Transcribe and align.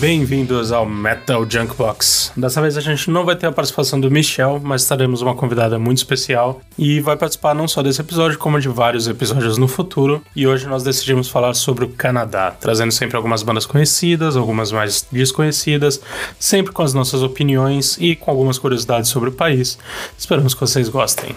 Bem-vindos 0.00 0.72
ao 0.72 0.86
Metal 0.86 1.44
Junkbox. 1.46 2.32
Dessa 2.34 2.62
vez 2.62 2.74
a 2.78 2.80
gente 2.80 3.10
não 3.10 3.26
vai 3.26 3.36
ter 3.36 3.46
a 3.46 3.52
participação 3.52 4.00
do 4.00 4.10
Michel, 4.10 4.58
mas 4.64 4.88
teremos 4.88 5.20
uma 5.20 5.34
convidada 5.34 5.78
muito 5.78 5.98
especial 5.98 6.62
e 6.78 7.00
vai 7.00 7.18
participar 7.18 7.54
não 7.54 7.68
só 7.68 7.82
desse 7.82 8.00
episódio, 8.00 8.38
como 8.38 8.58
de 8.58 8.66
vários 8.66 9.06
episódios 9.06 9.58
no 9.58 9.68
futuro. 9.68 10.22
E 10.34 10.46
hoje 10.46 10.66
nós 10.66 10.82
decidimos 10.82 11.28
falar 11.28 11.52
sobre 11.52 11.84
o 11.84 11.90
Canadá, 11.90 12.50
trazendo 12.50 12.92
sempre 12.92 13.14
algumas 13.14 13.42
bandas 13.42 13.66
conhecidas, 13.66 14.38
algumas 14.38 14.72
mais 14.72 15.06
desconhecidas, 15.12 16.00
sempre 16.38 16.72
com 16.72 16.82
as 16.82 16.94
nossas 16.94 17.22
opiniões 17.22 17.98
e 18.00 18.16
com 18.16 18.30
algumas 18.30 18.58
curiosidades 18.58 19.10
sobre 19.10 19.28
o 19.28 19.32
país. 19.32 19.78
Esperamos 20.16 20.54
que 20.54 20.60
vocês 20.62 20.88
gostem. 20.88 21.36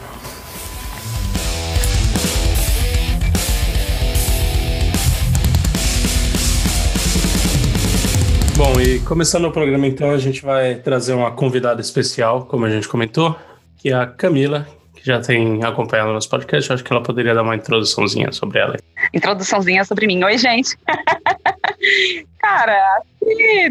Começando 9.04 9.46
o 9.46 9.52
programa 9.52 9.86
então, 9.86 10.12
a 10.12 10.18
gente 10.18 10.42
vai 10.42 10.76
trazer 10.76 11.14
uma 11.14 11.32
convidada 11.32 11.82
especial, 11.82 12.46
como 12.46 12.66
a 12.66 12.70
gente 12.70 12.88
comentou, 12.88 13.36
que 13.78 13.90
é 13.90 13.94
a 13.94 14.06
Camila, 14.06 14.68
que 14.96 15.06
já 15.06 15.20
tem 15.20 15.64
acompanhado 15.64 16.14
nosso 16.14 16.30
podcast. 16.30 16.72
Acho 16.72 16.84
que 16.84 16.92
ela 16.92 17.04
poderia 17.04 17.34
dar 17.34 17.44
uma 17.44 17.56
introduçãozinha 17.56 18.32
sobre 18.32 18.60
ela. 18.60 18.78
Introduçãozinha 19.14 19.84
sobre 19.84 20.08
mim. 20.08 20.24
Oi, 20.24 20.38
gente. 20.38 20.78
Cara, 22.40 23.02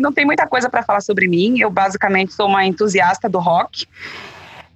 não 0.01 0.13
tem 0.13 0.25
muita 0.25 0.47
coisa 0.47 0.69
para 0.69 0.83
falar 0.83 1.01
sobre 1.01 1.27
mim. 1.27 1.59
Eu 1.59 1.71
basicamente 1.71 2.33
sou 2.33 2.47
uma 2.47 2.65
entusiasta 2.65 3.29
do 3.29 3.39
rock 3.39 3.87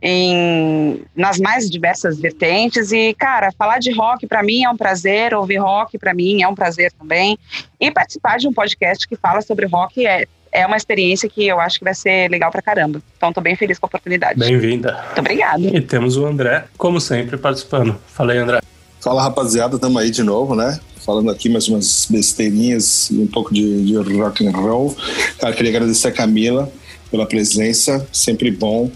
em, 0.00 1.04
nas 1.14 1.38
mais 1.38 1.68
diversas 1.68 2.18
vertentes. 2.18 2.92
E, 2.92 3.14
cara, 3.14 3.52
falar 3.52 3.78
de 3.78 3.92
rock 3.92 4.26
para 4.26 4.42
mim 4.42 4.64
é 4.64 4.70
um 4.70 4.76
prazer, 4.76 5.34
ouvir 5.34 5.56
rock 5.56 5.98
para 5.98 6.14
mim 6.14 6.42
é 6.42 6.48
um 6.48 6.54
prazer 6.54 6.92
também. 6.92 7.38
E 7.80 7.90
participar 7.90 8.38
de 8.38 8.46
um 8.48 8.52
podcast 8.52 9.06
que 9.06 9.16
fala 9.16 9.40
sobre 9.40 9.66
rock 9.66 10.06
é, 10.06 10.26
é 10.52 10.66
uma 10.66 10.76
experiência 10.76 11.28
que 11.28 11.46
eu 11.46 11.60
acho 11.60 11.78
que 11.78 11.84
vai 11.84 11.94
ser 11.94 12.30
legal 12.30 12.50
pra 12.50 12.62
caramba. 12.62 13.00
Então, 13.16 13.32
tô 13.32 13.40
bem 13.40 13.56
feliz 13.56 13.78
com 13.78 13.86
a 13.86 13.88
oportunidade. 13.88 14.38
Bem-vinda. 14.38 14.92
Muito 15.06 15.18
obrigada. 15.18 15.60
E 15.60 15.80
temos 15.80 16.16
o 16.16 16.26
André, 16.26 16.64
como 16.76 17.00
sempre, 17.00 17.36
participando. 17.36 17.96
Fala 18.08 18.32
aí, 18.32 18.38
André. 18.38 18.60
Fala, 19.00 19.22
rapaziada, 19.22 19.78
tamo 19.78 19.98
aí 19.98 20.10
de 20.10 20.22
novo, 20.22 20.54
né? 20.54 20.80
Falando 21.04 21.30
aqui 21.30 21.48
mais 21.48 21.68
umas 21.68 22.06
besteirinhas 22.10 23.10
e 23.10 23.18
um 23.18 23.26
pouco 23.26 23.54
de, 23.54 23.84
de 23.84 23.96
rock 24.16 24.46
and 24.46 24.50
roll. 24.50 24.96
Cara, 25.38 25.54
queria 25.54 25.70
agradecer 25.70 26.08
a 26.08 26.12
Camila 26.12 26.70
pela 27.10 27.26
presença, 27.26 28.06
sempre 28.12 28.50
bom 28.50 28.90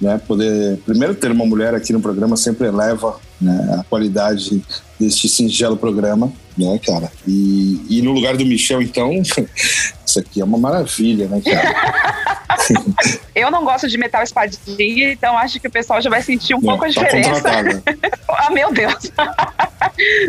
né? 0.00 0.18
Poder, 0.26 0.78
primeiro, 0.78 1.14
ter 1.14 1.30
uma 1.30 1.44
mulher 1.44 1.74
aqui 1.74 1.92
no 1.92 2.00
programa 2.00 2.36
sempre 2.36 2.66
eleva 2.66 3.20
né, 3.40 3.76
a 3.78 3.84
qualidade 3.84 4.62
deste 4.98 5.28
singelo 5.28 5.76
programa, 5.76 6.32
né, 6.60 6.78
cara? 6.84 7.10
E, 7.26 7.80
e 7.88 8.02
no 8.02 8.12
lugar 8.12 8.36
do 8.36 8.44
Michel, 8.44 8.82
então, 8.82 9.10
isso 10.06 10.20
aqui 10.20 10.40
é 10.40 10.44
uma 10.44 10.58
maravilha, 10.58 11.26
né, 11.26 11.40
cara? 11.40 12.40
Eu 13.34 13.50
não 13.50 13.64
gosto 13.64 13.88
de 13.88 13.96
metal 13.96 14.22
espadinha, 14.22 15.12
então 15.12 15.36
acho 15.38 15.58
que 15.58 15.66
o 15.66 15.70
pessoal 15.70 16.00
já 16.02 16.10
vai 16.10 16.22
sentir 16.22 16.54
um 16.54 16.60
não, 16.60 16.76
pouco 16.76 16.84
a 16.84 16.92
tá 16.92 17.02
diferença. 17.02 17.42
ah, 18.28 18.50
meu 18.50 18.72
Deus! 18.72 19.10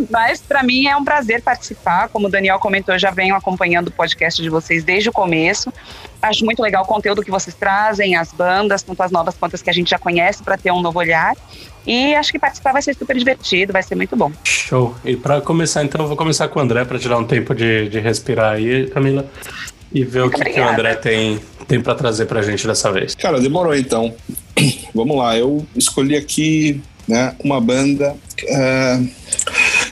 Mas 0.10 0.42
para 0.42 0.64
mim 0.64 0.88
é 0.88 0.96
um 0.96 1.04
prazer 1.04 1.42
participar. 1.42 2.10
Como 2.10 2.28
o 2.28 2.30
Daniel 2.30 2.60
comentou, 2.60 2.96
eu 2.96 3.00
já 3.00 3.12
venho 3.12 3.36
acompanhando 3.36 3.88
o 3.88 3.92
podcast 3.92 4.42
de 4.42 4.50
vocês 4.50 4.84
desde 4.84 5.10
o 5.10 5.12
começo. 5.12 5.72
Acho 6.22 6.46
muito 6.46 6.62
legal 6.62 6.84
o 6.84 6.86
conteúdo 6.86 7.24
que 7.24 7.32
vocês 7.32 7.56
trazem, 7.56 8.16
as 8.16 8.32
bandas, 8.32 8.84
tanto 8.84 9.02
as 9.02 9.12
novas 9.12 9.36
quanto 9.36 9.56
as 9.56 9.62
que 9.62 9.70
a 9.70 9.74
gente 9.74 9.90
já 9.90 9.98
conhece, 9.98 10.44
para 10.44 10.58
ter 10.58 10.72
um 10.72 10.82
novo 10.82 11.00
olhar. 11.00 11.36
E 11.86 12.14
acho 12.14 12.32
que 12.32 12.38
participar 12.38 12.74
vai 12.74 12.82
ser 12.82 12.96
super 12.96 13.18
divertido, 13.18 13.74
vai 13.74 13.82
ser 13.82 13.96
muito 13.96 14.16
bom. 14.16 14.32
Show. 14.44 14.96
E 15.04 15.16
para 15.16 15.42
começar, 15.42 15.84
então, 15.84 16.02
eu 16.02 16.08
vou 16.08 16.16
começar 16.16 16.48
com 16.48 16.60
o 16.60 16.62
André 16.62 16.86
para 16.86 17.00
tirar 17.00 17.18
um 17.18 17.26
tempo 17.26 17.56
de, 17.56 17.90
de 17.90 18.00
respirar 18.00 18.54
aí, 18.54 18.88
Camila. 18.90 19.26
E 19.94 20.04
ver 20.04 20.22
muito 20.22 20.36
o 20.36 20.44
que, 20.44 20.52
que, 20.52 20.60
o 20.60 20.68
André 20.68 20.96
tem, 20.96 21.40
tem 21.68 21.82
para 21.82 21.96
trazer 21.96 22.26
para 22.26 22.40
a 22.40 22.44
gente 22.44 22.66
dessa 22.66 22.92
vez. 22.92 23.16
Cara, 23.16 23.42
demorou 23.42 23.76
então. 23.76 24.14
Vamos 24.96 25.18
lá, 25.18 25.38
eu 25.38 25.66
escolhi 25.76 26.16
aqui 26.16 26.82
né, 27.08 27.36
uma 27.44 27.60
banda. 27.60 28.16
Uh, 28.44 29.10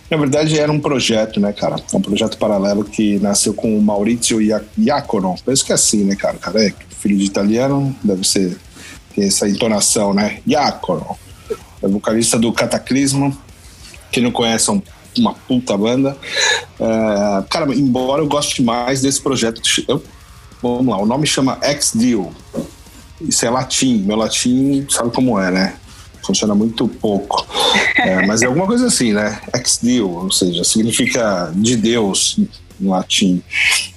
na 0.10 0.18
verdade, 0.18 0.58
era 0.58 0.72
um 0.72 0.80
projeto, 0.80 1.40
né, 1.40 1.54
cara? 1.54 1.76
Um 1.94 2.02
projeto 2.02 2.38
paralelo 2.38 2.84
que 2.84 3.20
nasceu 3.20 3.54
com 3.54 3.78
o 3.78 3.82
Maurizio 3.82 4.42
Iacono. 4.78 5.36
Penso 5.46 5.64
que 5.64 5.72
é 5.72 5.76
assim, 5.76 6.04
né, 6.04 6.16
cara? 6.16 6.38
Cara 6.38 6.66
é 6.66 6.74
filho 7.00 7.18
de 7.18 7.26
italiano, 7.26 7.96
deve 8.04 8.28
ser. 8.28 8.58
Tem 9.16 9.28
essa 9.28 9.48
entonação, 9.48 10.14
né? 10.14 10.40
Iacono. 10.48 11.18
É 11.82 11.88
vocalista 11.88 12.40
do 12.40 12.52
Cataclismo. 12.52 13.38
Quem 14.12 14.24
não 14.24 14.32
conhece, 14.32 14.70
é 14.70 14.74
um, 14.74 14.82
uma 15.18 15.34
puta 15.34 15.78
banda. 15.78 16.18
Uh, 16.80 17.44
cara, 17.48 17.72
embora 17.76 18.22
eu 18.22 18.28
goste 18.28 18.64
mais 18.64 19.02
desse 19.02 19.22
projeto. 19.22 19.62
Eu, 19.88 20.04
vamos 20.62 20.88
lá, 20.88 20.98
o 20.98 21.06
nome 21.06 21.28
chama 21.28 21.60
Ex-Deal. 21.62 22.32
Isso 23.22 23.46
é 23.46 23.50
latim. 23.50 24.04
Meu 24.04 24.16
latim 24.16 24.88
sabe 24.90 25.12
como 25.12 25.40
é, 25.40 25.52
né? 25.52 25.76
Funciona 26.24 26.56
muito 26.56 26.88
pouco. 26.88 27.46
É, 27.96 28.26
mas 28.26 28.42
é 28.42 28.46
alguma 28.46 28.66
coisa 28.66 28.88
assim, 28.88 29.14
né? 29.14 29.40
Ex 29.54 29.80
Deo, 29.82 30.10
ou 30.10 30.32
seja, 30.32 30.64
significa 30.64 31.52
de 31.56 31.76
Deus 31.76 32.40
no 32.80 32.92
latim. 32.92 33.42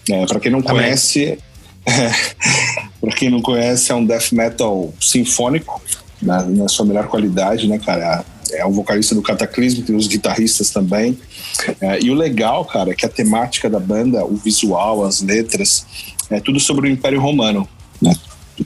É, 0.08 0.26
para 0.26 0.40
quem 0.40 0.50
não 0.50 0.62
conhece, 0.62 1.38
é, 1.86 2.10
para 3.00 3.12
quem 3.12 3.30
não 3.30 3.40
conhece, 3.40 3.92
é 3.92 3.94
um 3.94 4.04
death 4.04 4.32
metal 4.32 4.92
sinfônico 5.00 5.80
na, 6.20 6.42
na 6.44 6.68
sua 6.68 6.86
melhor 6.86 7.08
qualidade, 7.08 7.68
né, 7.68 7.78
cara? 7.78 8.24
É 8.52 8.66
o 8.66 8.70
vocalista 8.70 9.14
do 9.14 9.22
Cataclismo, 9.22 9.82
tem 9.82 9.96
os 9.96 10.06
guitarristas 10.06 10.70
também. 10.70 11.18
É, 11.80 12.00
e 12.02 12.10
o 12.10 12.14
legal, 12.14 12.64
cara, 12.64 12.90
é 12.90 12.94
que 12.94 13.06
a 13.06 13.08
temática 13.08 13.70
da 13.70 13.80
banda, 13.80 14.24
o 14.24 14.36
visual, 14.36 15.04
as 15.04 15.22
letras, 15.22 15.86
é 16.28 16.38
tudo 16.38 16.60
sobre 16.60 16.88
o 16.88 16.90
Império 16.90 17.20
Romano. 17.20 17.66
Né? 18.00 18.14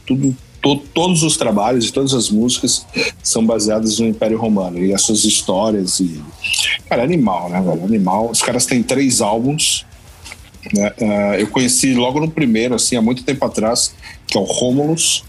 Tudo 0.04 0.36
to, 0.66 0.82
todos 0.92 1.22
os 1.22 1.36
trabalhos 1.36 1.88
e 1.88 1.92
todas 1.92 2.12
as 2.12 2.28
músicas 2.28 2.84
são 3.22 3.46
baseadas 3.46 4.00
no 4.00 4.08
Império 4.08 4.36
Romano 4.38 4.84
e 4.84 4.92
as 4.92 5.02
suas 5.02 5.24
histórias 5.24 6.00
e 6.00 6.20
cara, 6.88 7.04
animal, 7.04 7.48
né, 7.48 7.60
velho? 7.60 7.84
Animal. 7.84 8.30
Os 8.30 8.42
caras 8.42 8.66
têm 8.66 8.82
três 8.82 9.20
álbuns. 9.20 9.86
Né? 10.74 10.92
Uh, 11.00 11.34
eu 11.38 11.46
conheci 11.48 11.94
logo 11.94 12.18
no 12.18 12.28
primeiro, 12.28 12.74
assim, 12.74 12.96
há 12.96 13.02
muito 13.02 13.22
tempo 13.22 13.44
atrás, 13.44 13.94
que 14.26 14.36
é 14.36 14.40
o 14.40 14.44
Romulus, 14.44 15.22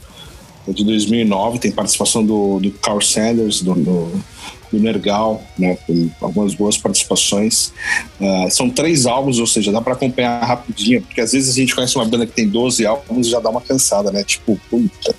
é 0.68 0.72
de 0.72 0.84
2009, 0.84 1.60
tem 1.60 1.72
participação 1.72 2.26
do, 2.26 2.60
do 2.60 2.72
Carl 2.72 3.00
Sanders, 3.00 3.62
do, 3.62 3.76
do 3.76 4.24
do 4.72 4.80
Nergal, 4.80 5.44
né, 5.58 5.78
com 5.86 6.10
algumas 6.22 6.54
boas 6.54 6.78
participações. 6.78 7.74
Uh, 8.20 8.50
são 8.50 8.70
três 8.70 9.06
álbuns, 9.06 9.40
ou 9.40 9.48
seja, 9.48 9.72
dá 9.72 9.82
para 9.82 9.94
acompanhar 9.94 10.44
rapidinho, 10.44 11.02
porque 11.02 11.22
às 11.22 11.32
vezes 11.32 11.56
a 11.56 11.60
gente 11.60 11.74
conhece 11.74 11.96
uma 11.96 12.06
banda 12.06 12.26
que 12.26 12.34
tem 12.34 12.48
12 12.48 12.86
álbuns 12.86 13.28
e 13.28 13.32
já 13.32 13.40
dá 13.40 13.50
uma 13.50 13.62
cansada, 13.62 14.12
né? 14.12 14.24
Tipo, 14.24 14.60
puta. 14.70 15.16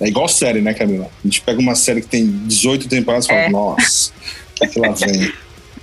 É 0.00 0.08
igual 0.08 0.28
série, 0.28 0.60
né, 0.60 0.74
Camila? 0.74 1.06
A 1.06 1.26
gente 1.26 1.40
pega 1.40 1.60
uma 1.60 1.74
série 1.74 2.00
que 2.00 2.08
tem 2.08 2.26
18 2.26 2.88
temporadas 2.88 3.26
e 3.26 3.28
fala, 3.28 3.40
é. 3.40 3.48
nossa, 3.50 4.12
o 4.60 4.68
que, 4.68 4.78
lá 4.78 4.90
vem? 4.90 5.32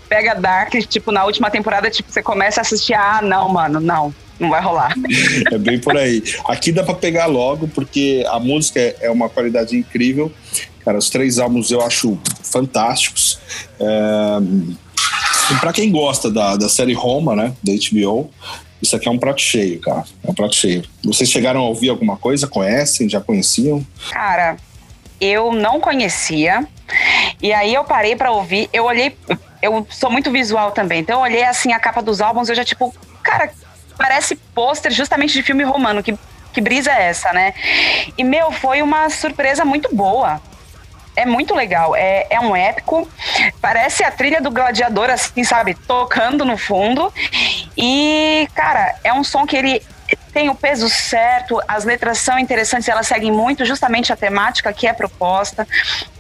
Pega 0.09 0.33
Dark, 0.33 0.73
tipo, 0.89 1.09
na 1.09 1.23
última 1.23 1.49
temporada, 1.49 1.89
tipo, 1.89 2.11
você 2.11 2.21
começa 2.21 2.59
a 2.59 2.63
assistir, 2.63 2.93
ah, 2.93 3.21
não, 3.21 3.47
mano, 3.47 3.79
não 3.79 4.13
não 4.41 4.49
vai 4.49 4.61
rolar. 4.61 4.93
É 5.51 5.57
bem 5.57 5.79
por 5.79 5.95
aí. 5.95 6.23
Aqui 6.45 6.71
dá 6.71 6.83
para 6.83 6.95
pegar 6.95 7.27
logo, 7.27 7.67
porque 7.67 8.25
a 8.27 8.39
música 8.39 8.79
é 8.99 9.09
uma 9.09 9.29
qualidade 9.29 9.77
incrível. 9.77 10.31
Cara, 10.83 10.97
os 10.97 11.09
três 11.09 11.39
álbuns 11.39 11.71
eu 11.71 11.81
acho 11.81 12.17
fantásticos. 12.43 13.39
É... 13.79 15.57
Para 15.59 15.73
quem 15.73 15.91
gosta 15.91 16.31
da, 16.31 16.55
da 16.55 16.69
série 16.69 16.93
Roma, 16.93 17.35
né, 17.35 17.53
da 17.61 17.73
HBO, 17.73 18.31
isso 18.81 18.95
aqui 18.95 19.07
é 19.07 19.11
um 19.11 19.17
prato 19.17 19.41
cheio, 19.41 19.79
cara. 19.79 20.03
É 20.23 20.31
um 20.31 20.33
prato 20.33 20.55
cheio. 20.55 20.83
Vocês 21.03 21.29
chegaram 21.29 21.59
a 21.61 21.67
ouvir 21.67 21.89
alguma 21.89 22.17
coisa? 22.17 22.47
Conhecem? 22.47 23.07
Já 23.07 23.21
conheciam? 23.21 23.85
Cara, 24.09 24.57
eu 25.19 25.53
não 25.53 25.79
conhecia. 25.79 26.67
E 27.41 27.53
aí 27.53 27.73
eu 27.73 27.83
parei 27.83 28.15
para 28.15 28.31
ouvir. 28.31 28.69
Eu 28.73 28.85
olhei. 28.85 29.15
Eu 29.61 29.85
sou 29.91 30.09
muito 30.09 30.31
visual 30.31 30.71
também. 30.71 31.01
Então 31.01 31.17
eu 31.17 31.21
olhei 31.21 31.43
assim 31.43 31.71
a 31.73 31.79
capa 31.79 32.01
dos 32.01 32.21
álbuns. 32.21 32.49
Eu 32.49 32.55
já, 32.55 32.65
tipo, 32.65 32.93
cara, 33.21 33.51
parece 33.97 34.35
pôster 34.35 34.91
justamente 34.91 35.33
de 35.33 35.43
filme 35.43 35.63
romano. 35.63 36.01
Que, 36.01 36.17
que 36.51 36.59
brisa 36.59 36.91
é 36.91 37.03
essa, 37.03 37.31
né? 37.31 37.53
E, 38.17 38.23
meu, 38.23 38.51
foi 38.51 38.81
uma 38.81 39.09
surpresa 39.11 39.63
muito 39.63 39.95
boa. 39.95 40.41
É 41.15 41.25
muito 41.25 41.53
legal. 41.53 41.95
É, 41.95 42.27
é 42.29 42.39
um 42.39 42.55
épico. 42.55 43.07
Parece 43.61 44.03
a 44.03 44.11
trilha 44.11 44.41
do 44.41 44.49
gladiador, 44.49 45.09
assim, 45.09 45.43
sabe? 45.43 45.73
Tocando 45.73 46.45
no 46.45 46.57
fundo. 46.57 47.13
E, 47.77 48.47
cara, 48.55 48.95
é 49.03 49.13
um 49.13 49.23
som 49.23 49.45
que 49.45 49.57
ele 49.57 49.81
tem 50.33 50.49
o 50.49 50.55
peso 50.55 50.89
certo, 50.89 51.61
as 51.67 51.83
letras 51.83 52.17
são 52.17 52.39
interessantes, 52.39 52.87
elas 52.87 53.07
seguem 53.07 53.31
muito 53.31 53.65
justamente 53.65 54.13
a 54.13 54.15
temática 54.15 54.71
que 54.71 54.87
é 54.87 54.93
proposta. 54.93 55.67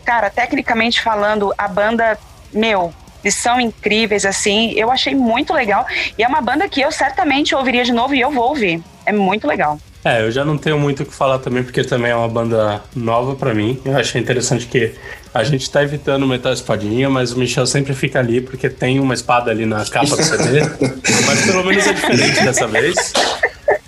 Cara, 0.03 0.29
tecnicamente 0.29 1.01
falando, 1.01 1.53
a 1.57 1.67
banda, 1.67 2.17
meu, 2.53 2.93
eles 3.23 3.35
são 3.35 3.59
incríveis, 3.59 4.25
assim. 4.25 4.73
Eu 4.73 4.91
achei 4.91 5.15
muito 5.15 5.53
legal. 5.53 5.85
E 6.17 6.23
é 6.23 6.27
uma 6.27 6.41
banda 6.41 6.67
que 6.67 6.81
eu 6.81 6.91
certamente 6.91 7.55
ouviria 7.55 7.83
de 7.83 7.93
novo 7.93 8.13
e 8.13 8.21
eu 8.21 8.31
vou 8.31 8.49
ouvir. 8.49 8.83
É 9.05 9.11
muito 9.11 9.47
legal. 9.47 9.79
É, 10.03 10.21
eu 10.23 10.31
já 10.31 10.43
não 10.43 10.57
tenho 10.57 10.79
muito 10.79 11.03
o 11.03 11.05
que 11.05 11.13
falar 11.13 11.37
também, 11.39 11.63
porque 11.63 11.83
também 11.83 12.11
é 12.11 12.15
uma 12.15 12.27
banda 12.27 12.81
nova 12.95 13.35
para 13.35 13.53
mim. 13.53 13.79
Eu 13.85 13.95
achei 13.97 14.19
interessante 14.19 14.65
que 14.65 14.93
a 15.33 15.43
gente 15.43 15.69
tá 15.69 15.83
evitando 15.83 16.25
metal 16.27 16.51
espadinha, 16.51 17.07
mas 17.09 17.31
o 17.33 17.39
Michel 17.39 17.67
sempre 17.67 17.93
fica 17.93 18.17
ali, 18.19 18.41
porque 18.41 18.67
tem 18.67 18.99
uma 18.99 19.13
espada 19.13 19.51
ali 19.51 19.65
na 19.65 19.85
capa 19.85 20.15
do 20.15 20.23
CD. 20.23 20.61
mas 21.27 21.45
pelo 21.45 21.63
menos 21.63 21.85
é 21.85 21.93
diferente 21.93 22.43
dessa 22.43 22.67
vez. 22.67 23.13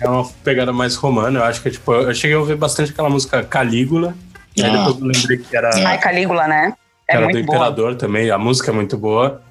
é 0.00 0.08
uma 0.08 0.24
pegada 0.44 0.72
mais 0.72 0.94
romana. 0.94 1.40
Eu 1.40 1.44
acho 1.44 1.60
que, 1.62 1.70
tipo, 1.72 1.92
eu 1.92 2.14
cheguei 2.14 2.36
a 2.36 2.40
ouvir 2.40 2.56
bastante 2.56 2.92
aquela 2.92 3.10
música 3.10 3.42
Calígula. 3.42 4.14
E 4.56 4.62
aí 4.62 4.70
Ah. 4.70 4.86
depois 4.86 5.00
eu 5.00 5.06
lembrei 5.06 5.38
que 5.38 5.56
era, 5.56 5.70
Ai, 5.88 5.98
Calígula, 5.98 6.46
né? 6.46 6.74
É 7.08 7.16
era 7.16 7.26
do 7.26 7.32
muito 7.32 7.44
boa. 7.44 7.56
Imperador 7.56 7.96
também. 7.96 8.30
A 8.30 8.38
música 8.38 8.70
é 8.70 8.74
muito 8.74 8.96
boa. 8.96 9.42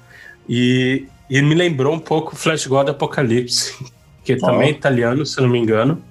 E, 0.48 1.04
e 1.28 1.42
me 1.42 1.54
lembrou 1.54 1.92
um 1.94 1.98
pouco 1.98 2.34
Flash 2.34 2.66
God 2.66 2.88
Apocalipse, 2.88 3.74
que 4.24 4.34
também 4.36 4.68
é 4.68 4.70
italiano, 4.70 5.26
se 5.26 5.38
eu 5.38 5.42
não 5.44 5.50
me 5.50 5.58
engano. 5.58 6.02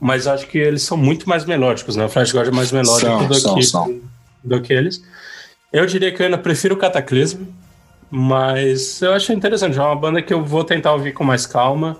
Mas 0.00 0.26
acho 0.26 0.46
que 0.46 0.58
eles 0.58 0.82
são 0.82 0.96
muito 0.96 1.28
mais 1.28 1.44
melódicos, 1.44 1.96
né? 1.96 2.04
O 2.04 2.08
Flash 2.08 2.32
God 2.32 2.48
é 2.48 2.50
mais 2.50 2.70
melódico 2.70 3.00
São, 3.00 3.26
do, 3.26 3.34
são, 3.34 3.54
que, 3.54 3.62
são. 3.62 4.00
do 4.44 4.60
que 4.60 4.72
eles. 4.72 5.02
Eu 5.72 5.86
diria 5.86 6.12
que 6.12 6.20
eu 6.20 6.26
ainda 6.26 6.38
prefiro 6.38 6.74
o 6.74 6.78
Cataclismo, 6.78 7.48
mas 8.10 9.00
eu 9.02 9.12
achei 9.12 9.34
interessante. 9.34 9.78
É 9.78 9.82
uma 9.82 9.96
banda 9.96 10.22
que 10.22 10.32
eu 10.32 10.44
vou 10.44 10.64
tentar 10.64 10.92
ouvir 10.92 11.12
com 11.12 11.24
mais 11.24 11.46
calma. 11.46 11.98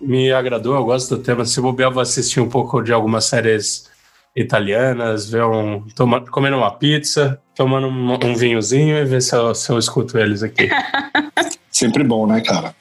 Me 0.00 0.32
agradou, 0.32 0.74
eu 0.74 0.84
gosto 0.84 1.16
do 1.16 1.22
tema. 1.22 1.44
Se 1.44 1.60
bobear, 1.60 1.90
eu 1.90 1.94
vou 1.94 2.02
assistir 2.02 2.40
um 2.40 2.48
pouco 2.48 2.82
de 2.82 2.92
algumas 2.92 3.24
séries 3.26 3.88
italianas, 4.34 5.28
ver 5.28 5.44
um, 5.44 5.82
toma, 5.94 6.20
comendo 6.20 6.56
uma 6.56 6.70
pizza, 6.70 7.40
tomando 7.54 7.88
um, 7.88 8.14
um 8.24 8.34
vinhozinho 8.34 8.96
e 8.96 9.04
ver 9.04 9.20
se 9.22 9.34
eu, 9.34 9.54
se 9.54 9.70
eu 9.70 9.78
escuto 9.78 10.18
eles 10.18 10.42
aqui. 10.42 10.68
Sempre 11.70 12.04
bom, 12.04 12.26
né, 12.26 12.40
cara? 12.40 12.74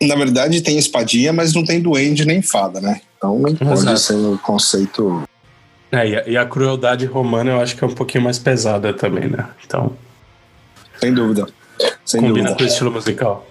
Na 0.00 0.14
verdade, 0.14 0.60
tem 0.60 0.78
espadinha, 0.78 1.32
mas 1.32 1.54
não 1.54 1.64
tem 1.64 1.80
duende 1.80 2.24
nem 2.24 2.42
fada, 2.42 2.80
né? 2.80 3.00
Então 3.24 3.38
não 3.38 3.54
pode 3.56 3.80
Exato. 3.80 3.98
ser 3.98 4.14
o 4.14 4.38
conceito. 4.38 5.22
É, 5.90 6.08
e, 6.08 6.16
a, 6.16 6.28
e 6.28 6.36
a 6.36 6.44
crueldade 6.44 7.06
romana 7.06 7.52
eu 7.52 7.60
acho 7.60 7.76
que 7.76 7.84
é 7.84 7.86
um 7.86 7.94
pouquinho 7.94 8.24
mais 8.24 8.38
pesada 8.38 8.92
também, 8.92 9.28
né? 9.28 9.48
Então, 9.64 9.92
Sem 10.98 11.14
dúvida. 11.14 11.46
Sem 12.04 12.20
combina 12.20 12.48
dúvida. 12.48 12.56
com 12.56 12.62
o 12.64 12.66
estilo 12.66 12.90
musical. 12.90 13.46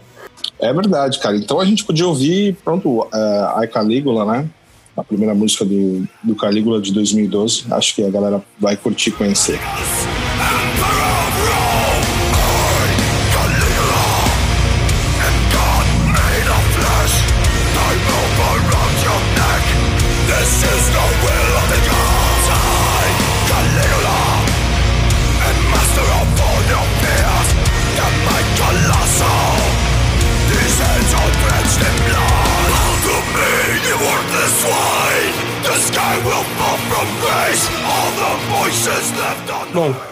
É 0.59 0.71
verdade, 0.73 1.19
cara. 1.19 1.35
Então 1.35 1.59
a 1.59 1.65
gente 1.65 1.83
podia 1.83 2.07
ouvir, 2.07 2.55
pronto, 2.63 3.07
a 3.11 3.65
Calígula, 3.71 4.25
né? 4.25 4.47
A 4.95 5.03
primeira 5.03 5.33
música 5.33 5.65
do, 5.65 6.07
do 6.21 6.35
Calígula 6.35 6.79
de 6.79 6.93
2012. 6.93 7.65
Acho 7.71 7.95
que 7.95 8.03
a 8.05 8.09
galera 8.09 8.43
vai 8.59 8.77
curtir 8.77 9.11
conhecer. 9.11 9.59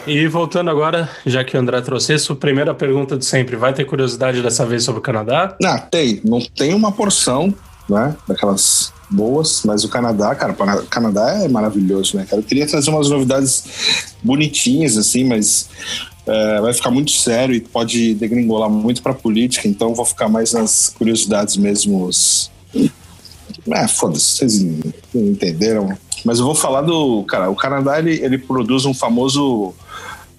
E 0.08 0.28
voltando 0.28 0.70
agora, 0.70 1.10
já 1.26 1.44
que 1.44 1.56
o 1.56 1.60
André 1.60 1.82
trouxe 1.82 2.14
isso, 2.14 2.36
primeira 2.36 2.74
pergunta 2.74 3.18
de 3.18 3.26
sempre: 3.26 3.56
vai 3.56 3.74
ter 3.74 3.86
curiosidade 3.86 4.42
dessa 4.42 4.66
vez 4.66 4.84
sobre 4.84 5.00
o 5.00 5.02
Canadá? 5.02 5.56
Ah, 5.64 5.80
tem. 5.80 6.22
Não 6.24 6.42
tem 6.42 6.74
uma 6.74 6.92
porção, 6.92 7.54
né? 7.90 8.16
Daquelas 8.28 8.94
boas, 9.10 9.64
mas 9.66 9.84
o 9.84 9.90
Canadá, 9.90 10.34
cara, 10.34 10.54
o 10.54 10.88
Canadá 10.88 11.44
é 11.44 11.48
maravilhoso, 11.48 12.16
né, 12.16 12.26
cara? 12.30 12.42
Eu 12.42 12.46
queria 12.46 12.66
trazer 12.66 12.90
umas 12.90 13.10
novidades 13.10 14.14
bonitinhas, 14.24 14.98
assim, 14.98 15.26
mas 15.26 15.70
é, 16.26 16.62
vai 16.62 16.74
ficar 16.74 16.92
muito 16.92 17.12
sério 17.12 17.54
e 17.54 17.60
pode 17.60 18.16
degringolar 18.16 18.70
muito 18.70 19.02
pra 19.02 19.14
política, 19.14 19.68
então 19.68 19.94
vou 19.94 20.06
ficar 20.06 20.30
mais 20.30 20.54
nas 20.54 20.90
curiosidades 20.90 21.58
mesmo. 21.58 22.10
É, 23.70 23.88
foda-se, 23.88 24.38
vocês 24.38 24.66
entenderam. 25.14 25.98
Mas 26.24 26.40
eu 26.40 26.46
vou 26.46 26.56
falar 26.56 26.82
do. 26.82 27.24
Cara, 27.24 27.50
o 27.50 27.56
Canadá 27.56 28.00
ele, 28.00 28.24
ele 28.24 28.38
produz 28.38 28.86
um 28.86 28.94
famoso 28.94 29.74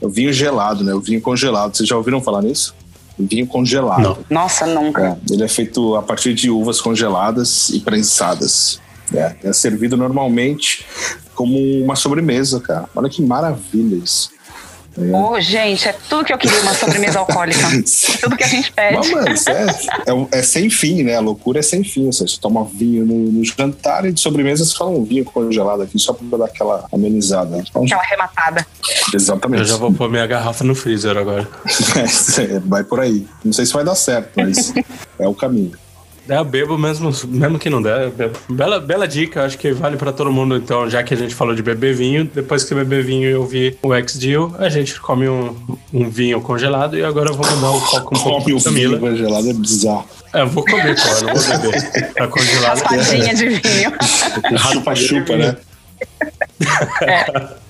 vinho 0.00 0.32
gelado, 0.32 0.84
né? 0.84 0.94
O 0.94 1.00
vinho 1.00 1.20
congelado. 1.20 1.76
Vocês 1.76 1.88
já 1.88 1.96
ouviram 1.96 2.20
falar 2.20 2.42
nisso? 2.42 2.74
Vinho 3.18 3.46
congelado. 3.46 4.02
Não. 4.02 4.18
Nossa, 4.30 4.66
nunca. 4.66 5.18
É, 5.28 5.32
ele 5.32 5.44
é 5.44 5.48
feito 5.48 5.94
a 5.96 6.02
partir 6.02 6.34
de 6.34 6.50
uvas 6.50 6.80
congeladas 6.80 7.68
e 7.70 7.80
prensadas. 7.80 8.80
É, 9.14 9.36
é 9.44 9.52
servido 9.52 9.96
normalmente 9.96 10.86
como 11.34 11.58
uma 11.82 11.96
sobremesa, 11.96 12.60
cara. 12.60 12.88
Olha 12.94 13.08
que 13.08 13.22
maravilha 13.22 13.96
isso. 13.96 14.30
Ô, 14.96 15.40
gente, 15.40 15.88
é 15.88 15.94
tudo 16.08 16.24
que 16.24 16.32
eu 16.32 16.38
queria, 16.38 16.60
uma 16.60 16.74
sobremesa 16.74 17.18
alcoólica. 17.18 17.66
tudo 18.20 18.36
que 18.36 18.44
a 18.44 18.48
gente 18.48 18.70
pede. 18.72 18.96
Mas, 18.96 19.10
mano, 19.10 19.28
é, 19.28 20.36
é, 20.36 20.38
é 20.38 20.42
sem 20.42 20.68
fim, 20.68 21.02
né? 21.02 21.16
A 21.16 21.20
loucura 21.20 21.60
é 21.60 21.62
sem 21.62 21.82
fim. 21.82 22.06
Ou 22.06 22.12
seja, 22.12 22.34
você 22.34 22.40
toma 22.40 22.64
vinho 22.64 23.06
no, 23.06 23.14
no 23.32 23.44
jantar 23.44 24.04
e 24.04 24.12
de 24.12 24.20
sobremesa 24.20 24.64
você 24.64 24.76
fala 24.76 24.90
um 24.90 25.04
vinho 25.04 25.24
congelado 25.24 25.82
aqui 25.82 25.98
só 25.98 26.12
pra 26.12 26.38
dar 26.38 26.44
aquela 26.44 26.86
amenizada. 26.92 27.58
Então, 27.58 27.84
Aquela 27.84 28.02
arrematada. 28.02 28.66
exatamente. 29.14 29.60
Eu 29.60 29.66
já 29.66 29.76
vou 29.76 29.92
pôr 29.92 30.10
minha 30.10 30.26
garrafa 30.26 30.62
no 30.64 30.74
freezer 30.74 31.16
agora. 31.16 31.48
É, 32.42 32.58
vai 32.60 32.84
por 32.84 33.00
aí. 33.00 33.26
Não 33.44 33.52
sei 33.52 33.66
se 33.66 33.72
vai 33.72 33.84
dar 33.84 33.94
certo, 33.94 34.30
mas 34.36 34.72
é 35.18 35.28
o 35.28 35.34
caminho. 35.34 35.72
É, 36.28 36.38
eu 36.38 36.44
bebo 36.44 36.78
mesmo, 36.78 37.10
mesmo 37.28 37.58
que 37.58 37.68
não 37.68 37.82
der. 37.82 38.02
eu 38.02 38.10
bebo. 38.12 38.38
Bela, 38.48 38.78
bela 38.80 39.08
dica, 39.08 39.44
acho 39.44 39.58
que 39.58 39.72
vale 39.72 39.96
pra 39.96 40.12
todo 40.12 40.30
mundo. 40.30 40.56
Então, 40.56 40.88
já 40.88 41.02
que 41.02 41.12
a 41.12 41.16
gente 41.16 41.34
falou 41.34 41.54
de 41.54 41.62
beber 41.62 41.94
vinho, 41.94 42.24
depois 42.32 42.62
que 42.62 42.74
beber 42.74 43.02
vinho 43.02 43.28
e 43.28 43.34
ouvir 43.34 43.76
o 43.82 43.92
X-Deal, 43.92 44.54
a 44.58 44.68
gente 44.68 45.00
come 45.00 45.28
um, 45.28 45.56
um 45.92 46.08
vinho 46.08 46.40
congelado 46.40 46.96
e 46.96 47.04
agora 47.04 47.30
eu 47.30 47.34
vou 47.34 47.44
mudar 47.50 47.70
o 47.70 47.80
foco 47.80 48.16
um 48.16 48.20
pouco 48.20 48.42
Come 48.42 48.54
o 48.54 48.62
pra 48.62 48.70
Camila. 48.70 48.98
vinho 48.98 49.00
congelado 49.10 49.50
é 49.50 49.52
bizarro. 49.52 50.08
É, 50.32 50.40
eu 50.42 50.46
vou 50.46 50.64
comer, 50.64 50.94
pô, 50.94 51.08
eu 51.08 51.22
não 51.26 51.34
vou 51.34 51.58
beber. 51.58 52.12
Tá 52.14 52.28
congelado. 52.28 52.78
Raspadinha 52.78 53.34
de 53.34 53.48
vinho. 53.48 53.92
Chupa-chupa, 54.72 55.36
né? 55.36 55.56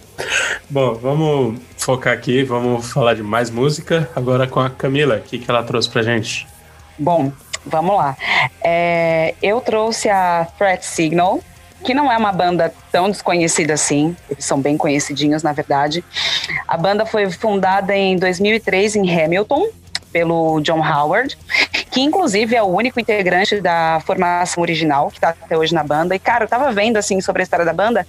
Bom, 0.70 0.94
vamos 0.94 1.58
focar 1.76 2.12
aqui, 2.12 2.44
vamos 2.44 2.90
falar 2.90 3.14
de 3.14 3.22
mais 3.22 3.50
música. 3.50 4.08
Agora 4.14 4.46
com 4.46 4.60
a 4.60 4.70
Camila, 4.70 5.16
o 5.16 5.20
que, 5.20 5.38
que 5.38 5.50
ela 5.50 5.62
trouxe 5.62 5.88
pra 5.88 6.02
gente? 6.02 6.46
Bom, 6.98 7.32
vamos 7.64 7.96
lá. 7.96 8.16
É, 8.62 9.34
eu 9.42 9.60
trouxe 9.60 10.08
a 10.08 10.46
Threat 10.58 10.84
Signal, 10.84 11.40
que 11.82 11.94
não 11.94 12.10
é 12.10 12.16
uma 12.16 12.32
banda 12.32 12.72
tão 12.90 13.10
desconhecida 13.10 13.74
assim. 13.74 14.16
Eles 14.30 14.44
são 14.44 14.60
bem 14.60 14.76
conhecidinhos, 14.76 15.42
na 15.42 15.52
verdade. 15.52 16.04
A 16.66 16.76
banda 16.76 17.04
foi 17.04 17.30
fundada 17.30 17.94
em 17.96 18.16
2003 18.16 18.96
em 18.96 19.22
Hamilton, 19.22 19.68
pelo 20.12 20.60
John 20.60 20.80
Howard, 20.80 21.36
que 21.90 22.00
inclusive 22.00 22.54
é 22.54 22.62
o 22.62 22.66
único 22.66 23.00
integrante 23.00 23.60
da 23.60 24.00
formação 24.04 24.62
original 24.62 25.10
que 25.10 25.18
tá 25.18 25.30
até 25.30 25.56
hoje 25.56 25.74
na 25.74 25.82
banda. 25.82 26.14
E, 26.14 26.18
cara, 26.18 26.44
eu 26.44 26.48
tava 26.48 26.70
vendo, 26.70 26.98
assim, 26.98 27.20
sobre 27.20 27.42
a 27.42 27.44
história 27.44 27.64
da 27.64 27.72
banda. 27.72 28.06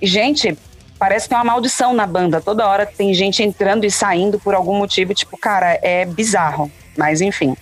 E, 0.00 0.06
gente, 0.06 0.56
parece 0.98 1.26
que 1.26 1.30
tem 1.30 1.38
uma 1.38 1.44
maldição 1.44 1.92
na 1.92 2.06
banda. 2.06 2.40
Toda 2.40 2.66
hora 2.66 2.86
tem 2.86 3.12
gente 3.14 3.42
entrando 3.42 3.84
e 3.84 3.90
saindo 3.90 4.38
por 4.38 4.54
algum 4.54 4.76
motivo. 4.76 5.14
Tipo, 5.14 5.36
cara, 5.36 5.78
é 5.82 6.04
bizarro. 6.04 6.70
Mas, 6.96 7.20
enfim. 7.20 7.56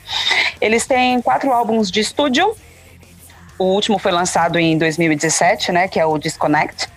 Eles 0.60 0.86
têm 0.86 1.20
quatro 1.20 1.52
álbuns 1.52 1.90
de 1.90 2.00
estúdio. 2.00 2.54
O 3.58 3.64
último 3.64 3.98
foi 3.98 4.12
lançado 4.12 4.58
em 4.58 4.76
2017, 4.78 5.72
né? 5.72 5.88
Que 5.88 6.00
é 6.00 6.06
o 6.06 6.18
Disconnect. 6.18 6.88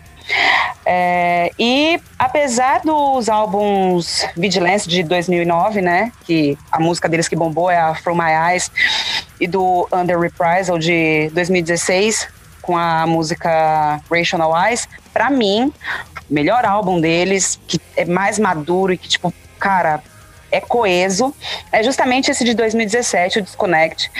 É, 0.85 1.51
e 1.57 1.99
apesar 2.17 2.81
dos 2.81 3.29
álbuns 3.29 4.25
Vigilance 4.35 4.87
de 4.87 5.03
2009, 5.03 5.81
né, 5.81 6.11
que 6.25 6.57
a 6.71 6.79
música 6.79 7.07
deles 7.07 7.27
que 7.27 7.35
bombou 7.35 7.69
é 7.69 7.77
a 7.77 7.95
From 7.95 8.15
My 8.15 8.51
Eyes, 8.51 8.71
e 9.39 9.47
do 9.47 9.87
Under 9.91 10.19
Reprisal 10.19 10.77
de 10.77 11.29
2016, 11.33 12.27
com 12.61 12.77
a 12.77 13.05
música 13.05 14.01
Rational 14.09 14.51
Eyes, 14.65 14.87
pra 15.13 15.29
mim, 15.29 15.71
o 16.29 16.33
melhor 16.33 16.65
álbum 16.65 16.99
deles, 16.99 17.59
que 17.67 17.79
é 17.95 18.03
mais 18.03 18.39
maduro 18.39 18.93
e 18.93 18.97
que, 18.97 19.07
tipo, 19.07 19.33
cara, 19.59 20.01
é 20.51 20.61
coeso, 20.61 21.33
é 21.71 21.83
justamente 21.83 22.31
esse 22.31 22.43
de 22.43 22.53
2017, 22.53 23.39
o 23.39 23.41
Disconnect. 23.41 24.11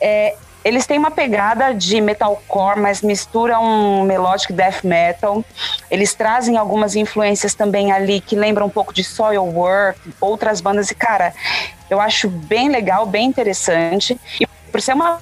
É, 0.00 0.34
eles 0.66 0.84
têm 0.84 0.98
uma 0.98 1.12
pegada 1.12 1.72
de 1.72 2.00
metalcore, 2.00 2.80
mas 2.80 3.00
misturam 3.00 3.62
um 3.62 4.02
melodic 4.02 4.52
death 4.52 4.82
metal. 4.82 5.44
Eles 5.88 6.12
trazem 6.12 6.56
algumas 6.56 6.96
influências 6.96 7.54
também 7.54 7.92
ali 7.92 8.20
que 8.20 8.34
lembram 8.34 8.66
um 8.66 8.70
pouco 8.70 8.92
de 8.92 9.04
Soilwork, 9.04 10.00
outras 10.20 10.60
bandas. 10.60 10.90
E, 10.90 10.94
cara, 10.96 11.32
eu 11.88 12.00
acho 12.00 12.28
bem 12.28 12.68
legal, 12.68 13.06
bem 13.06 13.28
interessante. 13.28 14.18
E 14.40 14.46
por 14.72 14.82
ser 14.82 14.94
uma 14.94 15.20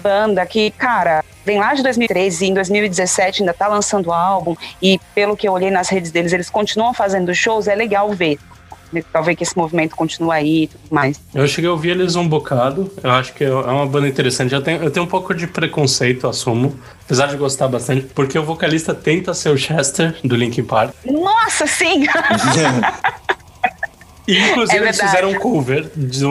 banda 0.00 0.46
que, 0.46 0.70
cara, 0.70 1.24
vem 1.44 1.58
lá 1.58 1.74
de 1.74 1.82
2013 1.82 2.44
e 2.44 2.48
em 2.50 2.54
2017 2.54 3.42
ainda 3.42 3.52
tá 3.52 3.66
lançando 3.66 4.12
álbum. 4.12 4.54
E 4.80 5.00
pelo 5.12 5.36
que 5.36 5.48
eu 5.48 5.52
olhei 5.52 5.72
nas 5.72 5.88
redes 5.88 6.12
deles, 6.12 6.32
eles 6.32 6.48
continuam 6.48 6.94
fazendo 6.94 7.34
shows, 7.34 7.66
é 7.66 7.74
legal 7.74 8.10
ver. 8.10 8.38
Talvez 9.02 9.36
que 9.36 9.42
esse 9.42 9.56
movimento 9.56 9.96
continue 9.96 10.32
aí 10.32 10.62
e 10.64 10.66
tudo 10.68 10.82
mais. 10.90 11.20
Eu 11.34 11.46
cheguei 11.48 11.68
a 11.68 11.72
ouvir 11.72 11.90
eles 11.90 12.16
um 12.16 12.28
bocado. 12.28 12.90
Eu 13.02 13.10
acho 13.10 13.32
que 13.32 13.44
é 13.44 13.52
uma 13.52 13.86
banda 13.86 14.08
interessante. 14.08 14.54
Eu 14.54 14.62
tenho, 14.62 14.82
eu 14.82 14.90
tenho 14.90 15.06
um 15.06 15.08
pouco 15.08 15.34
de 15.34 15.46
preconceito, 15.46 16.26
assumo. 16.26 16.78
Apesar 17.04 17.26
de 17.26 17.36
gostar 17.36 17.68
bastante, 17.68 18.06
porque 18.14 18.38
o 18.38 18.42
vocalista 18.42 18.94
tenta 18.94 19.34
ser 19.34 19.50
o 19.50 19.58
Chester 19.58 20.16
do 20.24 20.34
Linkin 20.34 20.64
Park. 20.64 20.94
Nossa, 21.04 21.66
sim! 21.66 22.06
E, 24.26 24.38
inclusive, 24.38 24.78
é 24.78 24.82
eles 24.82 25.00
fizeram 25.00 25.30
um 25.30 25.34
cover 25.34 25.90
de, 25.94 26.24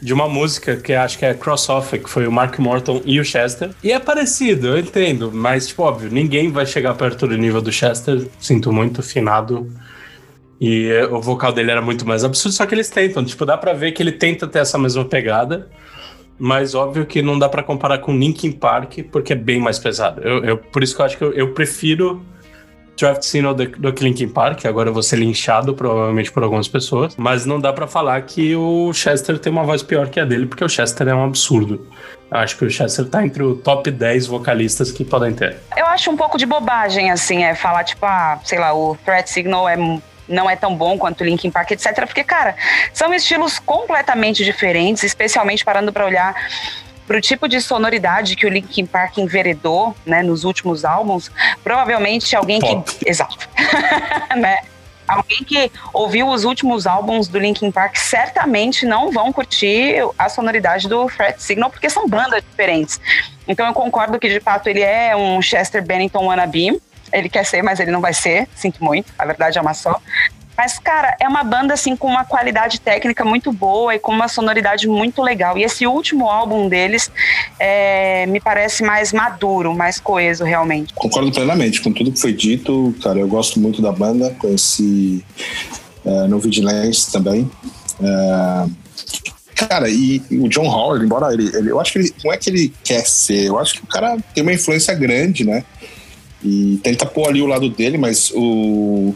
de 0.00 0.12
uma 0.12 0.28
música 0.28 0.76
que 0.76 0.92
acho 0.92 1.18
que 1.18 1.24
é 1.24 1.34
Crossover, 1.34 2.02
que 2.02 2.08
foi 2.08 2.26
o 2.26 2.32
Mark 2.32 2.58
Morton 2.58 3.02
e 3.04 3.18
o 3.18 3.24
Chester. 3.24 3.70
E 3.82 3.90
é 3.90 3.98
parecido, 3.98 4.68
eu 4.68 4.78
entendo, 4.78 5.30
mas, 5.32 5.68
tipo, 5.68 5.82
óbvio, 5.82 6.10
ninguém 6.10 6.50
vai 6.50 6.64
chegar 6.64 6.94
perto 6.94 7.26
do 7.26 7.36
nível 7.36 7.60
do 7.60 7.72
Chester. 7.72 8.26
Sinto 8.40 8.72
muito, 8.72 9.02
finado. 9.02 9.68
E 10.64 10.92
o 11.10 11.20
vocal 11.20 11.52
dele 11.52 11.72
era 11.72 11.82
muito 11.82 12.06
mais 12.06 12.22
absurdo, 12.22 12.54
só 12.54 12.64
que 12.64 12.72
eles 12.72 12.88
tentam. 12.88 13.24
Tipo, 13.24 13.44
dá 13.44 13.58
pra 13.58 13.72
ver 13.72 13.90
que 13.90 14.00
ele 14.00 14.12
tenta 14.12 14.46
ter 14.46 14.60
essa 14.60 14.78
mesma 14.78 15.04
pegada. 15.04 15.68
Mas 16.38 16.72
óbvio 16.72 17.04
que 17.04 17.20
não 17.20 17.36
dá 17.36 17.48
para 17.48 17.64
comparar 17.64 17.98
com 17.98 18.16
Linkin 18.16 18.52
Park, 18.52 18.98
porque 19.10 19.32
é 19.32 19.36
bem 19.36 19.60
mais 19.60 19.80
pesado. 19.80 20.22
Eu, 20.22 20.44
eu 20.44 20.56
por 20.56 20.84
isso 20.84 20.94
que 20.94 21.02
eu 21.02 21.06
acho 21.06 21.18
que 21.18 21.24
eu, 21.24 21.32
eu 21.32 21.52
prefiro 21.52 22.24
Travis 22.96 23.26
Sino 23.26 23.52
do, 23.52 23.66
do 23.66 23.90
Linkin 23.90 24.28
Park, 24.28 24.64
agora 24.64 24.88
eu 24.88 24.92
vou 24.92 25.02
ser 25.02 25.16
linchado 25.16 25.74
provavelmente 25.74 26.30
por 26.30 26.44
algumas 26.44 26.68
pessoas, 26.68 27.16
mas 27.16 27.44
não 27.44 27.58
dá 27.58 27.72
para 27.72 27.88
falar 27.88 28.22
que 28.22 28.54
o 28.54 28.92
Chester 28.92 29.40
tem 29.40 29.52
uma 29.52 29.64
voz 29.64 29.82
pior 29.82 30.08
que 30.08 30.20
a 30.20 30.24
dele, 30.24 30.46
porque 30.46 30.64
o 30.64 30.68
Chester 30.68 31.08
é 31.08 31.14
um 31.14 31.24
absurdo. 31.24 31.88
Acho 32.30 32.56
que 32.56 32.64
o 32.64 32.70
Chester 32.70 33.06
tá 33.06 33.24
entre 33.24 33.42
o 33.42 33.56
top 33.56 33.90
10 33.90 34.28
vocalistas 34.28 34.92
que 34.92 35.04
podem 35.04 35.34
ter. 35.34 35.56
Eu 35.76 35.86
acho 35.86 36.08
um 36.08 36.16
pouco 36.16 36.38
de 36.38 36.46
bobagem, 36.46 37.10
assim, 37.10 37.42
é 37.42 37.54
falar, 37.56 37.82
tipo, 37.82 38.06
ah, 38.06 38.38
sei 38.44 38.60
lá, 38.60 38.72
o 38.72 38.96
Threat 39.04 39.28
Signal 39.28 39.68
é 39.68 39.76
não 40.32 40.48
é 40.48 40.56
tão 40.56 40.74
bom 40.74 40.98
quanto 40.98 41.20
o 41.20 41.24
Linkin 41.24 41.50
Park, 41.50 41.72
etc. 41.72 42.06
Porque, 42.06 42.24
cara, 42.24 42.56
são 42.92 43.12
estilos 43.12 43.58
completamente 43.58 44.44
diferentes, 44.44 45.02
especialmente 45.02 45.64
parando 45.64 45.92
para 45.92 46.04
olhar 46.04 46.34
para 47.06 47.18
o 47.18 47.20
tipo 47.20 47.48
de 47.48 47.60
sonoridade 47.60 48.36
que 48.36 48.46
o 48.46 48.48
Linkin 48.48 48.86
Park 48.86 49.18
enveredou, 49.18 49.94
né, 50.06 50.22
nos 50.22 50.44
últimos 50.44 50.84
álbuns, 50.84 51.30
provavelmente 51.62 52.34
alguém 52.34 52.60
que, 52.60 53.08
exato, 53.08 53.48
né? 54.36 54.58
Alguém 55.06 55.44
que 55.44 55.70
ouviu 55.92 56.28
os 56.28 56.44
últimos 56.44 56.86
álbuns 56.86 57.28
do 57.28 57.38
Linkin 57.38 57.70
Park 57.70 57.96
certamente 57.96 58.86
não 58.86 59.10
vão 59.10 59.32
curtir 59.32 59.96
a 60.16 60.28
sonoridade 60.28 60.88
do 60.88 61.06
Threat 61.06 61.42
Signal, 61.42 61.70
porque 61.70 61.90
são 61.90 62.08
bandas 62.08 62.42
diferentes. 62.42 63.00
Então 63.46 63.66
eu 63.66 63.74
concordo 63.74 64.18
que 64.18 64.28
de 64.28 64.40
fato 64.40 64.68
ele 64.68 64.80
é 64.80 65.14
um 65.14 65.42
Chester 65.42 65.84
Bennington 65.84 66.24
wannabe. 66.24 66.80
Ele 67.12 67.28
quer 67.28 67.44
ser, 67.44 67.62
mas 67.62 67.80
ele 67.80 67.90
não 67.90 68.00
vai 68.00 68.14
ser. 68.14 68.48
Sinto 68.54 68.82
muito. 68.82 69.12
A 69.18 69.24
verdade 69.24 69.58
é 69.58 69.60
uma 69.60 69.74
só. 69.74 70.00
Mas, 70.56 70.78
cara, 70.78 71.16
é 71.18 71.26
uma 71.26 71.42
banda, 71.42 71.74
assim, 71.74 71.96
com 71.96 72.06
uma 72.06 72.24
qualidade 72.24 72.78
técnica 72.80 73.24
muito 73.24 73.50
boa 73.52 73.94
e 73.94 73.98
com 73.98 74.12
uma 74.12 74.28
sonoridade 74.28 74.86
muito 74.86 75.22
legal. 75.22 75.56
E 75.56 75.64
esse 75.64 75.86
último 75.86 76.28
álbum 76.28 76.68
deles 76.68 77.10
é, 77.58 78.26
me 78.26 78.38
parece 78.38 78.84
mais 78.84 79.12
maduro, 79.12 79.74
mais 79.74 79.98
coeso, 79.98 80.44
realmente. 80.44 80.92
Concordo 80.94 81.32
plenamente 81.32 81.80
com 81.80 81.92
tudo 81.92 82.12
que 82.12 82.20
foi 82.20 82.32
dito. 82.32 82.94
Cara, 83.02 83.18
eu 83.18 83.26
gosto 83.26 83.58
muito 83.58 83.80
da 83.80 83.90
banda. 83.90 84.30
Conheci 84.38 85.24
é, 86.04 86.26
no 86.28 86.38
Vigilance 86.38 87.10
também. 87.10 87.50
É, 88.00 88.66
cara, 89.54 89.88
e, 89.88 90.22
o 90.30 90.48
John 90.48 90.66
Howard, 90.66 91.04
embora 91.04 91.32
ele, 91.32 91.50
ele, 91.56 91.70
Eu 91.70 91.80
acho 91.80 91.92
que 91.92 91.98
ele. 91.98 92.14
Não 92.24 92.32
é 92.32 92.36
que 92.36 92.50
ele 92.50 92.72
quer 92.84 93.06
ser, 93.06 93.46
eu 93.46 93.58
acho 93.58 93.74
que 93.74 93.84
o 93.84 93.86
cara 93.86 94.16
tem 94.34 94.42
uma 94.42 94.52
influência 94.52 94.94
grande, 94.94 95.44
né? 95.44 95.64
E 96.44 96.80
tenta 96.82 97.06
pôr 97.06 97.28
ali 97.28 97.40
o 97.40 97.46
lado 97.46 97.68
dele, 97.70 97.96
mas 97.96 98.32
o. 98.34 99.14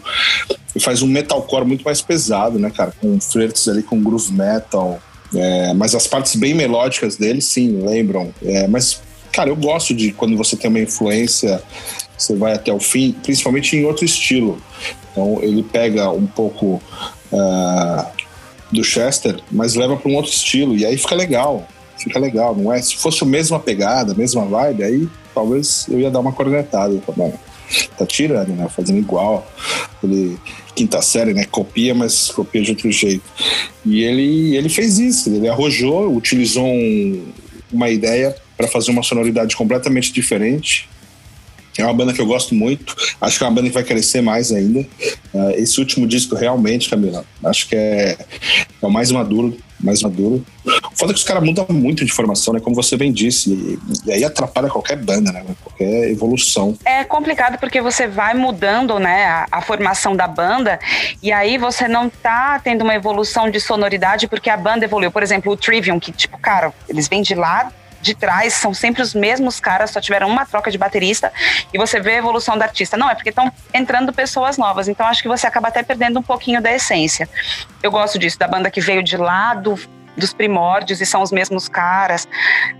Faz 0.80 1.02
um 1.02 1.06
metalcore 1.06 1.64
muito 1.64 1.82
mais 1.82 2.02
pesado, 2.02 2.58
né, 2.58 2.70
cara? 2.70 2.92
Com 3.00 3.18
flirts 3.18 3.66
ali 3.66 3.82
com 3.82 4.02
groove 4.02 4.32
metal. 4.32 5.00
É, 5.34 5.74
mas 5.74 5.94
as 5.94 6.06
partes 6.06 6.36
bem 6.36 6.54
melódicas 6.54 7.16
dele, 7.16 7.40
sim, 7.40 7.80
lembram. 7.82 8.32
É, 8.42 8.68
mas, 8.68 9.00
cara, 9.32 9.48
eu 9.48 9.56
gosto 9.56 9.94
de 9.94 10.12
quando 10.12 10.36
você 10.36 10.56
tem 10.56 10.70
uma 10.70 10.78
influência, 10.80 11.62
você 12.16 12.36
vai 12.36 12.52
até 12.52 12.72
o 12.72 12.78
fim, 12.78 13.12
principalmente 13.12 13.76
em 13.76 13.84
outro 13.84 14.04
estilo. 14.04 14.58
Então, 15.10 15.42
ele 15.42 15.62
pega 15.62 16.10
um 16.10 16.26
pouco 16.26 16.80
uh, 17.32 18.06
do 18.70 18.84
Chester, 18.84 19.40
mas 19.50 19.74
leva 19.74 19.96
para 19.96 20.10
um 20.10 20.14
outro 20.14 20.30
estilo, 20.30 20.76
e 20.76 20.84
aí 20.84 20.96
fica 20.96 21.14
legal. 21.14 21.66
Fica 21.98 22.18
legal, 22.18 22.54
não 22.54 22.72
é? 22.72 22.80
Se 22.80 22.96
fosse 22.96 23.22
a 23.24 23.26
mesma 23.26 23.58
pegada, 23.58 24.12
a 24.12 24.14
mesma 24.14 24.44
vibe, 24.44 24.82
aí 24.84 25.08
talvez 25.36 25.86
eu 25.90 26.00
ia 26.00 26.10
dar 26.10 26.20
uma 26.20 26.32
cornetada. 26.32 26.98
Tá, 27.06 27.12
tá 27.98 28.06
tirando, 28.06 28.48
né? 28.48 28.66
Fazendo 28.74 28.98
igual. 28.98 29.46
Ele, 30.02 30.38
quinta 30.74 31.02
série, 31.02 31.34
né? 31.34 31.44
Copia, 31.44 31.94
mas 31.94 32.30
copia 32.30 32.62
de 32.62 32.70
outro 32.70 32.90
jeito. 32.90 33.24
E 33.84 34.02
ele, 34.02 34.56
ele 34.56 34.70
fez 34.70 34.98
isso, 34.98 35.28
ele 35.28 35.46
arrojou, 35.46 36.16
utilizou 36.16 36.64
um, 36.64 37.26
uma 37.70 37.90
ideia 37.90 38.34
para 38.56 38.66
fazer 38.66 38.90
uma 38.90 39.02
sonoridade 39.02 39.54
completamente 39.54 40.10
diferente. 40.10 40.88
É 41.76 41.84
uma 41.84 41.92
banda 41.92 42.14
que 42.14 42.20
eu 42.22 42.26
gosto 42.26 42.54
muito, 42.54 42.96
acho 43.20 43.36
que 43.36 43.44
é 43.44 43.46
uma 43.46 43.54
banda 43.54 43.68
que 43.68 43.74
vai 43.74 43.84
crescer 43.84 44.22
mais 44.22 44.50
ainda. 44.50 44.80
Uh, 45.34 45.50
esse 45.56 45.78
último 45.78 46.06
disco, 46.06 46.34
realmente, 46.34 46.88
Camila, 46.88 47.22
acho 47.44 47.68
que 47.68 47.76
é, 47.76 48.16
é 48.80 48.86
o 48.86 48.90
mais 48.90 49.10
maduro 49.12 49.54
mais 49.80 50.02
maduro. 50.02 50.44
O 50.64 50.98
foda 50.98 51.12
é 51.12 51.14
que 51.14 51.20
os 51.20 51.24
caras 51.24 51.42
mudam 51.42 51.66
muito 51.70 52.04
de 52.04 52.12
formação, 52.12 52.54
né? 52.54 52.60
Como 52.60 52.74
você 52.74 52.96
bem 52.96 53.12
disse. 53.12 53.78
E, 54.06 54.12
aí 54.12 54.24
atrapalha 54.24 54.68
qualquer 54.68 54.96
banda, 54.96 55.32
né? 55.32 55.44
Qualquer 55.62 56.10
evolução. 56.10 56.76
É 56.84 57.04
complicado 57.04 57.58
porque 57.58 57.80
você 57.80 58.06
vai 58.06 58.34
mudando, 58.34 58.98
né? 58.98 59.24
A, 59.26 59.46
a, 59.52 59.60
formação 59.60 60.14
da 60.14 60.26
banda 60.26 60.78
e 61.22 61.32
aí 61.32 61.58
você 61.58 61.88
não 61.88 62.08
tá 62.08 62.60
tendo 62.62 62.82
uma 62.82 62.94
evolução 62.94 63.50
de 63.50 63.60
sonoridade 63.60 64.28
porque 64.28 64.48
a 64.48 64.56
banda 64.56 64.84
evoluiu. 64.84 65.10
Por 65.10 65.22
exemplo, 65.22 65.52
o 65.52 65.56
Trivium, 65.56 65.98
que, 65.98 66.12
tipo, 66.12 66.38
cara, 66.38 66.72
eles 66.88 67.08
vêm 67.08 67.22
de 67.22 67.34
lá 67.34 67.72
de 68.06 68.14
trás 68.14 68.54
são 68.54 68.72
sempre 68.72 69.02
os 69.02 69.12
mesmos 69.12 69.60
caras, 69.60 69.90
só 69.90 70.00
tiveram 70.00 70.28
uma 70.28 70.46
troca 70.46 70.70
de 70.70 70.78
baterista 70.78 71.32
e 71.74 71.76
você 71.76 72.00
vê 72.00 72.12
a 72.12 72.18
evolução 72.18 72.56
do 72.56 72.62
artista. 72.62 72.96
Não, 72.96 73.10
é 73.10 73.14
porque 73.14 73.30
estão 73.30 73.52
entrando 73.74 74.12
pessoas 74.12 74.56
novas, 74.56 74.88
então 74.88 75.04
acho 75.06 75.22
que 75.22 75.28
você 75.28 75.46
acaba 75.46 75.68
até 75.68 75.82
perdendo 75.82 76.18
um 76.18 76.22
pouquinho 76.22 76.62
da 76.62 76.72
essência. 76.72 77.28
Eu 77.82 77.90
gosto 77.90 78.18
disso, 78.18 78.38
da 78.38 78.48
banda 78.48 78.70
que 78.70 78.80
veio 78.80 79.02
de 79.02 79.16
lá 79.16 79.54
do, 79.54 79.78
dos 80.16 80.32
primórdios 80.32 81.00
e 81.00 81.06
são 81.06 81.22
os 81.22 81.30
mesmos 81.30 81.68
caras. 81.68 82.26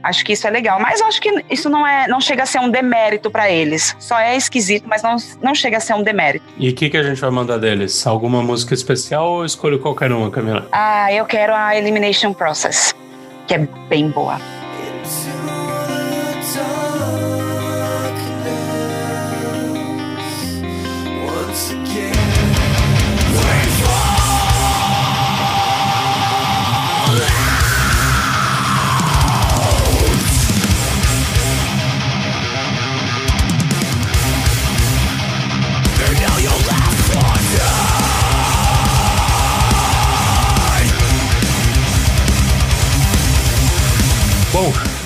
Acho 0.03 0.25
que 0.25 0.33
isso 0.33 0.47
é 0.47 0.51
legal, 0.51 0.81
mas 0.81 1.01
acho 1.03 1.21
que 1.21 1.45
isso 1.51 1.69
não 1.69 1.87
é, 1.87 2.07
não 2.09 2.21
chega 2.21 2.45
a 2.45 2.47
ser 2.47 2.61
um 2.61 2.71
demérito 2.71 3.31
para 3.31 3.51
eles. 3.51 3.95
Só 3.99 4.19
é 4.19 4.37
esquisito, 4.37 4.85
mas 4.89 5.03
não, 5.03 5.17
não 5.43 5.55
chega 5.55 5.77
a 5.77 5.81
ser 5.81 5.95
um 5.95 6.03
demérito. 6.03 6.45
E 6.57 6.71
o 6.71 6.75
que, 6.75 6.89
que 6.89 6.97
a 6.97 7.03
gente 7.03 7.21
vai 7.21 7.31
mandar 7.31 7.59
deles? 7.59 8.07
Alguma 8.07 8.43
música 8.43 8.75
especial 8.75 9.29
ou 9.29 9.45
escolho 9.45 9.79
qualquer 9.79 10.13
uma, 10.13 10.31
Camila? 10.31 10.67
Ah, 10.73 11.13
eu 11.13 11.25
quero 11.25 11.55
a 11.55 11.77
Elimination 11.77 12.33
Process, 12.33 12.95
que 13.47 13.55
é 13.55 13.59
bem 13.89 14.09
boa. 14.11 14.41
Bom, 15.07 15.36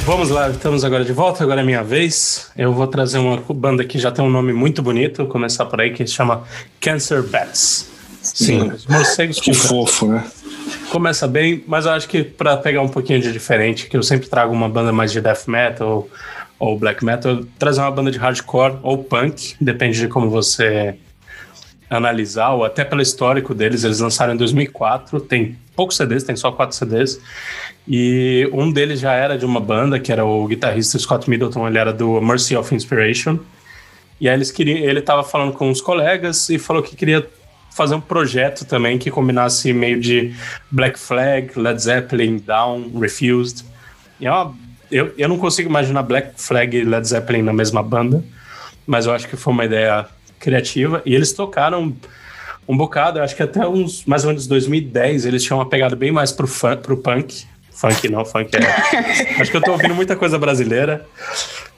vamos 0.04 0.30
lá, 0.30 0.48
estamos 0.50 0.84
agora 0.84 1.04
de 1.04 1.12
volta, 1.12 1.42
agora 1.44 1.60
é 1.60 1.64
minha 1.64 1.82
vez. 1.82 2.50
Eu 2.56 2.72
vou 2.72 2.86
trazer 2.86 3.18
uma 3.18 3.36
banda 3.36 3.84
que 3.84 3.98
já 3.98 4.10
tem 4.10 4.24
um 4.24 4.30
nome 4.30 4.52
muito 4.52 4.82
bonito, 4.82 5.18
vou 5.18 5.26
começar 5.26 5.66
por 5.66 5.80
aí, 5.80 5.92
que 5.92 6.06
se 6.06 6.14
chama 6.14 6.44
Cancer 6.80 7.22
Bats. 7.22 7.88
Sim, 8.22 8.68
os 8.68 8.86
morcegos 8.86 9.40
que 9.40 9.54
fofo, 9.54 10.06
né? 10.06 10.24
Começa 10.90 11.26
bem, 11.26 11.64
mas 11.66 11.86
eu 11.86 11.92
acho 11.92 12.08
que 12.08 12.22
para 12.22 12.56
pegar 12.56 12.82
um 12.82 12.88
pouquinho 12.88 13.20
de 13.20 13.32
diferente, 13.32 13.88
que 13.88 13.96
eu 13.96 14.02
sempre 14.02 14.28
trago 14.28 14.52
uma 14.52 14.68
banda 14.68 14.92
mais 14.92 15.12
de 15.12 15.20
death 15.20 15.46
metal 15.46 16.08
ou 16.58 16.78
black 16.78 17.04
metal, 17.04 17.40
trazer 17.58 17.80
uma 17.80 17.90
banda 17.90 18.10
de 18.10 18.18
hardcore 18.18 18.78
ou 18.82 19.02
punk, 19.02 19.54
depende 19.60 19.98
de 19.98 20.08
como 20.08 20.28
você 20.28 20.96
analisar, 21.88 22.50
ou 22.50 22.64
até 22.64 22.84
pelo 22.84 23.00
histórico 23.00 23.54
deles, 23.54 23.84
eles 23.84 24.00
lançaram 24.00 24.34
em 24.34 24.36
2004, 24.36 25.20
tem 25.20 25.56
poucos 25.80 25.96
CDs, 25.96 26.22
tem 26.22 26.36
só 26.36 26.52
quatro 26.52 26.76
CDs, 26.76 27.18
e 27.88 28.46
um 28.52 28.70
deles 28.70 29.00
já 29.00 29.14
era 29.14 29.38
de 29.38 29.46
uma 29.46 29.58
banda, 29.58 29.98
que 29.98 30.12
era 30.12 30.22
o 30.22 30.46
guitarrista 30.46 30.98
Scott 30.98 31.30
Middleton, 31.30 31.66
ele 31.66 31.78
era 31.78 31.90
do 31.90 32.20
Mercy 32.20 32.54
of 32.54 32.74
Inspiration. 32.74 33.38
E 34.20 34.28
aí 34.28 34.34
eles 34.34 34.50
queriam, 34.50 34.76
ele 34.76 34.98
estava 34.98 35.24
falando 35.24 35.54
com 35.54 35.70
uns 35.70 35.80
colegas 35.80 36.50
e 36.50 36.58
falou 36.58 36.82
que 36.82 36.94
queria 36.94 37.26
fazer 37.74 37.94
um 37.94 38.00
projeto 38.00 38.66
também 38.66 38.98
que 38.98 39.10
combinasse 39.10 39.72
meio 39.72 39.98
de 39.98 40.34
Black 40.70 40.98
Flag, 40.98 41.58
Led 41.58 41.82
Zeppelin, 41.82 42.36
Down, 42.36 42.98
Refused. 43.00 43.64
E 44.20 44.26
é 44.26 44.30
eu, 44.90 45.14
eu 45.16 45.28
não 45.30 45.38
consigo 45.38 45.70
imaginar 45.70 46.02
Black 46.02 46.32
Flag 46.36 46.76
e 46.76 46.84
Led 46.84 47.08
Zeppelin 47.08 47.40
na 47.40 47.54
mesma 47.54 47.82
banda, 47.82 48.22
mas 48.86 49.06
eu 49.06 49.14
acho 49.14 49.26
que 49.26 49.34
foi 49.34 49.50
uma 49.54 49.64
ideia 49.64 50.06
criativa. 50.38 51.00
E 51.06 51.14
eles 51.14 51.32
tocaram 51.32 51.96
um 52.70 52.76
bocado, 52.76 53.20
acho 53.20 53.34
que 53.34 53.42
até 53.42 53.66
uns 53.66 54.04
mais 54.04 54.22
ou 54.22 54.28
menos 54.28 54.46
2010 54.46 55.26
eles 55.26 55.42
tinham 55.42 55.58
uma 55.58 55.68
pegada 55.68 55.96
bem 55.96 56.12
mais 56.12 56.30
pro, 56.30 56.46
fun, 56.46 56.76
pro 56.76 56.96
punk. 56.96 57.44
Funk 57.72 58.08
não, 58.08 58.24
funk 58.24 58.50
é. 58.56 59.40
acho 59.40 59.50
que 59.50 59.56
eu 59.56 59.60
tô 59.60 59.72
ouvindo 59.72 59.94
muita 59.94 60.14
coisa 60.14 60.38
brasileira. 60.38 61.04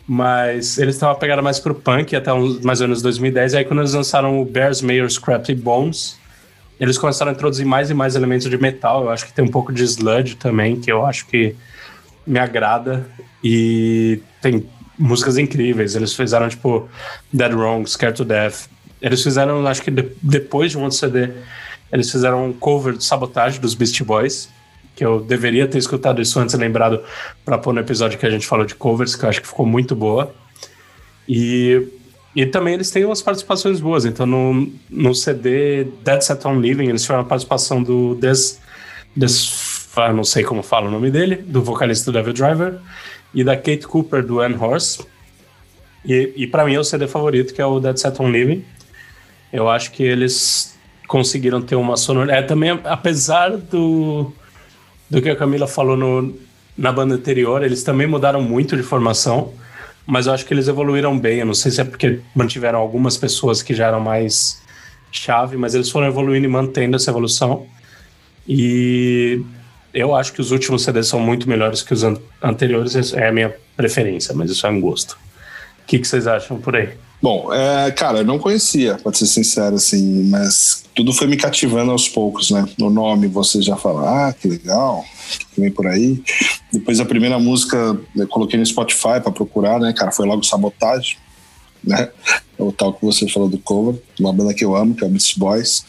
Mas 0.06 0.76
eles 0.78 0.96
estavam 0.96 1.14
pegada 1.14 1.40
mais 1.40 1.58
pro 1.58 1.74
punk 1.74 2.14
até 2.14 2.32
uns, 2.32 2.60
mais 2.60 2.80
ou 2.82 2.88
menos 2.88 3.00
2010. 3.00 3.54
E 3.54 3.56
aí 3.58 3.64
quando 3.64 3.80
eles 3.80 3.94
lançaram 3.94 4.40
o 4.40 4.44
Bears, 4.44 4.82
Mayors, 4.82 5.14
Scrappy 5.14 5.54
Bones, 5.54 6.18
eles 6.78 6.98
começaram 6.98 7.30
a 7.30 7.34
introduzir 7.34 7.64
mais 7.64 7.88
e 7.88 7.94
mais 7.94 8.14
elementos 8.14 8.50
de 8.50 8.58
metal. 8.58 9.04
Eu 9.04 9.10
acho 9.10 9.24
que 9.24 9.32
tem 9.32 9.44
um 9.44 9.50
pouco 9.50 9.72
de 9.72 9.84
sludge 9.84 10.34
também, 10.34 10.78
que 10.78 10.92
eu 10.92 11.06
acho 11.06 11.26
que 11.26 11.56
me 12.26 12.38
agrada. 12.38 13.06
E 13.42 14.20
tem 14.42 14.68
músicas 14.98 15.38
incríveis. 15.38 15.94
Eles 15.94 16.12
fizeram, 16.12 16.48
tipo, 16.48 16.88
Dead 17.32 17.52
Wrong, 17.52 17.88
Scared 17.88 18.16
to 18.16 18.24
Death. 18.24 18.66
Eles 19.02 19.22
fizeram, 19.22 19.66
acho 19.66 19.82
que 19.82 19.90
de, 19.90 20.08
depois 20.22 20.70
de 20.70 20.78
um 20.78 20.82
outro 20.82 20.96
CD, 20.96 21.30
eles 21.92 22.10
fizeram 22.10 22.46
um 22.46 22.52
cover 22.52 22.96
de 22.96 23.04
Sabotage 23.04 23.58
dos 23.58 23.74
Beastie 23.74 24.04
Boys. 24.04 24.48
Que 24.94 25.04
eu 25.04 25.20
deveria 25.20 25.66
ter 25.66 25.78
escutado 25.78 26.20
isso 26.20 26.38
antes, 26.38 26.54
lembrado, 26.54 27.02
para 27.44 27.58
pôr 27.58 27.72
no 27.72 27.80
episódio 27.80 28.18
que 28.18 28.26
a 28.26 28.30
gente 28.30 28.46
falou 28.46 28.64
de 28.64 28.74
covers, 28.74 29.16
que 29.16 29.24
eu 29.24 29.28
acho 29.28 29.40
que 29.40 29.48
ficou 29.48 29.66
muito 29.66 29.96
boa. 29.96 30.34
E, 31.28 31.88
e 32.36 32.46
também 32.46 32.74
eles 32.74 32.90
têm 32.90 33.04
umas 33.04 33.22
participações 33.22 33.80
boas. 33.80 34.04
Então, 34.04 34.26
no, 34.26 34.70
no 34.90 35.14
CD 35.14 35.84
Dead 36.04 36.20
Set 36.20 36.46
On 36.46 36.60
Living, 36.60 36.88
eles 36.88 37.02
tiveram 37.02 37.22
a 37.22 37.24
participação 37.24 37.82
do 37.82 38.14
Des, 38.16 38.60
Des 39.16 39.90
ah, 39.96 40.12
não 40.12 40.24
sei 40.24 40.42
como 40.42 40.62
fala 40.62 40.88
o 40.88 40.90
nome 40.90 41.10
dele, 41.10 41.36
do 41.36 41.62
vocalista 41.62 42.10
do 42.10 42.16
Devil 42.16 42.32
Driver, 42.32 42.78
e 43.34 43.44
da 43.44 43.56
Kate 43.56 43.86
Cooper 43.86 44.24
do 44.24 44.40
Anne 44.40 44.56
Horse. 44.56 45.04
E, 46.04 46.32
e 46.36 46.46
para 46.46 46.64
mim 46.64 46.74
é 46.74 46.80
o 46.80 46.84
CD 46.84 47.06
favorito, 47.06 47.54
que 47.54 47.60
é 47.60 47.66
o 47.66 47.78
Dead 47.78 47.96
Set 47.96 48.20
On 48.20 48.30
Living. 48.30 48.64
Eu 49.52 49.68
acho 49.68 49.92
que 49.92 50.02
eles 50.02 50.74
conseguiram 51.06 51.60
ter 51.60 51.76
uma 51.76 51.96
sonoridade. 51.96 52.38
É, 52.38 52.42
também, 52.42 52.80
apesar 52.84 53.50
do, 53.50 54.32
do 55.10 55.20
que 55.20 55.28
a 55.28 55.36
Camila 55.36 55.66
falou 55.66 55.96
no, 55.96 56.34
na 56.76 56.90
banda 56.90 57.14
anterior, 57.14 57.62
eles 57.62 57.82
também 57.82 58.06
mudaram 58.06 58.40
muito 58.40 58.76
de 58.76 58.82
formação, 58.82 59.52
mas 60.06 60.26
eu 60.26 60.32
acho 60.32 60.46
que 60.46 60.54
eles 60.54 60.68
evoluíram 60.68 61.18
bem. 61.18 61.40
Eu 61.40 61.46
não 61.46 61.54
sei 61.54 61.70
se 61.70 61.80
é 61.80 61.84
porque 61.84 62.20
mantiveram 62.34 62.78
algumas 62.78 63.16
pessoas 63.18 63.62
que 63.62 63.74
já 63.74 63.88
eram 63.88 64.00
mais 64.00 64.62
chave, 65.10 65.56
mas 65.58 65.74
eles 65.74 65.90
foram 65.90 66.06
evoluindo 66.06 66.46
e 66.46 66.48
mantendo 66.48 66.96
essa 66.96 67.10
evolução. 67.10 67.66
E 68.48 69.42
eu 69.92 70.16
acho 70.16 70.32
que 70.32 70.40
os 70.40 70.50
últimos 70.50 70.82
CDs 70.82 71.08
são 71.08 71.20
muito 71.20 71.46
melhores 71.46 71.82
que 71.82 71.92
os 71.92 72.02
an 72.02 72.16
anteriores, 72.42 73.12
é 73.12 73.28
a 73.28 73.32
minha 73.32 73.54
preferência, 73.76 74.34
mas 74.34 74.50
isso 74.50 74.66
é 74.66 74.70
um 74.70 74.80
gosto. 74.80 75.12
O 75.82 75.86
que, 75.86 75.98
que 75.98 76.08
vocês 76.08 76.26
acham 76.26 76.58
por 76.58 76.74
aí? 76.74 76.94
Bom, 77.22 77.54
é, 77.54 77.88
cara, 77.92 78.18
eu 78.18 78.24
não 78.24 78.36
conhecia, 78.36 78.98
pode 78.98 79.16
ser 79.16 79.26
sincero, 79.26 79.76
assim, 79.76 80.24
mas 80.28 80.82
tudo 80.92 81.12
foi 81.12 81.28
me 81.28 81.36
cativando 81.36 81.92
aos 81.92 82.08
poucos, 82.08 82.50
né? 82.50 82.66
No 82.76 82.90
nome 82.90 83.28
você 83.28 83.62
já 83.62 83.76
fala, 83.76 84.28
ah, 84.28 84.32
que 84.32 84.48
legal, 84.48 85.04
que 85.54 85.60
vem 85.60 85.70
por 85.70 85.86
aí. 85.86 86.20
Depois 86.72 86.98
a 86.98 87.04
primeira 87.04 87.38
música 87.38 87.96
eu 88.16 88.26
coloquei 88.26 88.58
no 88.58 88.66
Spotify 88.66 89.20
para 89.22 89.30
procurar, 89.30 89.78
né, 89.78 89.92
cara, 89.92 90.10
foi 90.10 90.26
logo 90.26 90.42
Sabotagem, 90.42 91.16
né? 91.84 92.08
O 92.58 92.72
tal 92.72 92.92
que 92.92 93.04
você 93.04 93.28
falou 93.28 93.48
do 93.48 93.58
cover, 93.58 94.02
uma 94.18 94.32
banda 94.32 94.52
que 94.52 94.64
eu 94.64 94.74
amo, 94.74 94.94
que 94.94 95.04
é 95.04 95.06
o 95.06 95.10
Beast 95.10 95.38
Boys. 95.38 95.84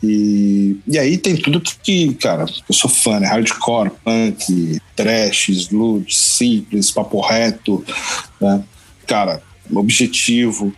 E, 0.00 0.76
e 0.86 0.96
aí 0.96 1.18
tem 1.18 1.36
tudo 1.36 1.60
que, 1.60 1.76
que, 1.78 2.14
cara, 2.14 2.44
eu 2.68 2.74
sou 2.74 2.88
fã, 2.88 3.18
né? 3.18 3.26
Hardcore, 3.26 3.90
punk, 4.04 4.80
trash, 4.94 5.48
sludge, 5.48 6.14
simples, 6.14 6.92
papo 6.92 7.20
reto, 7.20 7.84
né? 8.40 8.62
Cara, 9.06 9.42
objetivo. 9.76 10.72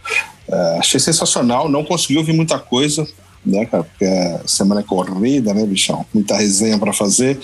É, 0.48 0.78
achei 0.78 0.98
sensacional, 0.98 1.68
não 1.68 1.84
consegui 1.84 2.18
ouvir 2.18 2.32
muita 2.32 2.58
coisa, 2.58 3.06
né, 3.44 3.64
cara? 3.66 3.84
Porque 3.84 4.04
a 4.04 4.46
semana 4.46 4.80
é 4.80 4.84
corrida, 4.84 5.54
né, 5.54 5.64
bichão? 5.64 6.04
Muita 6.12 6.36
resenha 6.36 6.78
para 6.78 6.92
fazer. 6.92 7.38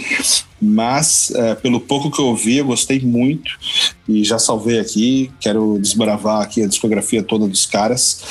Mas, 0.60 1.30
é, 1.30 1.54
pelo 1.54 1.80
pouco 1.80 2.10
que 2.10 2.20
eu 2.20 2.26
ouvi, 2.26 2.58
eu 2.58 2.66
gostei 2.66 3.00
muito 3.00 3.50
e 4.08 4.24
já 4.24 4.38
salvei 4.38 4.78
aqui. 4.78 5.30
Quero 5.40 5.78
desbravar 5.80 6.42
aqui 6.42 6.62
a 6.62 6.66
discografia 6.66 7.22
toda 7.22 7.46
dos 7.46 7.66
caras. 7.66 8.22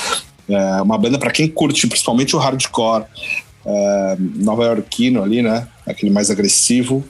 É 0.48 0.82
uma 0.82 0.98
banda 0.98 1.18
para 1.18 1.32
quem 1.32 1.48
curte, 1.48 1.88
principalmente 1.88 2.36
o 2.36 2.40
hardcore 2.40 3.06
é, 3.66 4.16
nova-iorquino 4.20 5.24
ali, 5.24 5.42
né? 5.42 5.68
Aquele 5.86 6.12
mais 6.12 6.30
agressivo. 6.30 7.04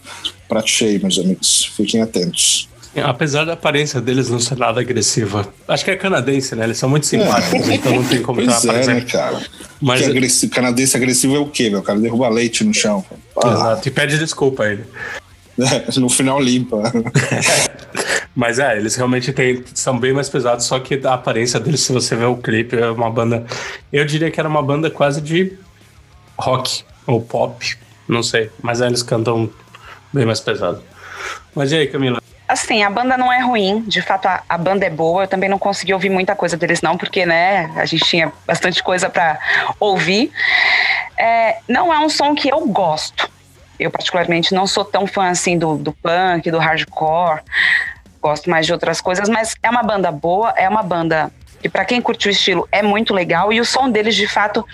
Prato 0.47 0.69
cheio, 0.69 1.01
meus 1.01 1.17
amigos. 1.17 1.71
Fiquem 1.75 2.01
atentos. 2.01 2.69
Apesar 3.01 3.45
da 3.45 3.53
aparência 3.53 3.99
deles 3.99 4.29
não 4.29 4.39
ser 4.39 4.58
nada 4.58 4.79
agressiva. 4.79 5.47
Acho 5.67 5.84
que 5.84 5.91
é 5.91 5.95
canadense, 5.95 6.55
né? 6.55 6.63
Eles 6.63 6.77
são 6.77 6.89
muito 6.89 7.05
simpáticos, 7.05 7.67
é. 7.67 7.75
então 7.75 7.93
não 7.93 8.03
tem 8.03 8.21
como 8.21 8.41
pois 8.43 8.65
é, 8.65 8.86
né, 8.86 9.01
cara? 9.01 9.41
Mas 9.81 10.01
que 10.01 10.10
agressivo, 10.10 10.53
canadense 10.53 10.95
agressivo 10.95 11.36
é 11.36 11.39
o 11.39 11.47
quê, 11.47 11.69
meu? 11.69 11.79
O 11.79 11.84
cara 11.84 11.99
derruba 11.99 12.29
leite 12.29 12.63
no 12.63 12.73
chão. 12.73 13.03
Ah. 13.43 13.51
Exato, 13.51 13.88
e 13.88 13.91
pede 13.91 14.17
desculpa 14.17 14.63
a 14.63 14.71
ele. 14.71 14.86
É, 15.60 15.91
no 15.99 16.10
final 16.10 16.39
limpa. 16.41 16.84
Mas 18.36 18.60
é, 18.60 18.77
eles 18.77 18.95
realmente 18.95 19.31
têm, 19.31 19.63
são 19.73 19.97
bem 19.97 20.12
mais 20.12 20.27
pesados, 20.27 20.65
só 20.65 20.77
que 20.79 20.99
a 21.05 21.13
aparência 21.13 21.58
deles, 21.60 21.81
se 21.81 21.93
você 21.93 22.15
ver 22.15 22.25
o 22.25 22.36
clipe, 22.36 22.75
é 22.75 22.91
uma 22.91 23.10
banda. 23.10 23.45
Eu 23.91 24.03
diria 24.05 24.29
que 24.29 24.39
era 24.39 24.49
uma 24.49 24.62
banda 24.62 24.91
quase 24.91 25.21
de 25.21 25.53
rock 26.38 26.84
ou 27.08 27.21
pop, 27.21 27.77
não 28.08 28.21
sei. 28.21 28.49
Mas 28.62 28.81
aí 28.81 28.89
eles 28.89 29.01
cantam 29.01 29.49
bem 30.12 30.25
mais 30.25 30.41
pesado. 30.41 30.81
Mas 31.55 31.71
e 31.71 31.77
aí, 31.77 31.88
Camila? 31.88 32.21
Assim, 32.47 32.84
a 32.84 32.89
banda 32.89 33.17
não 33.17 33.34
é 33.34 33.39
ruim, 33.39 33.81
de 33.81 34.01
fato 34.01 34.27
a, 34.27 34.43
a, 34.47 34.58
banda 34.58 34.86
é 34.86 34.89
boa. 34.89 35.23
Eu 35.23 35.27
também 35.27 35.49
não 35.49 35.58
consegui 35.58 35.93
ouvir 35.93 36.10
muita 36.10 36.36
coisa 36.36 36.55
deles, 36.55 36.81
não, 36.81 36.95
porque, 36.95 37.25
né, 37.25 37.71
a 37.75 37.86
gente 37.86 38.05
tinha 38.05 38.31
bastante 38.45 38.84
coisa 38.84 39.10
para 39.10 39.39
ouvir. 39.79 40.31
É, 41.17 41.58
não 41.67 41.91
é 41.91 41.99
um 41.99 42.10
som 42.10 42.36
que 42.36 42.49
eu 42.49 42.60
gosto. 42.67 43.29
Eu, 43.79 43.89
particularmente, 43.89 44.53
não 44.53 44.67
sou 44.67 44.86
tão 44.86 45.08
fã 45.08 45.29
assim 45.29 45.58
do, 45.58 45.75
do 45.75 45.91
punk, 45.91 46.51
do 46.51 46.60
hardcore. 46.60 47.41
Gosto 48.21 48.49
mais 48.49 48.65
de 48.65 48.73
outras 48.73 49.01
coisas, 49.01 49.27
mas 49.27 49.55
é 49.62 49.69
uma 49.69 49.84
banda 49.84 50.12
boa, 50.12 50.53
é 50.55 50.69
uma 50.69 50.84
banda 50.84 51.31
que, 51.62 51.67
para 51.67 51.84
quem 51.84 51.99
curte 51.99 52.27
o 52.27 52.31
estilo, 52.31 52.67
é 52.71 52.81
muito 52.81 53.13
legal 53.13 53.51
e 53.51 53.60
o 53.60 53.65
som 53.65 53.89
deles, 53.89 54.15
de 54.15 54.27
fato, 54.27 54.65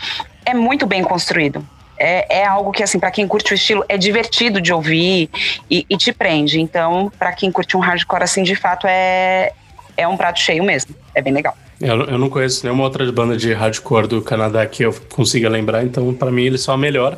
é 0.45 0.53
muito 0.53 0.86
bem 0.86 1.03
construído 1.03 1.65
é, 2.01 2.39
é 2.39 2.45
algo 2.45 2.71
que, 2.71 2.81
assim, 2.81 2.99
para 2.99 3.11
quem 3.11 3.27
curte 3.27 3.53
o 3.53 3.55
estilo, 3.55 3.85
é 3.87 3.95
divertido 3.95 4.59
de 4.59 4.73
ouvir 4.73 5.29
e, 5.69 5.85
e 5.87 5.95
te 5.95 6.11
prende. 6.11 6.59
Então, 6.59 7.11
para 7.19 7.31
quem 7.31 7.51
curte 7.51 7.77
um 7.77 7.79
hardcore, 7.79 8.23
assim, 8.23 8.41
de 8.41 8.55
fato, 8.55 8.87
é, 8.87 9.53
é 9.95 10.07
um 10.07 10.17
prato 10.17 10.39
cheio 10.39 10.63
mesmo. 10.63 10.95
É 11.13 11.21
bem 11.21 11.31
legal. 11.31 11.55
Eu, 11.79 12.01
eu 12.05 12.17
não 12.17 12.27
conheço 12.27 12.65
nenhuma 12.65 12.83
outra 12.83 13.09
banda 13.11 13.37
de 13.37 13.53
hardcore 13.53 14.07
do 14.07 14.21
Canadá 14.21 14.65
que 14.65 14.83
eu 14.83 14.93
consiga 15.13 15.47
lembrar, 15.47 15.83
então, 15.83 16.11
para 16.11 16.31
mim, 16.31 16.43
eles 16.43 16.61
são 16.61 16.73
a 16.73 16.77
melhor. 16.77 17.17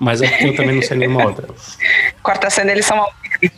Mas 0.00 0.22
é 0.22 0.28
porque 0.28 0.46
eu 0.46 0.56
também 0.56 0.76
não 0.76 0.82
sei 0.82 0.96
nenhuma 0.96 1.24
outra. 1.28 1.46
Corta 2.22 2.48
cena, 2.48 2.72
eles 2.72 2.86
são 2.86 3.06
é. 3.38 3.50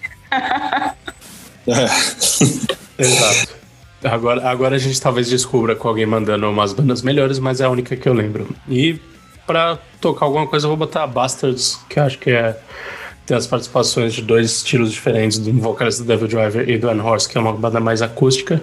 Exato. 2.98 3.54
Agora, 4.02 4.46
agora 4.50 4.76
a 4.76 4.78
gente 4.78 5.00
talvez 5.00 5.30
descubra 5.30 5.74
com 5.74 5.88
alguém 5.88 6.04
mandando 6.04 6.50
umas 6.50 6.72
bandas 6.72 7.00
melhores, 7.00 7.38
mas 7.38 7.60
é 7.60 7.64
a 7.64 7.70
única 7.70 7.96
que 7.96 8.06
eu 8.06 8.12
lembro. 8.12 8.48
E 8.68 9.00
pra 9.46 9.78
tocar 10.00 10.26
alguma 10.26 10.46
coisa, 10.46 10.66
eu 10.66 10.68
vou 10.68 10.76
botar 10.76 11.06
Bastards, 11.06 11.78
que 11.88 11.98
acho 11.98 12.18
que 12.18 12.30
é. 12.30 12.58
Tem 13.26 13.34
as 13.34 13.46
participações 13.46 14.12
de 14.12 14.20
dois 14.20 14.50
estilos 14.56 14.92
diferentes, 14.92 15.38
do 15.38 15.50
vocalista 15.54 16.02
do 16.02 16.06
Devil 16.06 16.28
Driver 16.28 16.68
e 16.68 16.76
do 16.76 16.90
Anne 16.90 17.00
Horse, 17.00 17.26
que 17.26 17.38
é 17.38 17.40
uma 17.40 17.54
banda 17.54 17.80
mais 17.80 18.02
acústica. 18.02 18.60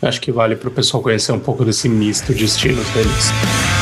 Acho 0.00 0.20
que 0.20 0.30
vale 0.30 0.54
pro 0.54 0.70
pessoal 0.70 1.02
conhecer 1.02 1.32
um 1.32 1.40
pouco 1.40 1.64
desse 1.64 1.88
misto 1.88 2.32
de 2.32 2.44
estilos 2.44 2.88
deles. 2.90 3.77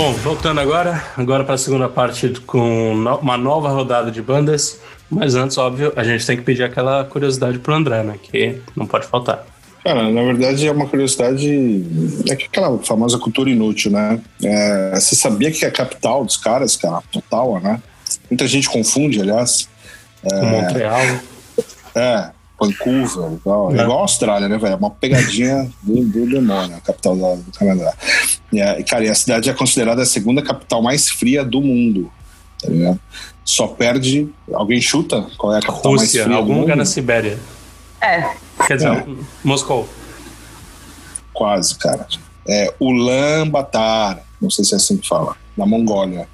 Bom, 0.00 0.14
voltando 0.14 0.58
agora, 0.60 1.04
agora 1.14 1.44
para 1.44 1.56
a 1.56 1.58
segunda 1.58 1.86
parte 1.86 2.30
com 2.46 2.94
uma 2.94 3.36
nova 3.36 3.68
rodada 3.68 4.10
de 4.10 4.22
bandas. 4.22 4.80
Mas 5.10 5.34
antes, 5.34 5.58
óbvio, 5.58 5.92
a 5.94 6.02
gente 6.02 6.24
tem 6.24 6.38
que 6.38 6.42
pedir 6.42 6.62
aquela 6.62 7.04
curiosidade 7.04 7.58
pro 7.58 7.74
André, 7.74 8.02
né? 8.02 8.14
Que 8.22 8.62
não 8.74 8.86
pode 8.86 9.06
faltar. 9.06 9.44
Cara, 9.84 10.10
na 10.10 10.22
verdade 10.22 10.66
é 10.66 10.72
uma 10.72 10.86
curiosidade, 10.86 11.84
é 12.26 12.32
aquela 12.32 12.78
famosa 12.78 13.18
cultura 13.18 13.50
inútil, 13.50 13.90
né? 13.90 14.18
É, 14.42 14.92
você 14.94 15.14
sabia 15.14 15.50
que 15.50 15.66
a 15.66 15.70
capital 15.70 16.24
dos 16.24 16.38
caras, 16.38 16.78
cara, 16.78 17.02
Ottawa, 17.14 17.60
né? 17.60 17.82
Muita 18.30 18.48
gente 18.48 18.70
confunde, 18.70 19.20
aliás. 19.20 19.68
É, 20.24 20.42
Montreal. 20.42 21.02
É, 21.94 22.30
Vancouver 22.60 23.32
igual, 23.32 23.74
é. 23.74 23.82
igual 23.82 23.98
a 23.98 24.02
Austrália, 24.02 24.48
né, 24.48 24.58
velho? 24.58 24.74
É 24.74 24.76
uma 24.76 24.90
pegadinha 24.90 25.70
do, 25.82 26.04
do 26.04 26.26
demônio, 26.26 26.76
a 26.76 26.80
capital 26.80 27.16
do 27.16 27.58
Canadá. 27.58 27.94
E, 28.52 28.60
a, 28.60 28.82
cara, 28.84 29.04
e 29.04 29.08
a 29.08 29.14
cidade 29.14 29.48
é 29.48 29.54
considerada 29.54 30.02
a 30.02 30.06
segunda 30.06 30.42
capital 30.42 30.82
mais 30.82 31.08
fria 31.08 31.44
do 31.44 31.60
mundo. 31.60 32.12
Tá 32.60 32.68
ligado? 32.68 33.00
Só 33.44 33.66
perde. 33.66 34.28
Alguém 34.52 34.80
chuta 34.80 35.26
qual 35.38 35.54
é 35.54 35.58
a 35.58 35.62
capital 35.62 35.92
Rússia, 35.92 36.20
mais 36.20 36.26
fria? 36.26 36.36
Algum 36.36 36.60
lugar 36.60 36.76
na 36.76 36.84
Sibéria. 36.84 37.38
É. 38.00 38.30
Quer 38.66 38.76
dizer, 38.76 38.90
é. 38.90 39.06
Moscou. 39.42 39.88
Quase, 41.32 41.74
cara. 41.76 42.06
É 42.46 42.74
Ulaanbaatar, 42.78 44.22
não 44.40 44.50
sei 44.50 44.64
se 44.64 44.74
é 44.74 44.76
assim 44.76 44.96
que 44.96 45.08
fala, 45.08 45.36
na 45.56 45.64
Mongólia. 45.64 46.28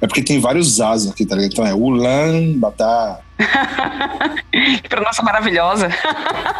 É 0.00 0.06
porque 0.06 0.22
tem 0.22 0.40
vários 0.40 0.80
As 0.80 1.06
aqui, 1.06 1.26
tá 1.26 1.34
ligado? 1.34 1.52
Então 1.52 1.66
é 1.66 1.74
Ulan 1.74 2.54
Batar. 2.56 3.20
que 4.82 4.88
pronúncia 4.88 5.22
maravilhosa. 5.22 5.88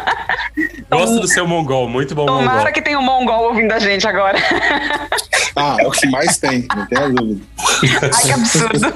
Gosto 0.89 1.21
do 1.21 1.27
seu 1.27 1.47
mongol, 1.47 1.87
muito 1.87 2.13
bom 2.13 2.25
Tomara 2.25 2.57
mongol. 2.57 2.73
que 2.73 2.81
tenha 2.81 2.99
um 2.99 3.03
mongol 3.03 3.45
ouvindo 3.49 3.71
a 3.71 3.79
gente 3.79 4.07
agora. 4.07 4.37
Ah, 5.53 5.75
é 5.81 5.85
o 5.85 5.91
que 5.91 6.07
mais 6.07 6.37
tem, 6.37 6.65
não 6.73 6.87
tem 6.87 6.97
a 6.97 7.09
dúvida. 7.09 7.41
Ai, 8.01 8.23
que 8.23 8.31
absurdo. 8.31 8.93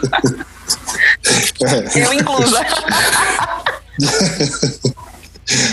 Eu 1.99 2.13
inclusa. 2.13 2.61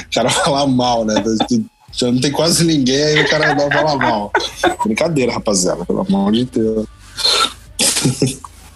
O 0.00 0.14
cara 0.14 0.28
falar 0.28 0.66
mal, 0.66 1.04
né? 1.04 1.14
Já 1.92 2.10
não 2.10 2.20
tem 2.20 2.32
quase 2.32 2.64
ninguém, 2.64 3.00
aí 3.00 3.22
o 3.22 3.30
cara 3.30 3.54
vai 3.54 3.70
falar 3.70 3.96
mal. 3.96 4.32
Brincadeira, 4.84 5.32
rapaziada, 5.32 5.84
pelo 5.84 6.00
amor 6.00 6.32
de 6.32 6.46
Deus. 6.46 6.86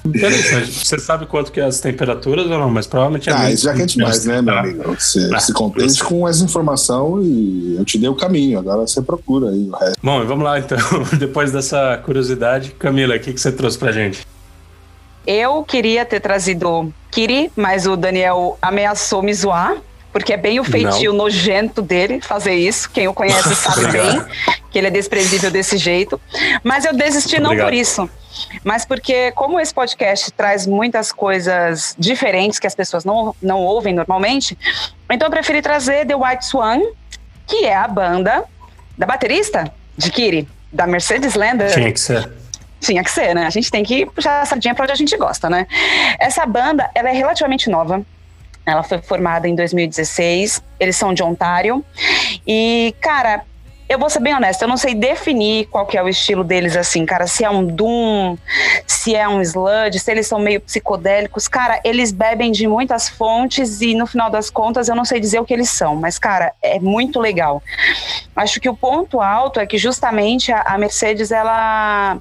Interessante. 0.08 0.86
Você 0.86 0.98
sabe 0.98 1.26
quanto 1.26 1.50
que 1.52 1.60
é 1.60 1.64
as 1.64 1.80
temperaturas 1.80 2.46
ou 2.46 2.58
não? 2.58 2.70
Mas 2.70 2.86
provavelmente 2.86 3.28
é 3.28 3.32
Ah, 3.32 3.50
isso 3.50 3.64
já 3.64 3.74
quer 3.74 3.86
demais, 3.86 4.24
né, 4.24 4.40
meu 4.42 4.54
Ah. 4.54 4.60
amigo? 4.60 4.94
Você 4.98 5.30
Ah, 5.34 5.40
se 5.40 5.52
contente 5.52 6.02
com 6.04 6.26
essa 6.28 6.44
informação 6.44 7.22
e 7.22 7.76
eu 7.78 7.84
te 7.84 7.98
dei 7.98 8.08
o 8.08 8.14
caminho. 8.14 8.58
Agora 8.58 8.86
você 8.86 9.00
procura 9.02 9.50
aí 9.50 9.68
o 9.68 9.76
resto. 9.76 9.98
Bom, 10.02 10.22
e 10.22 10.26
vamos 10.26 10.44
lá 10.44 10.58
então. 10.58 10.78
Depois 11.18 11.52
dessa 11.52 11.96
curiosidade, 12.04 12.70
Camila, 12.78 13.16
o 13.16 13.20
que, 13.20 13.32
que 13.32 13.40
você 13.40 13.50
trouxe 13.52 13.78
pra 13.78 13.92
gente? 13.92 14.26
Eu 15.26 15.64
queria 15.64 16.04
ter 16.04 16.20
trazido 16.20 16.92
Kiri, 17.10 17.50
mas 17.56 17.86
o 17.86 17.96
Daniel 17.96 18.56
ameaçou 18.62 19.22
me 19.22 19.34
zoar, 19.34 19.76
porque 20.16 20.32
é 20.32 20.36
bem 20.38 20.58
o 20.58 20.64
feitio 20.64 21.12
nojento 21.12 21.82
dele 21.82 22.22
fazer 22.22 22.54
isso. 22.54 22.88
Quem 22.88 23.06
o 23.06 23.12
conhece 23.12 23.52
sabe 23.54 23.86
bem 23.92 24.24
que 24.70 24.78
ele 24.78 24.86
é 24.86 24.90
desprezível 24.90 25.50
desse 25.50 25.76
jeito. 25.76 26.18
Mas 26.64 26.86
eu 26.86 26.94
desisti 26.94 27.38
não 27.38 27.50
Obrigado. 27.50 27.66
por 27.66 27.74
isso, 27.74 28.10
mas 28.64 28.86
porque, 28.86 29.30
como 29.32 29.60
esse 29.60 29.74
podcast 29.74 30.30
traz 30.32 30.66
muitas 30.66 31.12
coisas 31.12 31.94
diferentes 31.98 32.58
que 32.58 32.66
as 32.66 32.74
pessoas 32.74 33.04
não, 33.04 33.36
não 33.42 33.60
ouvem 33.60 33.92
normalmente, 33.92 34.56
então 35.10 35.26
eu 35.26 35.30
preferi 35.30 35.60
trazer 35.60 36.06
The 36.06 36.16
White 36.16 36.46
Swan, 36.46 36.80
que 37.46 37.66
é 37.66 37.76
a 37.76 37.86
banda 37.86 38.42
da 38.96 39.04
baterista 39.04 39.70
de 39.98 40.10
Kiri, 40.10 40.48
da 40.72 40.86
Mercedes 40.86 41.34
Lander. 41.34 41.70
Tinha 41.74 41.92
que 41.92 42.00
ser. 42.00 42.32
Tinha 42.80 43.04
que 43.04 43.10
ser, 43.10 43.34
né? 43.34 43.46
A 43.46 43.50
gente 43.50 43.70
tem 43.70 43.84
que 43.84 44.06
puxar 44.06 44.40
a 44.40 44.46
sardinha 44.46 44.74
pra 44.74 44.84
onde 44.84 44.92
a 44.92 44.96
gente 44.96 45.14
gosta, 45.18 45.50
né? 45.50 45.66
Essa 46.18 46.46
banda, 46.46 46.90
ela 46.94 47.10
é 47.10 47.12
relativamente 47.12 47.68
nova. 47.68 48.02
Ela 48.66 48.82
foi 48.82 48.98
formada 48.98 49.48
em 49.48 49.54
2016. 49.54 50.62
Eles 50.80 50.96
são 50.96 51.14
de 51.14 51.22
Ontário. 51.22 51.84
E, 52.46 52.94
cara, 53.00 53.44
eu 53.88 53.98
vou 53.98 54.10
ser 54.10 54.20
bem 54.20 54.34
honesta, 54.34 54.64
eu 54.64 54.68
não 54.68 54.76
sei 54.76 54.94
definir 54.94 55.66
qual 55.66 55.86
que 55.86 55.96
é 55.96 56.02
o 56.02 56.08
estilo 56.08 56.42
deles, 56.42 56.76
assim, 56.76 57.06
cara. 57.06 57.26
Se 57.26 57.44
é 57.44 57.50
um 57.50 57.64
doom, 57.64 58.36
se 58.86 59.14
é 59.14 59.28
um 59.28 59.40
sludge, 59.40 60.00
se 60.00 60.10
eles 60.10 60.26
são 60.26 60.40
meio 60.40 60.60
psicodélicos. 60.60 61.46
Cara, 61.46 61.80
eles 61.84 62.10
bebem 62.10 62.50
de 62.50 62.66
muitas 62.66 63.08
fontes 63.08 63.80
e, 63.80 63.94
no 63.94 64.06
final 64.06 64.28
das 64.28 64.50
contas, 64.50 64.88
eu 64.88 64.96
não 64.96 65.04
sei 65.04 65.20
dizer 65.20 65.38
o 65.40 65.44
que 65.44 65.54
eles 65.54 65.70
são. 65.70 65.94
Mas, 65.94 66.18
cara, 66.18 66.52
é 66.60 66.80
muito 66.80 67.20
legal. 67.20 67.62
Acho 68.34 68.60
que 68.60 68.68
o 68.68 68.76
ponto 68.76 69.20
alto 69.20 69.60
é 69.60 69.66
que, 69.66 69.78
justamente, 69.78 70.52
a, 70.52 70.76
Mercedes, 70.76 71.30
ela 71.30 72.18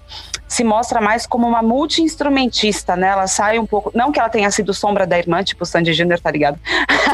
se 0.48 0.64
mostra 0.64 1.02
mais 1.02 1.26
como 1.26 1.48
uma 1.48 1.64
multi-instrumentista, 1.64 2.96
né? 2.96 3.08
Ela 3.08 3.26
sai 3.26 3.58
um 3.58 3.66
pouco. 3.66 3.92
Não 3.96 4.12
que 4.12 4.20
ela 4.20 4.30
tenha 4.30 4.52
sido 4.52 4.72
sombra 4.74 5.08
da 5.08 5.18
irmã, 5.18 5.44
tipo 5.44 5.66
Sandy 5.66 5.94
Júnior, 5.94 6.20
tá 6.20 6.30
ligado? 6.30 6.60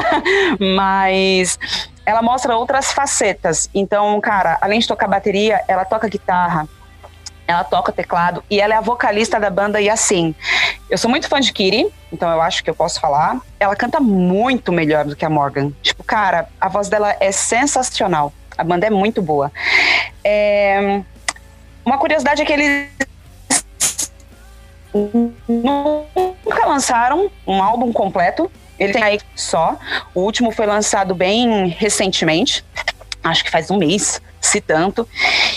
Mas 0.76 1.58
ela 2.12 2.20
mostra 2.20 2.54
outras 2.54 2.92
facetas. 2.92 3.70
Então, 3.74 4.20
cara, 4.20 4.58
além 4.60 4.78
de 4.78 4.86
tocar 4.86 5.08
bateria, 5.08 5.64
ela 5.66 5.82
toca 5.84 6.06
guitarra. 6.08 6.68
Ela 7.48 7.64
toca 7.64 7.90
teclado 7.90 8.44
e 8.50 8.60
ela 8.60 8.74
é 8.74 8.76
a 8.76 8.80
vocalista 8.82 9.40
da 9.40 9.50
banda 9.50 9.80
e 9.80 9.88
assim. 9.88 10.34
Eu 10.88 10.96
sou 10.98 11.10
muito 11.10 11.26
fã 11.26 11.40
de 11.40 11.52
Kiri, 11.52 11.92
então 12.12 12.30
eu 12.30 12.40
acho 12.40 12.62
que 12.62 12.68
eu 12.70 12.74
posso 12.74 13.00
falar. 13.00 13.40
Ela 13.58 13.74
canta 13.74 13.98
muito 13.98 14.70
melhor 14.70 15.06
do 15.06 15.16
que 15.16 15.24
a 15.24 15.30
Morgan. 15.30 15.72
Tipo, 15.82 16.04
cara, 16.04 16.48
a 16.60 16.68
voz 16.68 16.88
dela 16.88 17.16
é 17.18 17.32
sensacional. 17.32 18.32
A 18.56 18.62
banda 18.62 18.86
é 18.86 18.90
muito 18.90 19.22
boa. 19.22 19.50
É, 20.22 21.02
Uma 21.84 21.96
curiosidade 21.98 22.42
é 22.42 22.44
que 22.44 22.52
eles 22.52 22.88
nunca 25.48 26.66
lançaram 26.66 27.30
um 27.46 27.62
álbum 27.62 27.90
completo. 27.92 28.50
Ele 28.78 28.92
tem 28.92 29.02
aí 29.02 29.20
só. 29.34 29.78
O 30.14 30.20
último 30.20 30.50
foi 30.50 30.66
lançado 30.66 31.14
bem 31.14 31.68
recentemente. 31.68 32.64
Acho 33.22 33.44
que 33.44 33.50
faz 33.50 33.70
um 33.70 33.78
mês, 33.78 34.20
se 34.40 34.60
tanto. 34.60 35.08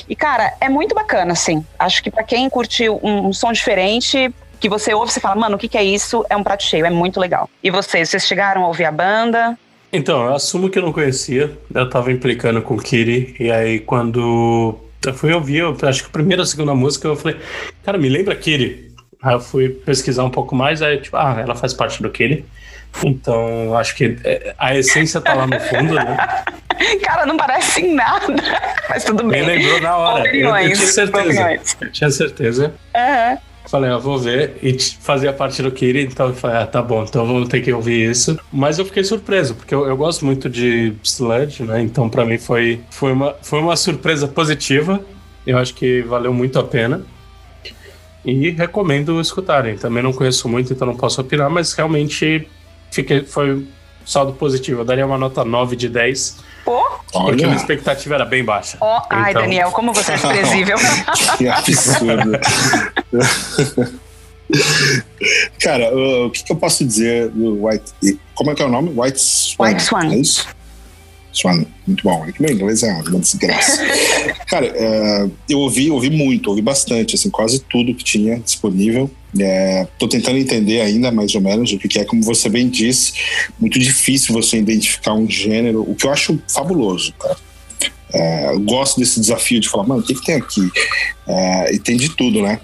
E, 0.08 0.16
cara, 0.16 0.54
é 0.62 0.70
muito 0.70 0.94
bacana, 0.94 1.34
assim. 1.34 1.66
Acho 1.80 2.04
que 2.04 2.12
para 2.12 2.24
quem 2.24 2.50
curtiu 2.50 3.00
um, 3.02 3.28
um, 3.28 3.34
som 3.34 3.52
diferente, 3.52 4.32
que 4.60 4.70
você 4.70 4.94
ouve, 4.94 5.12
você 5.12 5.20
fala, 5.20 5.36
mano, 5.36 5.56
o 5.56 5.60
que, 5.60 5.68
que 5.68 5.78
é 5.78 5.84
isso? 5.84 6.24
É 6.30 6.38
um 6.38 6.44
prato 6.44 6.64
cheio, 6.64 6.86
é 6.86 6.90
muito 6.90 7.20
legal. 7.20 7.50
E 7.64 7.72
vocês, 7.72 8.10
vocês 8.10 8.28
chegaram 8.28 8.64
a 8.64 8.68
ouvir 8.68 8.86
a 8.86 8.92
banda? 8.92 9.58
Então, 9.92 10.26
eu 10.26 10.36
assumo 10.36 10.70
que 10.70 10.78
eu 10.78 10.84
não 10.84 10.92
conhecia. 10.92 11.58
Eu 11.74 11.90
tava 11.90 12.12
implicando 12.12 12.62
com 12.62 12.76
o 12.76 12.82
Kiri. 12.82 13.36
E 13.40 13.50
aí, 13.50 13.80
quando 13.80 14.78
eu 15.06 15.14
fui 15.14 15.34
ouvir, 15.34 15.60
eu 15.60 15.78
acho 15.84 16.04
que 16.04 16.10
a 16.10 16.12
primeira 16.12 16.42
ou 16.42 16.46
segunda 16.46 16.76
música, 16.76 17.08
eu 17.08 17.16
falei, 17.16 17.38
cara, 17.84 17.98
me 17.98 18.10
lembra 18.10 18.36
Kiri. 18.36 18.94
Aí 19.22 19.34
eu 19.34 19.40
fui 19.40 19.70
pesquisar 19.70 20.24
um 20.24 20.30
pouco 20.30 20.56
mais, 20.56 20.82
aí, 20.82 20.98
tipo, 21.00 21.18
ah, 21.18 21.38
ela 21.40 21.56
faz 21.56 21.74
parte 21.74 22.02
do 22.04 22.10
Kiri. 22.10 22.46
Então, 23.04 23.76
acho 23.78 23.96
que 23.96 24.18
a 24.58 24.76
essência 24.76 25.20
tá 25.20 25.34
lá 25.34 25.48
no 25.48 25.60
fundo, 25.60 25.94
né? 25.94 26.18
Cara, 27.04 27.26
não 27.26 27.38
parece 27.38 27.82
em 27.82 27.94
nada, 27.94 28.28
mas 28.90 29.04
tudo 29.04 29.24
bem. 29.24 29.42
Me 29.42 29.48
lembrou 29.48 29.82
na 29.82 29.98
hora. 29.98 30.36
Eu, 30.36 30.50
eu, 30.56 30.74
tinha 30.74 30.76
certeza. 30.76 31.60
Eu 31.82 31.92
tinha 31.92 32.10
certeza. 32.10 32.74
Uhum. 32.96 33.38
Falei, 33.68 33.92
eu 33.92 34.00
vou 34.00 34.20
ver. 34.20 34.58
E 34.62 34.78
fazia 35.00 35.34
parte 35.34 35.62
do 35.62 35.72
Kiri, 35.72 36.04
então 36.04 36.28
eu 36.28 36.34
falei, 36.34 36.58
ah, 36.58 36.68
tá 36.68 36.82
bom, 36.82 37.04
então 37.04 37.26
vou 37.26 37.48
ter 37.48 37.62
que 37.62 37.74
ouvir 37.74 38.10
isso. 38.12 38.40
Mas 38.52 38.78
eu 38.78 38.86
fiquei 38.86 39.04
surpreso, 39.04 39.56
porque 39.56 39.74
eu, 39.74 39.88
eu 39.88 39.98
gosto 39.98 40.26
muito 40.26 40.50
de 40.50 40.94
sludge, 41.04 41.64
né? 41.64 41.82
Então 41.82 42.10
pra 42.10 42.26
mim 42.26 42.38
foi, 42.38 42.82
foi, 42.92 43.12
uma, 43.12 43.36
foi 43.42 43.60
uma 43.60 43.76
surpresa 43.76 44.28
positiva. 44.28 45.00
Eu 45.46 45.58
acho 45.58 45.74
que 45.74 46.02
valeu 46.04 46.34
muito 46.34 46.60
a 46.60 46.64
pena. 46.64 47.02
E 48.24 48.50
recomendo 48.50 49.22
escutarem. 49.22 49.78
Também 49.78 50.02
não 50.02 50.12
conheço 50.12 50.50
muito, 50.50 50.74
então 50.74 50.88
não 50.88 50.96
posso 50.96 51.22
opinar, 51.22 51.50
mas 51.50 51.74
realmente 51.74 52.48
fiquei, 52.96 53.24
foi 53.24 53.54
um 53.54 53.68
saldo 54.06 54.34
positivo. 54.34 54.82
Eu 54.82 54.86
daria 54.86 55.06
uma 55.06 55.18
nota 55.18 55.44
9 55.44 55.76
de 55.76 55.90
10. 55.90 56.38
Pô? 56.64 56.82
Porque 57.12 57.44
a 57.44 57.48
minha 57.48 57.58
expectativa 57.58 58.16
era 58.16 58.26
bem 58.26 58.44
baixa. 58.44 58.78
Oh, 58.82 58.98
então... 59.06 59.20
Ai, 59.20 59.34
Daniel, 59.34 59.72
como 59.72 59.94
você 59.94 60.14
é 60.14 60.16
desprezível. 60.16 60.78
que 61.38 61.48
absurdo. 61.48 62.40
Cara, 65.60 65.94
o, 65.94 66.28
o 66.28 66.32
que, 66.32 66.44
que, 66.44 66.52
eu 66.52 66.56
posso 66.56 66.86
dizer 66.86 67.30
do 67.30 67.66
White. 67.66 67.94
Como 68.36 68.52
é 68.52 68.56
que 68.56 68.62
é 68.62 68.66
o 68.66 68.70
nome? 68.70 68.92
White 68.96 69.20
Swan. 69.20 69.68
White 69.68 69.84
Swan. 69.84 70.14
É 70.14 70.18
isso? 70.18 70.48
Swan, 71.36 71.66
muito 71.86 72.04
bom. 72.04 72.26
É 72.26 72.32
que 72.32 72.42
meu 72.42 72.52
inglês 72.52 72.82
é 72.82 72.94
uma 72.94 73.20
desgraça. 73.20 73.84
Cara, 74.48 74.68
uh, 74.68 75.32
eu 75.50 75.60
ouvi, 75.60 75.92
ouvi 75.92 76.10
muito, 76.10 76.50
ouvi 76.50 76.62
bastante, 76.62 77.16
assim, 77.16 77.30
quase 77.30 77.60
tudo 77.60 77.94
que 77.94 78.04
tinha 78.04 78.40
disponível. 78.40 79.12
É, 79.38 79.86
tô 80.00 80.08
tentando 80.08 80.38
entender 80.38 80.80
ainda 80.80 81.12
mais 81.12 81.36
ou 81.36 81.42
menos 81.42 81.74
o 81.74 81.78
que 81.78 82.00
é, 82.00 82.06
como 82.06 82.24
você 82.24 82.48
bem 82.48 82.70
disse, 82.70 83.14
muito 83.60 83.78
difícil 83.78 84.34
você 84.34 84.58
identificar 84.58 85.14
um 85.14 85.30
gênero, 85.30 85.82
o 85.82 85.94
que 85.94 86.08
eu 86.08 86.12
acho 86.12 86.40
fabuloso, 86.48 87.14
cara. 87.20 87.36
É, 88.14 88.54
eu 88.54 88.62
gosto 88.62 88.98
desse 88.98 89.20
desafio 89.20 89.60
de 89.60 89.68
falar, 89.68 89.86
mano, 89.86 90.00
o 90.00 90.04
que, 90.04 90.14
que 90.14 90.26
tem 90.26 90.36
aqui? 90.36 90.72
É, 91.28 91.76
e 91.76 91.80
tem 91.80 91.98
de 91.98 92.10
tudo, 92.10 92.42
né? 92.42 92.62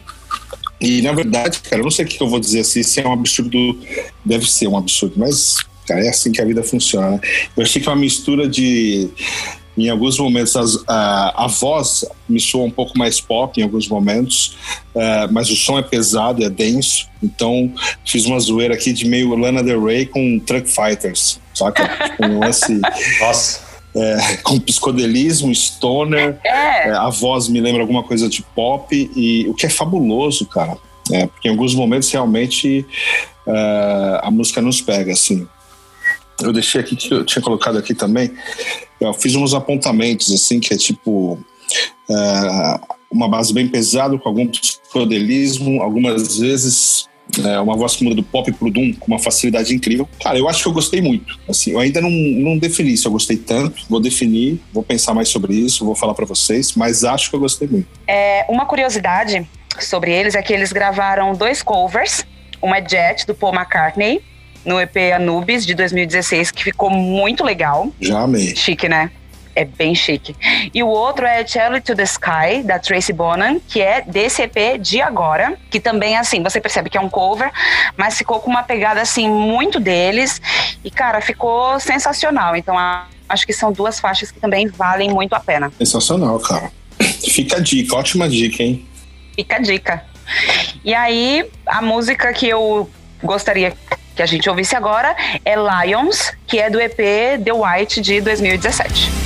E 0.79 1.01
na 1.01 1.11
verdade, 1.11 1.59
cara, 1.59 1.81
eu 1.81 1.83
não 1.83 1.91
sei 1.91 2.05
o 2.05 2.07
que 2.07 2.21
eu 2.21 2.29
vou 2.29 2.39
dizer 2.39 2.61
assim, 2.61 2.81
se 2.81 3.01
é 3.01 3.07
um 3.07 3.11
absurdo, 3.11 3.77
deve 4.23 4.49
ser 4.49 4.67
um 4.67 4.77
absurdo, 4.77 5.15
mas 5.17 5.57
cara, 5.91 6.05
é 6.05 6.09
assim 6.09 6.31
que 6.31 6.41
a 6.41 6.45
vida 6.45 6.63
funciona. 6.63 7.19
Eu 7.55 7.63
achei 7.63 7.81
que 7.81 7.87
é 7.87 7.91
uma 7.91 7.99
mistura 7.99 8.47
de. 8.47 9.09
Em 9.77 9.89
alguns 9.89 10.19
momentos 10.19 10.55
as, 10.57 10.83
a, 10.85 11.45
a 11.45 11.47
voz 11.47 12.05
me 12.27 12.41
soa 12.41 12.65
um 12.65 12.71
pouco 12.71 12.97
mais 12.97 13.21
pop 13.21 13.57
em 13.59 13.63
alguns 13.63 13.87
momentos, 13.87 14.57
uh, 14.93 15.31
mas 15.31 15.49
o 15.49 15.55
som 15.55 15.79
é 15.79 15.81
pesado, 15.81 16.43
é 16.43 16.49
denso. 16.49 17.07
Então 17.23 17.71
fiz 18.05 18.25
uma 18.25 18.39
zoeira 18.39 18.73
aqui 18.73 18.91
de 18.91 19.05
meio 19.05 19.33
Lana 19.33 19.63
Del 19.63 19.83
Rey 19.83 20.05
com 20.05 20.39
Truck 20.39 20.69
Fighters, 20.69 21.39
saca? 21.53 21.87
tipo, 21.87 22.25
um 22.25 22.39
lance. 22.39 22.79
Nossa. 23.19 23.71
É, 23.93 24.37
com 24.37 24.57
psicodelismo, 24.57 25.53
stoner, 25.53 26.39
é. 26.45 26.87
É, 26.87 26.91
a 26.91 27.09
voz 27.09 27.49
me 27.49 27.59
lembra 27.59 27.81
alguma 27.81 28.03
coisa 28.03 28.29
de 28.29 28.41
pop, 28.41 29.11
e 29.13 29.45
o 29.49 29.53
que 29.53 29.65
é 29.65 29.69
fabuloso, 29.69 30.45
cara. 30.45 30.77
É, 31.11 31.27
porque 31.27 31.49
em 31.49 31.51
alguns 31.51 31.75
momentos 31.75 32.09
realmente 32.09 32.85
uh, 33.45 34.19
a 34.21 34.31
música 34.31 34.61
nos 34.61 34.79
pega, 34.79 35.11
assim 35.11 35.45
eu 36.41 36.53
deixei 36.53 36.81
aqui 36.81 36.95
que 36.95 37.13
eu 37.13 37.25
tinha 37.25 37.41
colocado 37.41 37.77
aqui 37.77 37.93
também. 37.93 38.31
Eu 38.99 39.13
fiz 39.13 39.35
uns 39.35 39.53
apontamentos 39.53 40.31
assim 40.33 40.59
que 40.59 40.73
é 40.73 40.77
tipo 40.77 41.39
é, 42.09 42.79
uma 43.11 43.27
base 43.27 43.53
bem 43.53 43.67
pesada 43.67 44.17
com 44.17 44.29
algum 44.29 44.47
psicodelismo, 44.47 45.81
algumas 45.81 46.37
vezes 46.37 47.09
é, 47.45 47.59
uma 47.59 47.77
voz 47.77 47.95
que 47.95 48.03
muda 48.03 48.15
do 48.15 48.23
pop 48.23 48.51
pro 48.51 48.69
doom 48.69 48.93
com 48.93 49.07
uma 49.07 49.19
facilidade 49.19 49.73
incrível. 49.73 50.07
Cara, 50.21 50.37
eu 50.37 50.49
acho 50.49 50.61
que 50.61 50.67
eu 50.67 50.73
gostei 50.73 51.01
muito. 51.01 51.39
Assim, 51.47 51.71
eu 51.71 51.79
ainda 51.79 52.01
não, 52.01 52.09
não 52.09 52.57
defini 52.57 52.97
se 52.97 53.07
eu 53.07 53.11
gostei 53.11 53.37
tanto. 53.37 53.83
Vou 53.89 53.99
definir, 53.99 54.59
vou 54.73 54.83
pensar 54.83 55.13
mais 55.13 55.29
sobre 55.29 55.53
isso, 55.53 55.85
vou 55.85 55.95
falar 55.95 56.13
para 56.13 56.25
vocês, 56.25 56.73
mas 56.75 57.03
acho 57.03 57.29
que 57.29 57.35
eu 57.35 57.39
gostei 57.39 57.67
muito. 57.67 57.87
É, 58.07 58.45
uma 58.49 58.65
curiosidade 58.65 59.47
sobre 59.79 60.11
eles 60.11 60.35
é 60.35 60.41
que 60.41 60.51
eles 60.51 60.73
gravaram 60.73 61.33
dois 61.33 61.63
covers 61.63 62.25
uma 62.61 62.77
é 62.77 62.87
Jet, 62.87 63.25
do 63.25 63.33
Paul 63.33 63.53
McCartney, 63.53 64.21
no 64.65 64.79
EP 64.79 64.95
Anubis, 65.15 65.65
de 65.65 65.73
2016, 65.73 66.51
que 66.51 66.63
ficou 66.63 66.89
muito 66.89 67.43
legal. 67.43 67.91
Já 67.99 68.21
amei. 68.21 68.55
Chique, 68.55 68.87
né? 68.87 69.11
É 69.53 69.65
bem 69.65 69.93
chique. 69.93 70.35
E 70.73 70.81
o 70.81 70.87
outro 70.87 71.25
é 71.25 71.45
Cherry 71.45 71.81
to 71.81 71.93
the 71.93 72.03
Sky, 72.03 72.63
da 72.63 72.79
Tracy 72.79 73.11
Bonan, 73.11 73.59
que 73.67 73.81
é 73.81 74.01
desse 74.01 74.41
EP 74.43 74.79
de 74.79 75.01
agora, 75.01 75.57
que 75.69 75.79
também, 75.79 76.15
assim, 76.15 76.41
você 76.41 76.61
percebe 76.61 76.89
que 76.89 76.97
é 76.97 77.01
um 77.01 77.09
cover, 77.09 77.51
mas 77.97 78.17
ficou 78.17 78.39
com 78.39 78.49
uma 78.49 78.63
pegada, 78.63 79.01
assim, 79.01 79.29
muito 79.29 79.79
deles. 79.79 80.41
E, 80.83 80.89
cara, 80.89 81.19
ficou 81.19 81.79
sensacional. 81.79 82.55
Então, 82.55 82.75
acho 83.27 83.45
que 83.45 83.53
são 83.53 83.73
duas 83.73 83.99
faixas 83.99 84.31
que 84.31 84.39
também 84.39 84.67
valem 84.67 85.09
muito 85.09 85.33
a 85.33 85.39
pena. 85.39 85.71
Sensacional, 85.77 86.39
cara. 86.39 86.71
Fica 87.29 87.57
a 87.57 87.59
dica, 87.59 87.95
ótima 87.95 88.29
dica, 88.29 88.63
hein? 88.63 88.85
Fica 89.35 89.57
a 89.57 89.59
dica. 89.59 90.05
E 90.83 90.93
aí, 90.93 91.45
a 91.65 91.81
música 91.81 92.31
que 92.31 92.47
eu 92.47 92.89
gostaria 93.21 93.73
que 94.15 94.21
a 94.21 94.25
gente 94.25 94.49
ouvisse 94.49 94.75
agora 94.75 95.15
é 95.43 95.55
Lions, 95.55 96.33
que 96.47 96.59
é 96.59 96.69
do 96.69 96.79
EP 96.79 96.97
The 97.43 97.53
White 97.53 98.01
de 98.01 98.21
2017. 98.21 99.20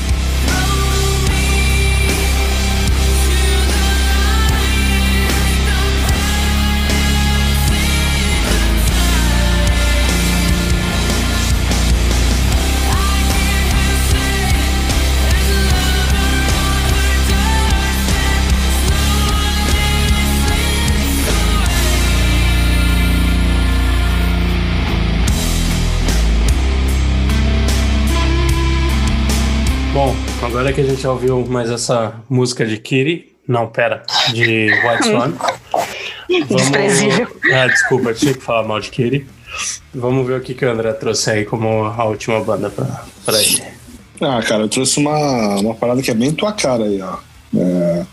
Agora 30.55 30.71
que 30.71 30.79
a 30.79 30.85
gente 30.85 31.01
já 31.01 31.11
ouviu 31.11 31.45
mais 31.45 31.69
essa 31.69 32.15
música 32.29 32.65
de 32.65 32.77
Kiri, 32.77 33.35
não, 33.45 33.67
pera, 33.67 34.05
de 34.31 34.69
White 34.71 35.03
Swan. 35.03 35.33
Vamos... 36.47 36.47
Desprezível. 36.47 37.27
Ah, 37.51 37.67
desculpa, 37.67 38.13
tinha 38.13 38.33
que 38.33 38.39
falar 38.39 38.65
mal 38.65 38.79
de 38.79 38.89
Kiri. 38.89 39.27
Vamos 39.93 40.25
ver 40.25 40.39
o 40.39 40.41
que, 40.41 40.53
que 40.53 40.65
o 40.65 40.71
André 40.71 40.93
trouxe 40.93 41.29
aí 41.29 41.43
como 41.43 41.83
a 41.83 42.05
última 42.05 42.41
banda 42.41 42.69
pra, 42.69 43.03
pra 43.25 43.37
ele. 43.37 43.63
Ah, 44.21 44.41
cara, 44.41 44.63
eu 44.63 44.69
trouxe 44.69 44.97
uma, 44.97 45.59
uma 45.59 45.75
parada 45.75 46.01
que 46.01 46.09
é 46.09 46.13
bem 46.13 46.31
tua 46.31 46.53
cara 46.53 46.85
aí, 46.85 47.01
ó. 47.01 47.17
É, 47.53 48.05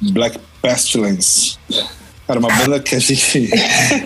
Black 0.00 0.38
Pestilence. 0.62 1.58
Cara, 2.26 2.38
uma 2.38 2.48
banda 2.48 2.78
que 2.78 2.94
a 2.94 2.98
gente, 2.98 3.50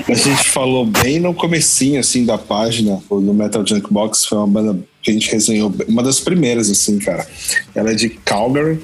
a 0.08 0.14
gente 0.14 0.48
falou 0.48 0.86
bem 0.86 1.20
no 1.20 1.34
comecinho, 1.34 2.00
assim, 2.00 2.24
da 2.24 2.38
página, 2.38 3.00
do 3.08 3.34
Metal 3.34 3.64
Junk 3.66 3.92
Box, 3.92 4.24
foi 4.24 4.38
uma 4.38 4.46
banda 4.46 4.78
que 5.02 5.10
a 5.10 5.14
gente 5.14 5.30
resenhou, 5.30 5.72
uma 5.86 6.02
das 6.02 6.18
primeiras, 6.18 6.70
assim, 6.70 6.98
cara. 6.98 7.26
Ela 7.74 7.92
é 7.92 7.94
de 7.94 8.08
Calgary. 8.08 8.80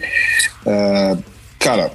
Uh, 0.66 1.22
cara, 1.58 1.90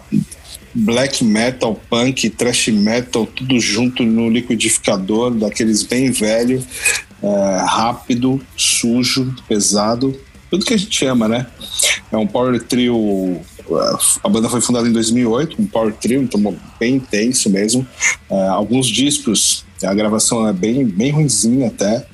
black 0.73 1.23
metal, 1.23 1.79
punk, 1.89 2.29
thrash 2.29 2.67
metal, 2.69 3.25
tudo 3.25 3.59
junto 3.59 4.03
no 4.03 4.29
liquidificador, 4.29 5.31
daqueles 5.31 5.83
bem 5.83 6.11
velho, 6.11 6.65
uh, 7.21 7.65
rápido, 7.65 8.41
sujo, 8.55 9.33
pesado. 9.47 10.19
Tudo 10.49 10.65
que 10.65 10.73
a 10.73 10.77
gente 10.77 11.05
ama, 11.05 11.27
né? 11.27 11.47
É 12.11 12.17
um 12.17 12.27
power 12.27 12.61
trio 12.61 13.41
a 14.23 14.29
banda 14.29 14.49
foi 14.49 14.61
fundada 14.61 14.87
em 14.87 14.93
2008, 14.93 15.61
um 15.61 15.65
power 15.65 15.93
trio, 15.93 16.21
então 16.21 16.55
bem 16.79 16.95
intenso 16.95 17.49
mesmo. 17.49 17.85
Uh, 18.29 18.51
alguns 18.51 18.87
discos, 18.87 19.65
a 19.83 19.93
gravação 19.93 20.47
é 20.47 20.53
bem, 20.53 20.85
bem 20.85 21.11
ruimzinha 21.11 21.67
até. 21.67 22.05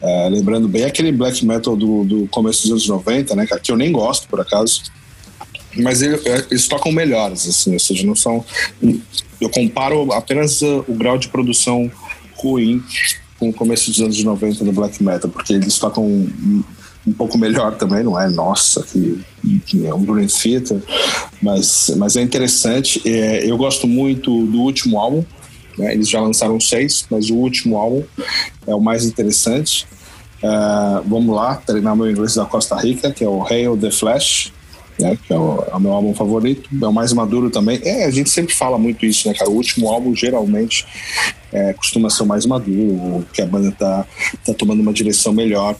Uh, 0.00 0.28
lembrando 0.30 0.68
bem 0.68 0.84
aquele 0.84 1.10
black 1.10 1.44
metal 1.44 1.76
do, 1.76 2.04
do 2.04 2.28
começo 2.28 2.62
dos 2.62 2.70
anos 2.70 2.88
90, 2.88 3.34
né, 3.34 3.46
que 3.46 3.72
eu 3.72 3.76
nem 3.76 3.90
gosto, 3.90 4.28
por 4.28 4.40
acaso. 4.40 4.82
Mas 5.76 6.02
ele, 6.02 6.16
é, 6.28 6.44
eles 6.50 6.68
tocam 6.68 6.92
melhores, 6.92 7.48
assim, 7.48 7.72
ou 7.72 7.80
seja, 7.80 8.06
não 8.06 8.14
são. 8.14 8.44
Eu 9.40 9.48
comparo 9.50 10.12
apenas 10.12 10.60
o 10.62 10.94
grau 10.94 11.16
de 11.16 11.28
produção 11.28 11.90
ruim 12.34 12.82
com 13.38 13.50
o 13.50 13.52
começo 13.52 13.90
dos 13.90 14.00
anos 14.00 14.22
90 14.22 14.64
no 14.64 14.72
black 14.72 15.02
metal, 15.02 15.30
porque 15.30 15.52
eles 15.52 15.78
tocam 15.78 16.26
um 17.08 17.12
pouco 17.12 17.38
melhor 17.38 17.76
também, 17.76 18.02
não 18.04 18.20
é? 18.20 18.28
Nossa, 18.28 18.82
que, 18.82 19.20
que 19.64 19.86
é 19.86 19.94
um 19.94 20.04
Dream 20.04 20.26
Theater, 20.26 20.80
mas, 21.40 21.90
mas 21.96 22.16
é 22.16 22.22
interessante. 22.22 23.00
É, 23.06 23.50
eu 23.50 23.56
gosto 23.56 23.86
muito 23.86 24.46
do 24.46 24.60
último 24.60 24.98
álbum, 24.98 25.24
né? 25.76 25.94
eles 25.94 26.08
já 26.08 26.20
lançaram 26.20 26.60
seis, 26.60 27.06
mas 27.10 27.30
o 27.30 27.36
último 27.36 27.76
álbum 27.78 28.02
é 28.66 28.74
o 28.74 28.80
mais 28.80 29.04
interessante. 29.04 29.86
Uh, 30.42 31.02
vamos 31.06 31.34
lá, 31.34 31.56
treinar 31.56 31.96
meu 31.96 32.08
inglês 32.08 32.34
da 32.34 32.44
Costa 32.44 32.76
Rica, 32.76 33.10
que 33.10 33.24
é 33.24 33.28
o 33.28 33.44
Hail 33.44 33.76
the 33.76 33.90
Flash, 33.90 34.52
né, 34.98 35.16
que 35.26 35.32
é 35.32 35.36
o, 35.36 35.64
é 35.70 35.74
o, 35.74 35.80
meu 35.80 35.92
álbum 35.92 36.14
favorito, 36.14 36.68
é 36.80 36.86
o 36.86 36.92
mais 36.92 37.12
maduro 37.12 37.50
também. 37.50 37.80
É, 37.84 38.04
a 38.04 38.10
gente 38.10 38.30
sempre 38.30 38.54
fala 38.54 38.78
muito 38.78 39.06
isso, 39.06 39.28
né, 39.28 39.34
cara? 39.34 39.50
O 39.50 39.54
último 39.54 39.88
álbum 39.88 40.14
geralmente 40.14 40.86
é, 41.52 41.72
costuma 41.72 42.10
ser 42.10 42.24
o 42.24 42.26
mais 42.26 42.44
maduro, 42.44 43.26
que 43.32 43.40
a 43.40 43.46
banda 43.46 43.72
tá, 43.72 44.06
tá 44.44 44.54
tomando 44.54 44.80
uma 44.80 44.92
direção 44.92 45.32
melhor. 45.32 45.76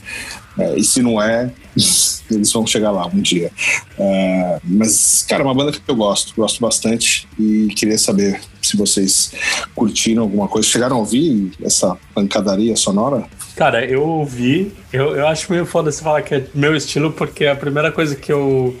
É, 0.57 0.77
e 0.77 0.83
se 0.83 1.01
não 1.01 1.21
é, 1.21 1.51
eles 2.29 2.51
vão 2.51 2.65
chegar 2.65 2.91
lá 2.91 3.07
um 3.07 3.21
dia. 3.21 3.51
É, 3.97 4.59
mas, 4.63 5.25
cara, 5.27 5.43
é 5.43 5.45
uma 5.45 5.53
banda 5.53 5.71
que 5.71 5.81
eu 5.87 5.95
gosto, 5.95 6.33
gosto 6.35 6.59
bastante 6.61 7.27
e 7.39 7.67
queria 7.75 7.97
saber 7.97 8.39
se 8.61 8.77
vocês 8.77 9.31
curtiram 9.75 10.23
alguma 10.23 10.47
coisa. 10.47 10.67
Chegaram 10.67 10.97
a 10.97 10.99
ouvir 10.99 11.51
essa 11.61 11.97
pancadaria 12.13 12.75
sonora? 12.75 13.25
Cara, 13.55 13.85
eu 13.85 14.01
ouvi. 14.03 14.71
Eu, 14.91 15.15
eu 15.15 15.27
acho 15.27 15.51
meio 15.51 15.65
foda 15.65 15.91
você 15.91 16.01
falar 16.01 16.21
que 16.21 16.33
é 16.33 16.45
meu 16.53 16.75
estilo, 16.75 17.11
porque 17.11 17.45
a 17.45 17.55
primeira 17.55 17.91
coisa 17.91 18.15
que 18.15 18.31
eu. 18.31 18.75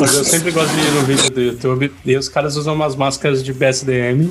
Eu, 0.00 0.24
sempre 0.24 0.50
gosto 0.50 0.72
de 0.74 0.80
ir 0.80 0.90
no 0.92 1.02
vídeo 1.02 1.30
do 1.30 1.40
YouTube 1.40 1.92
e 2.04 2.16
os 2.16 2.28
caras 2.28 2.56
usam 2.56 2.74
umas 2.74 2.96
máscaras 2.96 3.42
de 3.42 3.52
BSDM 3.52 4.30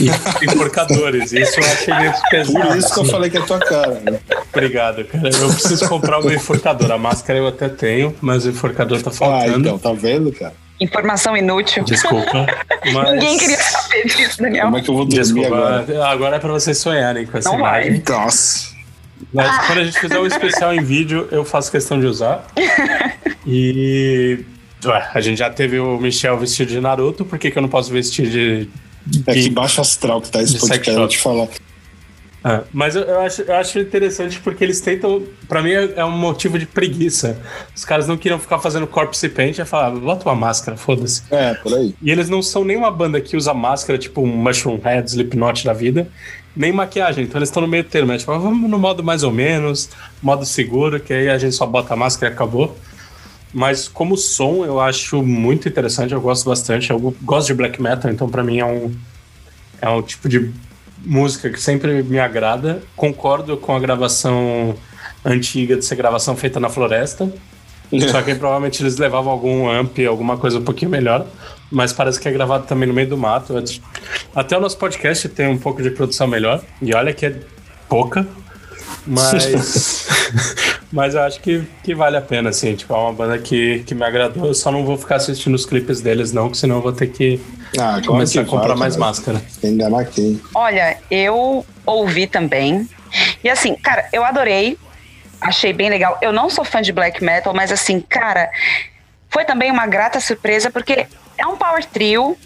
e 0.00 0.06
enforcadores. 0.46 1.32
Isso 1.32 1.60
eu 1.60 1.64
achei 1.64 1.94
meio 1.94 2.12
pesado. 2.30 2.68
Por 2.68 2.76
isso 2.76 2.94
que 2.94 3.00
eu 3.00 3.04
falei 3.04 3.30
que 3.30 3.38
é 3.38 3.40
tua 3.40 3.58
cara. 3.58 4.00
Né? 4.00 4.18
Obrigado, 4.52 5.04
cara. 5.04 5.28
Eu 5.28 5.48
preciso 5.48 5.88
comprar 5.88 6.18
o 6.18 6.24
meu 6.24 6.34
enforcador. 6.34 6.90
A 6.90 6.98
máscara 6.98 7.38
eu 7.38 7.46
até 7.46 7.68
tenho, 7.68 8.14
mas 8.20 8.44
o 8.44 8.50
enforcador 8.50 9.02
tá 9.02 9.10
faltando. 9.10 9.54
Ah, 9.54 9.58
então, 9.58 9.78
tá 9.78 9.92
vendo, 9.92 10.32
cara? 10.32 10.54
Informação 10.80 11.36
inútil. 11.36 11.84
Desculpa. 11.84 12.46
Mas... 12.92 13.12
Ninguém 13.12 13.38
queria 13.38 13.56
saber 13.56 14.04
disso, 14.04 14.42
Daniel. 14.42 14.64
Como 14.64 14.78
é 14.78 14.82
que 14.82 14.90
eu 14.90 14.94
vou 14.94 15.04
dormir 15.04 15.22
Desculpa, 15.22 15.56
agora? 15.56 16.06
Agora 16.08 16.36
é 16.36 16.38
pra 16.40 16.50
vocês 16.50 16.76
sonharem 16.78 17.24
com 17.24 17.38
essa 17.38 17.50
Não 17.50 17.60
imagem. 17.60 18.02
Vai. 18.04 18.18
Nossa. 18.18 18.72
Mas 19.32 19.46
ah. 19.46 19.64
quando 19.66 19.78
a 19.78 19.84
gente 19.84 20.00
fizer 20.00 20.18
um 20.18 20.26
especial 20.26 20.74
em 20.74 20.82
vídeo, 20.82 21.28
eu 21.30 21.44
faço 21.44 21.70
questão 21.70 22.00
de 22.00 22.06
usar. 22.06 22.44
E. 23.46 24.44
Ué, 24.84 25.10
a 25.12 25.20
gente 25.20 25.38
já 25.38 25.50
teve 25.50 25.78
o 25.80 25.98
Michel 25.98 26.38
vestido 26.38 26.68
de 26.68 26.80
Naruto, 26.80 27.24
por 27.24 27.38
que, 27.38 27.50
que 27.50 27.58
eu 27.58 27.62
não 27.62 27.68
posso 27.68 27.90
vestir 27.92 28.28
de. 28.30 28.68
É 29.26 29.34
que 29.34 29.50
baixo 29.50 29.80
astral 29.80 30.20
que 30.20 30.30
tá 30.30 30.42
esse 30.42 30.58
podcast, 30.58 30.90
eu 30.90 31.08
te 31.08 31.18
falar. 31.18 31.48
É, 32.44 32.62
mas 32.72 32.96
eu, 32.96 33.02
eu, 33.02 33.20
acho, 33.20 33.42
eu 33.42 33.54
acho 33.54 33.78
interessante 33.78 34.40
porque 34.40 34.64
eles 34.64 34.80
tentam. 34.80 35.22
Pra 35.48 35.62
mim 35.62 35.70
é, 35.70 35.92
é, 35.96 36.04
um 36.04 36.10
motivo 36.10 36.58
de 36.58 36.66
preguiça. 36.66 37.38
Os 37.74 37.84
caras 37.84 38.08
não 38.08 38.16
queriam 38.16 38.38
ficar 38.38 38.58
fazendo 38.58 38.86
corpse 38.86 39.28
paint 39.28 39.58
e 39.58 39.64
falar, 39.64 39.90
bota 39.92 40.28
uma 40.28 40.34
máscara, 40.34 40.76
foda-se. 40.76 41.22
É, 41.30 41.54
por 41.54 41.72
aí. 41.72 41.94
E 42.02 42.10
eles 42.10 42.28
não 42.28 42.42
são 42.42 42.64
nenhuma 42.64 42.90
banda 42.90 43.20
que 43.20 43.36
usa 43.36 43.54
máscara, 43.54 43.96
tipo 43.96 44.22
um 44.22 44.26
Mushroom 44.26 44.78
Head, 44.82 45.08
Slipknot 45.08 45.64
da 45.64 45.72
vida, 45.72 46.08
nem 46.56 46.72
maquiagem. 46.72 47.24
Então 47.24 47.38
eles 47.38 47.48
estão 47.48 47.62
no 47.62 47.68
meio 47.68 47.84
termo. 47.84 48.12
É 48.12 48.18
tipo, 48.18 48.36
vamos 48.36 48.68
no 48.68 48.78
modo 48.78 49.04
mais 49.04 49.22
ou 49.22 49.30
menos, 49.30 49.88
modo 50.20 50.44
seguro, 50.44 50.98
que 50.98 51.12
aí 51.12 51.28
a 51.28 51.38
gente 51.38 51.54
só 51.54 51.64
bota 51.64 51.94
a 51.94 51.96
máscara 51.96 52.32
e 52.32 52.34
acabou. 52.34 52.76
Mas 53.52 53.86
como 53.86 54.16
som, 54.16 54.64
eu 54.64 54.80
acho 54.80 55.22
muito 55.22 55.68
interessante, 55.68 56.14
eu 56.14 56.20
gosto 56.20 56.48
bastante. 56.48 56.90
Eu 56.90 57.14
gosto 57.22 57.48
de 57.48 57.54
black 57.54 57.80
metal, 57.80 58.10
então 58.10 58.28
para 58.28 58.42
mim 58.42 58.58
é 58.58 58.64
um, 58.64 58.94
é 59.80 59.88
um 59.88 60.00
tipo 60.00 60.28
de 60.28 60.50
música 61.04 61.50
que 61.50 61.60
sempre 61.60 62.02
me 62.02 62.18
agrada. 62.18 62.82
Concordo 62.96 63.56
com 63.56 63.76
a 63.76 63.80
gravação 63.80 64.74
antiga 65.24 65.76
de 65.76 65.84
ser 65.84 65.96
gravação 65.96 66.36
feita 66.36 66.58
na 66.58 66.68
floresta. 66.68 67.32
Só 68.10 68.22
que 68.22 68.34
provavelmente 68.34 68.82
eles 68.82 68.96
levavam 68.96 69.30
algum 69.30 69.68
amp, 69.68 69.98
alguma 70.08 70.38
coisa 70.38 70.58
um 70.58 70.64
pouquinho 70.64 70.90
melhor. 70.90 71.26
Mas 71.70 71.92
parece 71.92 72.18
que 72.18 72.26
é 72.26 72.32
gravado 72.32 72.66
também 72.66 72.88
no 72.88 72.94
meio 72.94 73.08
do 73.08 73.18
mato. 73.18 73.54
Até 74.34 74.56
o 74.56 74.60
nosso 74.60 74.78
podcast 74.78 75.28
tem 75.28 75.46
um 75.46 75.58
pouco 75.58 75.82
de 75.82 75.90
produção 75.90 76.26
melhor. 76.26 76.62
E 76.80 76.94
olha 76.94 77.12
que 77.12 77.26
é 77.26 77.40
pouca. 77.88 78.26
Mas. 79.06 80.06
mas 80.92 81.14
eu 81.14 81.22
acho 81.22 81.40
que, 81.40 81.64
que 81.82 81.94
vale 81.94 82.16
a 82.16 82.20
pena, 82.20 82.50
assim. 82.50 82.74
Tipo, 82.74 82.94
é 82.94 82.98
uma 82.98 83.12
banda 83.12 83.38
que, 83.38 83.80
que 83.80 83.94
me 83.94 84.04
agradou. 84.04 84.46
Eu 84.46 84.54
só 84.54 84.70
não 84.70 84.84
vou 84.84 84.96
ficar 84.96 85.16
assistindo 85.16 85.54
os 85.54 85.66
clipes 85.66 86.00
deles, 86.00 86.32
não, 86.32 86.44
porque 86.44 86.58
senão 86.58 86.76
eu 86.76 86.82
vou 86.82 86.92
ter 86.92 87.08
que 87.08 87.40
ah, 87.78 88.00
começar 88.04 88.42
a 88.42 88.44
comprar 88.44 88.68
vai, 88.68 88.76
mais 88.78 88.96
máscara. 88.96 89.42
Enganar 89.62 90.04
quem? 90.06 90.40
Olha, 90.54 90.98
eu 91.10 91.64
ouvi 91.86 92.26
também. 92.26 92.88
E 93.42 93.48
assim, 93.48 93.74
cara, 93.74 94.08
eu 94.12 94.24
adorei. 94.24 94.78
Achei 95.40 95.72
bem 95.72 95.90
legal. 95.90 96.18
Eu 96.22 96.32
não 96.32 96.48
sou 96.48 96.64
fã 96.64 96.80
de 96.80 96.92
black 96.92 97.22
metal, 97.22 97.52
mas 97.52 97.72
assim, 97.72 98.00
cara, 98.00 98.48
foi 99.28 99.44
também 99.44 99.72
uma 99.72 99.86
grata 99.88 100.20
surpresa, 100.20 100.70
porque 100.70 101.06
é 101.36 101.46
um 101.46 101.56
power 101.56 101.84
trio 101.84 102.36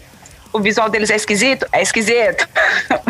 o 0.53 0.59
visual 0.59 0.89
deles 0.89 1.09
é 1.09 1.15
esquisito? 1.15 1.65
É 1.71 1.81
esquisito. 1.81 2.47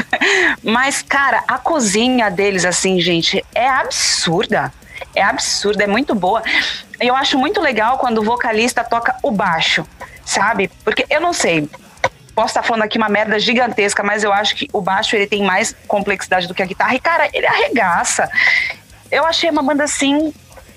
Mas, 0.63 1.01
cara, 1.01 1.43
a 1.47 1.57
cozinha 1.57 2.29
deles, 2.29 2.65
assim, 2.65 2.99
gente, 2.99 3.43
é 3.53 3.67
absurda. 3.67 4.71
É 5.15 5.21
absurda, 5.21 5.83
é 5.83 5.87
muito 5.87 6.13
boa. 6.13 6.43
Eu 6.99 7.15
acho 7.15 7.37
muito 7.37 7.61
legal 7.61 7.97
quando 7.97 8.19
o 8.19 8.23
vocalista 8.23 8.83
toca 8.83 9.15
o 9.23 9.31
baixo, 9.31 9.85
sabe? 10.25 10.69
Porque 10.83 11.05
eu 11.09 11.21
não 11.21 11.33
sei, 11.33 11.69
posso 12.37 12.49
estar 12.49 12.63
falando 12.63 12.83
aqui 12.83 12.99
uma 12.99 13.09
merda 13.09 13.39
gigantesca, 13.39 14.03
mas 14.03 14.23
eu 14.23 14.31
acho 14.31 14.55
que 14.55 14.67
o 14.71 14.79
baixo 14.79 15.15
ele 15.15 15.25
tem 15.25 15.43
mais 15.43 15.75
complexidade 15.87 16.47
do 16.47 16.53
que 16.53 16.61
a 16.61 16.65
guitarra. 16.67 16.93
E, 16.93 16.99
cara, 16.99 17.29
ele 17.33 17.47
arregaça. 17.47 18.29
Eu 19.11 19.25
achei 19.25 19.49
uma 19.49 19.63
banda, 19.63 19.83
assim, 19.83 20.31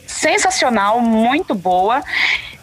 sensacional, 0.06 1.00
muito 1.00 1.54
boa. 1.54 2.02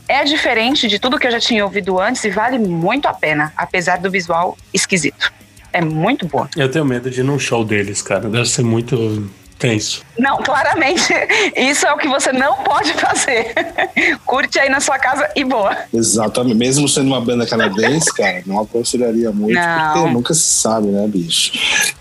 É 0.07 0.23
diferente 0.23 0.87
de 0.87 0.99
tudo 0.99 1.19
que 1.19 1.27
eu 1.27 1.31
já 1.31 1.39
tinha 1.39 1.65
ouvido 1.65 1.99
antes 1.99 2.23
e 2.23 2.29
vale 2.29 2.57
muito 2.57 3.07
a 3.07 3.13
pena, 3.13 3.51
apesar 3.57 3.97
do 3.97 4.09
visual 4.09 4.57
esquisito. 4.73 5.31
É 5.73 5.81
muito 5.81 6.25
boa. 6.25 6.49
Eu 6.55 6.71
tenho 6.71 6.85
medo 6.85 7.11
de 7.11 7.19
ir 7.19 7.23
num 7.23 7.37
show 7.37 7.63
deles, 7.63 8.01
cara. 8.01 8.29
Deve 8.29 8.45
ser 8.45 8.63
muito 8.63 9.29
tenso. 9.59 10.03
Não, 10.17 10.37
claramente, 10.37 11.13
isso 11.57 11.85
é 11.85 11.91
o 11.91 11.97
que 11.97 12.07
você 12.07 12.31
não 12.31 12.55
pode 12.63 12.93
fazer. 12.93 13.53
Curte 14.25 14.59
aí 14.59 14.69
na 14.69 14.79
sua 14.79 14.97
casa 14.97 15.29
e 15.35 15.43
boa. 15.43 15.75
Exatamente. 15.93 16.55
Mesmo 16.55 16.87
sendo 16.87 17.07
uma 17.07 17.19
banda 17.19 17.45
canadense, 17.45 18.13
cara, 18.13 18.41
não 18.45 18.61
aconselharia 18.61 19.31
muito, 19.31 19.59
não. 19.59 19.93
porque 19.93 20.13
nunca 20.13 20.33
se 20.33 20.41
sabe, 20.41 20.87
né, 20.87 21.05
bicho? 21.07 21.51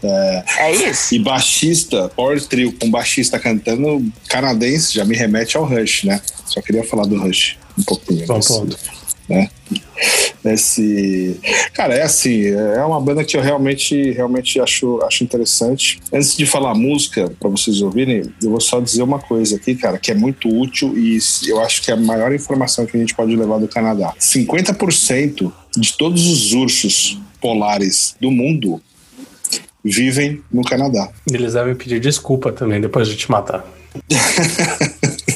É, 0.02 0.44
é 0.58 0.74
isso. 0.74 1.14
E 1.14 1.18
baixista, 1.18 2.08
power 2.14 2.40
trio 2.46 2.72
com 2.78 2.90
baixista 2.90 3.38
cantando 3.38 4.04
canadense 4.28 4.94
já 4.94 5.04
me 5.04 5.16
remete 5.16 5.56
ao 5.56 5.64
Rush, 5.64 6.04
né? 6.04 6.20
Só 6.44 6.60
queria 6.60 6.84
falar 6.84 7.06
do 7.06 7.18
Rush 7.20 7.58
um 7.78 7.82
pouquinho. 7.82 8.26
Bom 8.26 8.40
ponto. 8.40 8.76
Né? 9.28 9.50
Esse, 10.44 11.40
cara, 11.74 11.94
é 11.94 12.02
assim, 12.02 12.46
é 12.46 12.84
uma 12.84 13.00
banda 13.00 13.24
que 13.24 13.36
eu 13.36 13.42
realmente, 13.42 14.12
realmente 14.12 14.60
acho, 14.60 15.02
acho 15.02 15.24
interessante. 15.24 16.00
Antes 16.12 16.36
de 16.36 16.46
falar 16.46 16.74
música 16.74 17.28
para 17.40 17.48
vocês 17.48 17.82
ouvirem, 17.82 18.22
eu 18.40 18.50
vou 18.50 18.60
só 18.60 18.80
dizer 18.80 19.02
uma 19.02 19.18
coisa 19.18 19.56
aqui, 19.56 19.74
cara, 19.74 19.98
que 19.98 20.12
é 20.12 20.14
muito 20.14 20.48
útil 20.48 20.96
e 20.96 21.18
eu 21.48 21.60
acho 21.60 21.82
que 21.82 21.90
é 21.90 21.94
a 21.94 21.96
maior 21.96 22.32
informação 22.32 22.86
que 22.86 22.96
a 22.96 23.00
gente 23.00 23.14
pode 23.14 23.34
levar 23.34 23.58
do 23.58 23.66
Canadá. 23.66 24.14
50% 24.20 25.52
de 25.76 25.96
todos 25.96 26.26
os 26.26 26.52
ursos 26.52 27.18
polares 27.40 28.14
do 28.20 28.30
mundo 28.30 28.80
vivem 29.84 30.42
no 30.52 30.62
Canadá. 30.62 31.10
Eles 31.30 31.54
devem 31.54 31.74
pedir 31.74 32.00
desculpa 32.00 32.52
também 32.52 32.80
depois 32.80 33.08
de 33.08 33.16
te 33.16 33.30
matar. 33.30 33.64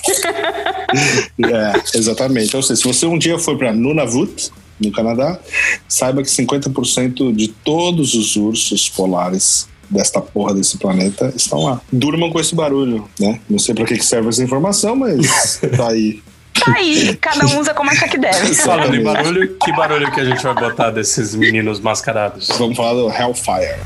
é, 1.44 1.98
exatamente. 1.98 2.54
Ou 2.56 2.62
seja, 2.62 2.76
se 2.76 2.86
você 2.86 3.06
um 3.06 3.18
dia 3.18 3.38
for 3.38 3.56
para 3.56 3.72
Nunavut, 3.72 4.50
no 4.80 4.90
Canadá, 4.90 5.38
saiba 5.86 6.22
que 6.22 6.28
50% 6.28 7.34
de 7.34 7.48
todos 7.48 8.14
os 8.14 8.36
ursos 8.36 8.88
polares 8.88 9.68
desta 9.90 10.20
porra 10.20 10.54
desse 10.54 10.78
planeta 10.78 11.32
estão 11.36 11.64
lá. 11.64 11.80
Durmam 11.92 12.30
com 12.30 12.40
esse 12.40 12.54
barulho, 12.54 13.08
né? 13.18 13.40
Não 13.48 13.58
sei 13.58 13.74
para 13.74 13.84
que 13.84 14.00
serve 14.00 14.28
essa 14.28 14.42
informação, 14.42 14.96
mas 14.96 15.60
tá 15.76 15.88
aí. 15.88 16.22
Tá 16.64 16.74
aí, 16.76 17.16
cada 17.16 17.46
um 17.46 17.60
usa 17.60 17.72
como 17.74 17.90
acha 17.90 18.08
que 18.08 18.18
deve. 18.18 18.54
Falando 18.54 18.94
em 18.94 19.02
barulho, 19.02 19.56
que 19.56 19.72
barulho 19.72 20.10
que 20.12 20.20
a 20.20 20.24
gente 20.24 20.42
vai 20.42 20.54
botar 20.54 20.90
desses 20.90 21.34
meninos 21.34 21.80
mascarados? 21.80 22.48
Vamos 22.58 22.76
falar 22.76 22.94
do 22.94 23.10
Hellfire. 23.10 23.80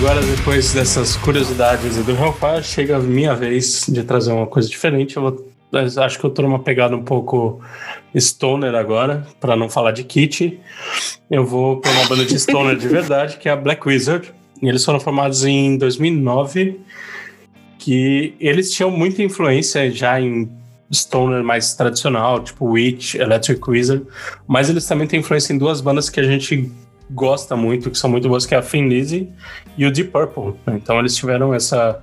Agora, 0.00 0.22
depois 0.22 0.72
dessas 0.72 1.14
curiosidades 1.16 1.96
do 2.04 2.12
Hellfire, 2.12 2.62
chega 2.64 2.96
a 2.96 2.98
minha 2.98 3.34
vez 3.34 3.84
de 3.86 4.02
trazer 4.02 4.32
uma 4.32 4.46
coisa 4.46 4.66
diferente. 4.66 5.16
Eu 5.16 5.22
vou, 5.22 5.46
acho 6.02 6.18
que 6.18 6.24
eu 6.24 6.30
tô 6.30 6.40
numa 6.42 6.58
pegada 6.58 6.96
um 6.96 7.02
pouco 7.02 7.60
stoner 8.18 8.74
agora, 8.74 9.26
para 9.38 9.54
não 9.54 9.68
falar 9.68 9.92
de 9.92 10.02
kit. 10.02 10.58
Eu 11.30 11.44
vou 11.44 11.80
para 11.80 11.90
uma 11.90 12.06
banda 12.06 12.24
de 12.24 12.34
stoner 12.40 12.76
de 12.76 12.88
verdade, 12.88 13.36
que 13.36 13.48
é 13.48 13.52
a 13.52 13.56
Black 13.56 13.86
Wizard. 13.86 14.32
E 14.62 14.68
eles 14.68 14.84
foram 14.84 14.98
formados 14.98 15.44
em 15.44 15.76
2009, 15.76 16.80
que 17.78 18.34
eles 18.40 18.72
tinham 18.72 18.90
muita 18.90 19.22
influência 19.22 19.90
já 19.90 20.20
em 20.20 20.50
stoner 20.92 21.42
mais 21.44 21.74
tradicional, 21.74 22.42
tipo 22.42 22.66
Witch, 22.66 23.14
Electric 23.14 23.60
Wizard, 23.68 24.06
mas 24.46 24.68
eles 24.68 24.86
também 24.86 25.06
têm 25.06 25.20
influência 25.20 25.52
em 25.52 25.58
duas 25.58 25.80
bandas 25.80 26.10
que 26.10 26.18
a 26.18 26.24
gente 26.24 26.70
gosta 27.10 27.56
muito, 27.56 27.90
que 27.90 27.98
são 27.98 28.10
muito 28.10 28.28
boas, 28.28 28.46
que 28.46 28.54
é 28.54 28.58
a 28.58 28.62
Thin 28.62 28.88
Lizzy 28.88 29.28
e 29.76 29.86
o 29.86 29.92
Deep 29.92 30.10
Purple. 30.10 30.54
Então 30.68 30.98
eles 30.98 31.14
tiveram 31.16 31.52
essa 31.54 32.02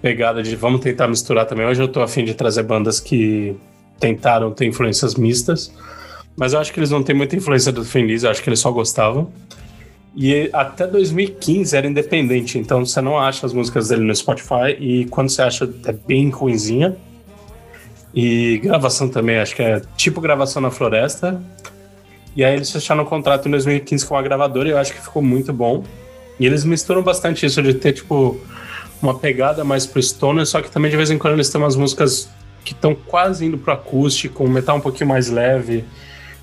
pegada 0.00 0.42
de 0.42 0.56
vamos 0.56 0.80
tentar 0.80 1.08
misturar 1.08 1.46
também. 1.46 1.66
Hoje 1.66 1.82
eu 1.82 1.88
tô 1.88 2.00
afim 2.00 2.24
de 2.24 2.34
trazer 2.34 2.62
bandas 2.62 3.00
que 3.00 3.56
tentaram 3.98 4.52
ter 4.52 4.66
influências 4.66 5.14
mistas, 5.14 5.72
mas 6.36 6.52
eu 6.52 6.60
acho 6.60 6.72
que 6.72 6.80
eles 6.80 6.90
não 6.90 7.02
têm 7.02 7.14
muita 7.14 7.36
influência 7.36 7.70
do 7.70 7.84
Thin 7.84 8.06
Lizzy, 8.06 8.24
eu 8.24 8.30
acho 8.30 8.42
que 8.42 8.48
eles 8.48 8.60
só 8.60 8.70
gostavam. 8.70 9.30
E 10.16 10.50
até 10.52 10.86
2015 10.86 11.76
era 11.76 11.86
independente, 11.86 12.58
então 12.58 12.84
você 12.84 13.00
não 13.00 13.18
acha 13.18 13.46
as 13.46 13.52
músicas 13.52 13.88
dele 13.88 14.02
no 14.02 14.14
Spotify 14.14 14.76
e 14.78 15.04
quando 15.06 15.28
você 15.28 15.42
acha 15.42 15.72
é 15.86 15.92
bem 15.92 16.30
ruinzinha. 16.30 16.96
E 18.14 18.58
gravação 18.58 19.08
também, 19.08 19.38
acho 19.38 19.54
que 19.54 19.62
é 19.62 19.80
tipo 19.96 20.20
gravação 20.20 20.60
na 20.60 20.70
floresta. 20.70 21.40
E 22.34 22.44
aí 22.44 22.54
eles 22.54 22.70
fecharam 22.70 23.02
um 23.02 23.06
contrato 23.06 23.48
em 23.48 23.50
2015 23.50 24.06
com 24.06 24.16
a 24.16 24.22
gravadora 24.22 24.68
e 24.68 24.72
eu 24.72 24.78
acho 24.78 24.92
que 24.92 25.00
ficou 25.00 25.22
muito 25.22 25.52
bom. 25.52 25.84
E 26.38 26.46
eles 26.46 26.64
misturam 26.64 27.02
bastante 27.02 27.44
isso 27.44 27.62
de 27.62 27.74
ter, 27.74 27.92
tipo, 27.92 28.40
uma 29.02 29.18
pegada 29.18 29.64
mais 29.64 29.86
pro 29.86 30.02
stoner, 30.02 30.46
só 30.46 30.60
que 30.60 30.70
também 30.70 30.90
de 30.90 30.96
vez 30.96 31.10
em 31.10 31.18
quando 31.18 31.34
eles 31.34 31.50
têm 31.50 31.60
umas 31.60 31.76
músicas 31.76 32.28
que 32.64 32.72
estão 32.72 32.94
quase 32.94 33.44
indo 33.46 33.58
pro 33.58 33.72
acústico, 33.72 34.44
um 34.44 34.48
metal 34.48 34.76
um 34.76 34.80
pouquinho 34.80 35.08
mais 35.08 35.28
leve, 35.28 35.84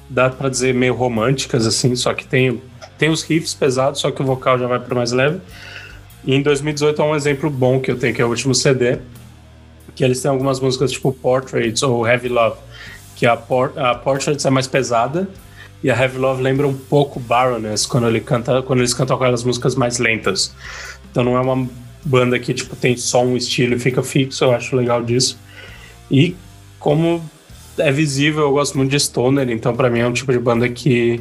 dá 0.10 0.30
para 0.30 0.50
dizer 0.50 0.74
meio 0.74 0.94
românticas, 0.94 1.66
assim, 1.66 1.96
só 1.96 2.14
que 2.14 2.26
tem, 2.26 2.62
tem 2.98 3.10
os 3.10 3.24
riffs 3.24 3.54
pesados, 3.54 4.02
só 4.02 4.12
que 4.12 4.22
o 4.22 4.26
vocal 4.26 4.58
já 4.58 4.68
vai 4.68 4.80
pro 4.80 4.96
mais 4.96 5.12
leve. 5.12 5.40
E 6.26 6.34
em 6.36 6.42
2018 6.42 7.02
é 7.02 7.06
um 7.06 7.16
exemplo 7.16 7.50
bom 7.50 7.80
que 7.80 7.90
eu 7.90 7.98
tenho, 7.98 8.14
que 8.14 8.22
é 8.22 8.26
o 8.26 8.30
último 8.30 8.54
CD, 8.54 9.00
que 9.98 10.04
eles 10.04 10.22
têm 10.22 10.30
algumas 10.30 10.60
músicas 10.60 10.92
tipo 10.92 11.12
Portraits 11.12 11.82
ou 11.82 12.08
Heavy 12.08 12.30
Love, 12.30 12.58
que 13.16 13.26
a, 13.26 13.36
Por 13.36 13.74
a 13.76 13.96
Portraits 13.96 14.46
é 14.46 14.50
mais 14.52 14.68
pesada, 14.68 15.28
e 15.84 15.90
a 15.90 16.00
Heavy 16.00 16.20
Love 16.20 16.44
lembra 16.44 16.68
um 16.68 16.74
pouco 16.74 17.20
Baroness 17.20 17.88
quando 17.88 18.08
ele 18.08 18.22
canta, 18.22 18.62
quando 18.62 18.80
eles 18.80 18.94
cantam 18.94 19.16
aquelas 19.16 19.44
músicas 19.44 19.74
mais 19.74 19.98
lentas. 19.98 20.54
Então 21.10 21.24
não 21.24 21.36
é 21.36 21.42
uma 21.42 21.68
banda 22.06 22.38
que 22.38 22.54
tipo 22.54 22.76
tem 22.76 22.96
só 22.96 23.24
um 23.24 23.36
estilo 23.36 23.74
e 23.74 23.80
fica 23.80 24.04
fixo, 24.04 24.44
eu 24.44 24.52
acho 24.52 24.76
legal 24.76 25.02
disso. 25.02 25.40
E 26.12 26.36
como 26.78 27.20
é 27.80 27.92
visível, 27.92 28.44
eu 28.44 28.52
gosto 28.52 28.78
muito 28.78 28.92
de 28.92 29.00
stoner, 29.00 29.50
então 29.50 29.76
para 29.76 29.90
mim 29.90 30.00
é 30.02 30.08
um 30.08 30.14
tipo 30.14 30.32
de 30.32 30.38
banda 30.38 30.70
que 30.70 31.20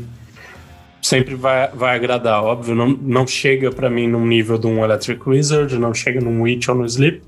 sempre 1.00 1.34
vai, 1.34 1.70
vai 1.70 1.96
agradar, 1.96 2.44
óbvio, 2.44 2.74
não, 2.74 2.88
não 2.88 3.26
chega 3.26 3.70
para 3.70 3.88
mim 3.88 4.06
num 4.06 4.26
nível 4.26 4.58
de 4.58 4.66
um 4.66 4.84
Electric 4.84 5.26
Wizard, 5.26 5.78
não 5.78 5.94
chega 5.94 6.20
num 6.20 6.42
Witch 6.42 6.68
ou 6.68 6.74
no 6.74 6.84
Sleep, 6.84 7.22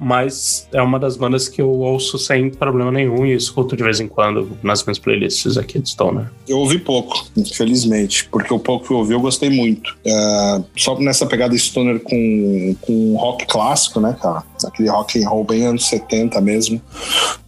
mas 0.00 0.66
é 0.72 0.80
uma 0.80 0.98
das 0.98 1.14
bandas 1.14 1.46
que 1.46 1.60
eu 1.60 1.70
ouço 1.70 2.18
sem 2.18 2.48
problema 2.48 2.90
nenhum 2.90 3.26
e 3.26 3.34
escuto 3.34 3.76
de 3.76 3.84
vez 3.84 4.00
em 4.00 4.08
quando 4.08 4.58
nas 4.62 4.82
minhas 4.82 4.98
playlists 4.98 5.58
aqui 5.58 5.78
de 5.78 5.90
Stoner. 5.90 6.30
Eu 6.48 6.58
ouvi 6.58 6.78
pouco, 6.78 7.26
infelizmente, 7.36 8.26
porque 8.30 8.52
o 8.52 8.58
pouco 8.58 8.86
que 8.86 8.92
eu 8.94 8.96
ouvi 8.96 9.12
eu 9.12 9.20
gostei 9.20 9.50
muito. 9.50 9.94
É, 10.04 10.62
só 10.74 10.98
nessa 10.98 11.26
pegada 11.26 11.56
Stoner 11.56 12.00
com, 12.00 12.74
com 12.80 13.14
rock 13.16 13.46
clássico, 13.46 14.00
né, 14.00 14.16
cara? 14.20 14.42
Aquele 14.64 14.88
rock 14.88 15.22
and 15.22 15.28
roll 15.28 15.44
bem 15.44 15.66
anos 15.66 15.86
70 15.86 16.40
mesmo. 16.40 16.80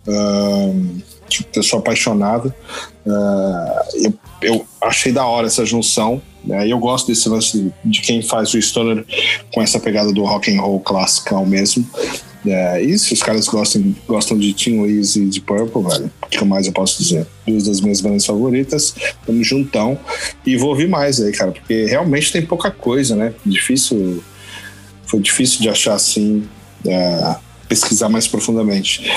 É, 0.07 0.74
eu 1.57 1.62
sou 1.62 1.78
apaixonado. 1.78 2.53
É, 3.07 4.07
eu, 4.07 4.14
eu 4.42 4.66
achei 4.82 5.11
da 5.11 5.24
hora 5.24 5.46
essa 5.46 5.64
junção. 5.64 6.20
Né? 6.44 6.68
Eu 6.68 6.78
gosto 6.78 7.07
desse 7.07 7.28
lance 7.30 7.72
de 7.82 8.00
quem 8.03 8.20
faz 8.20 8.53
o 8.53 8.61
Stoner 8.61 9.07
com 9.55 9.62
essa 9.62 9.80
pegada 9.80 10.12
do 10.12 10.22
rock 10.24 10.55
and 10.55 10.61
roll 10.61 10.80
clássico 10.80 11.46
mesmo. 11.46 11.88
É, 12.45 12.82
e 12.82 12.99
se 12.99 13.12
os 13.12 13.22
caras 13.22 13.47
gostam, 13.47 13.95
gostam 14.07 14.36
de 14.36 14.53
Tim 14.53 14.80
Wiz 14.80 15.14
e 15.14 15.26
de 15.26 15.40
Purple, 15.40 15.82
velho, 15.82 16.11
o 16.22 16.26
que 16.26 16.45
mais 16.45 16.66
eu 16.66 16.72
posso 16.72 17.01
dizer? 17.01 17.26
Duas 17.47 17.64
das 17.64 17.80
minhas 17.80 18.01
bandas 18.01 18.26
favoritas, 18.26 18.95
tamo 19.24 19.43
juntão. 19.45 19.99
E 20.45 20.57
vou 20.57 20.70
ouvir 20.70 20.88
mais 20.88 21.20
aí, 21.20 21.32
cara, 21.32 21.53
porque 21.53 21.84
realmente 21.84 22.32
tem 22.32 22.45
pouca 22.45 22.70
coisa, 22.70 23.14
né? 23.14 23.32
Difícil. 23.47 24.22
Foi 25.07 25.20
difícil 25.20 25.61
de 25.61 25.68
achar 25.68 25.95
assim, 25.95 26.49
é, 26.86 27.36
pesquisar 27.68 28.09
mais 28.09 28.26
profundamente. 28.26 29.09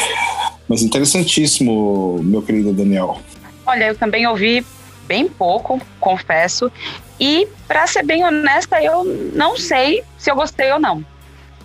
Mas 0.67 0.83
interessantíssimo, 0.83 2.21
meu 2.23 2.41
querido 2.41 2.73
Daniel. 2.73 3.19
Olha, 3.65 3.85
eu 3.85 3.95
também 3.95 4.27
ouvi 4.27 4.63
bem 5.07 5.27
pouco, 5.27 5.81
confesso. 5.99 6.71
E, 7.19 7.47
para 7.67 7.87
ser 7.87 8.03
bem 8.03 8.23
honesta, 8.23 8.83
eu 8.83 9.03
não 9.33 9.57
sei 9.57 10.03
se 10.17 10.29
eu 10.29 10.35
gostei 10.35 10.71
ou 10.71 10.79
não. 10.79 11.03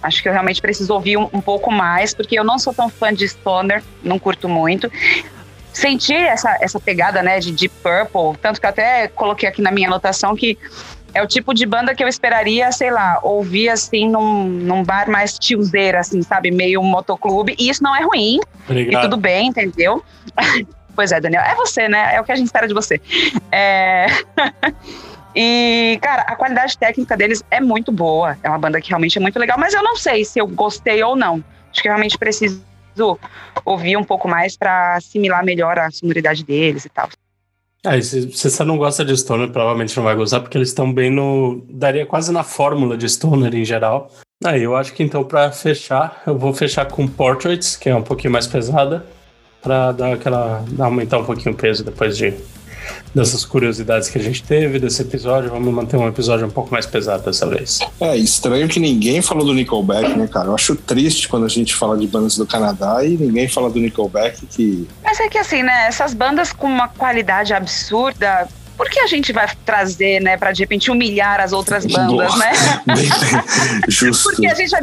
Acho 0.03 0.23
que 0.23 0.29
eu 0.29 0.33
realmente 0.33 0.61
preciso 0.61 0.93
ouvir 0.95 1.17
um, 1.17 1.29
um 1.33 1.41
pouco 1.41 1.71
mais, 1.71 2.15
porque 2.15 2.39
eu 2.39 2.45
não 2.45 2.59
sou 2.59 2.73
tão 2.73 2.89
fã 2.89 3.13
de 3.13 3.29
Stoner, 3.29 3.83
não 4.03 4.19
curto 4.19 4.49
muito 4.49 4.91
sentir 5.73 6.17
essa, 6.17 6.59
essa 6.61 6.81
pegada, 6.81 7.23
né, 7.23 7.39
de 7.39 7.53
Deep 7.53 7.75
Purple, 7.83 8.39
tanto 8.43 8.61
que 8.61 8.67
eu 8.67 8.71
até 8.71 9.09
coloquei 9.09 9.49
aqui 9.49 9.63
na 9.63 9.71
minha 9.71 9.89
anotação 9.89 10.35
que 10.35 10.59
é 11.13 11.23
o 11.23 11.27
tipo 11.27 11.53
de 11.53 11.67
banda 11.67 11.95
que 11.95 12.03
eu 12.03 12.09
esperaria, 12.09 12.71
sei 12.73 12.91
lá, 12.91 13.19
ouvir 13.23 13.69
assim 13.69 14.09
num, 14.09 14.45
num 14.45 14.85
bar 14.85 15.11
mais 15.11 15.39
tiozeira, 15.39 16.01
assim, 16.01 16.23
sabe? 16.23 16.51
Meio 16.51 16.83
motoclube. 16.83 17.55
E 17.59 17.69
isso 17.69 17.83
não 17.83 17.95
é 17.97 18.03
ruim. 18.05 18.39
Obrigado. 18.65 19.03
E 19.03 19.09
tudo 19.09 19.17
bem, 19.17 19.49
entendeu? 19.49 20.05
pois 20.95 21.11
é, 21.11 21.21
Daniel. 21.21 21.43
É 21.43 21.55
você, 21.57 21.89
né? 21.89 22.15
É 22.15 22.21
o 22.21 22.25
que 22.25 22.31
a 22.31 22.37
gente 22.37 22.47
espera 22.47 22.69
de 22.69 22.75
você. 22.75 23.01
É... 23.51 24.07
e, 25.35 25.99
cara, 26.03 26.23
a 26.23 26.35
qualidade 26.35 26.77
técnica 26.77 27.17
deles 27.17 27.43
é 27.51 27.61
muito 27.61 27.93
boa. 27.93 28.37
É 28.43 28.49
uma 28.49 28.59
banda 28.59 28.81
que 28.81 28.89
realmente 28.89 29.19
é 29.19 29.21
muito 29.21 29.39
legal, 29.39 29.59
mas 29.59 29.75
eu 29.75 29.83
não 29.83 29.97
sei 29.97 30.25
se 30.25 30.39
eu 30.39 30.47
gostei 30.47 31.03
ou 31.03 31.15
não. 31.15 31.43
Acho 31.71 31.83
que 31.83 31.89
realmente 31.89 32.19
preciso 32.19 32.61
ouvir 33.65 33.97
um 33.97 34.05
pouco 34.05 34.29
mais 34.29 34.57
para 34.57 34.97
assimilar 34.97 35.45
melhor 35.45 35.79
a 35.79 35.91
sonoridade 35.91 36.45
deles 36.45 36.85
e 36.85 36.89
tal. 36.89 37.09
É, 37.85 38.01
se 38.03 38.27
você 38.27 38.63
não 38.63 38.77
gosta 38.77 39.05
de 39.05 39.17
Stoner, 39.17 39.49
provavelmente 39.51 39.97
não 39.97 40.05
vai 40.05 40.15
gostar, 40.15 40.41
porque 40.41 40.59
eles 40.59 40.69
estão 40.69 40.93
bem 40.93 41.11
no. 41.11 41.65
daria 41.71 42.05
quase 42.05 42.31
na 42.31 42.43
fórmula 42.43 42.97
de 42.97 43.09
Stoner 43.09 43.55
em 43.55 43.65
geral. 43.65 44.11
Aí 44.45 44.63
eu 44.63 44.77
acho 44.77 44.93
que 44.93 45.03
então, 45.03 45.25
para 45.25 45.51
fechar, 45.51 46.23
eu 46.27 46.37
vou 46.37 46.53
fechar 46.53 46.87
com 46.87 47.07
Portraits, 47.07 47.77
que 47.77 47.89
é 47.89 47.95
um 47.95 48.03
pouquinho 48.03 48.33
mais 48.33 48.47
pesada, 48.47 49.07
para 49.63 49.93
dar 49.93 50.13
aquela. 50.13 50.63
aumentar 50.79 51.19
um 51.19 51.25
pouquinho 51.25 51.55
o 51.55 51.57
peso 51.57 51.83
depois 51.83 52.19
de 52.19 52.35
dessas 53.15 53.45
curiosidades 53.45 54.09
que 54.09 54.19
a 54.19 54.23
gente 54.23 54.43
teve 54.43 54.79
desse 54.79 55.03
episódio. 55.03 55.51
Vamos 55.51 55.73
manter 55.73 55.97
um 55.97 56.09
episódio 56.09 56.47
um 56.47 56.51
pouco 56.51 56.73
mais 56.73 56.87
pesado 56.87 57.25
dessa 57.25 57.47
vez. 57.47 57.81
É 58.01 58.17
estranho 58.17 58.69
que 58.69 58.81
ninguém 58.81 59.23
falou 59.23 59.45
do 59.45 59.55
Nickelback, 59.55 60.17
né, 60.17 60.27
cara? 60.27 60.49
Eu 60.49 60.55
acho 60.55 60.77
triste 60.77 61.29
quando 61.29 61.47
a 61.47 61.49
gente 61.49 61.75
fala 61.75 61.97
de 61.97 62.07
bandas 62.07 62.37
do 62.37 62.47
Canadá 62.47 63.05
e 63.05 63.17
ninguém 63.17 63.49
fala 63.49 63.71
do 63.71 63.79
Nickelback 63.79 64.47
que. 64.47 64.89
Mas 65.03 65.19
é 65.21 65.29
que 65.29 65.39
assim, 65.39 65.63
né? 65.63 65.87
Essas 65.87 66.15
bandas 66.15 66.53
com 66.53 66.67
uma 66.67 66.89
qualidade 66.89 67.53
absurda, 67.53 68.49
por 68.77 68.89
que 68.89 68.99
a 69.01 69.07
gente 69.07 69.31
vai 69.31 69.47
trazer, 69.67 70.21
né, 70.23 70.39
pra 70.39 70.53
de 70.53 70.63
repente 70.63 70.91
humilhar 70.91 71.39
as 71.39 71.53
outras 71.53 71.85
bandas, 71.85 72.33
Boa. 72.33 72.37
né? 72.39 72.53
Justo. 73.89 74.31
Porque 74.31 74.47
a 74.47 74.55
gente 74.55 74.71
vai 74.71 74.81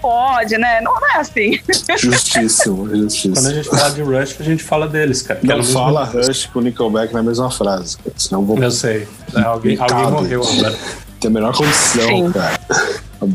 pode, 0.00 0.56
né? 0.58 0.80
Não 0.80 0.96
é 1.14 1.18
assim. 1.18 1.60
Justíssimo, 1.96 2.88
justíssimo. 2.94 3.34
Quando 3.34 3.46
a 3.46 3.54
gente 3.54 3.68
fala 3.68 3.90
de 3.90 4.02
Rush, 4.02 4.36
a 4.38 4.42
gente 4.42 4.62
fala 4.62 4.88
deles, 4.88 5.22
cara. 5.22 5.40
Não 5.42 5.62
fala 5.62 6.04
Rush 6.04 6.46
com 6.46 6.60
Nickelback 6.60 7.12
na 7.12 7.22
mesma 7.22 7.50
frase, 7.50 7.96
cara. 7.98 8.14
Senão 8.16 8.44
vou... 8.44 8.58
Eu 8.58 8.70
sei. 8.70 9.06
É, 9.34 9.40
alguém, 9.40 9.78
alguém 9.78 10.10
morreu 10.10 10.42
agora. 10.42 10.78
Tem 11.20 11.30
a 11.30 11.34
menor 11.34 11.56
condição, 11.56 12.08
Sim. 12.08 12.32
cara. 12.32 12.60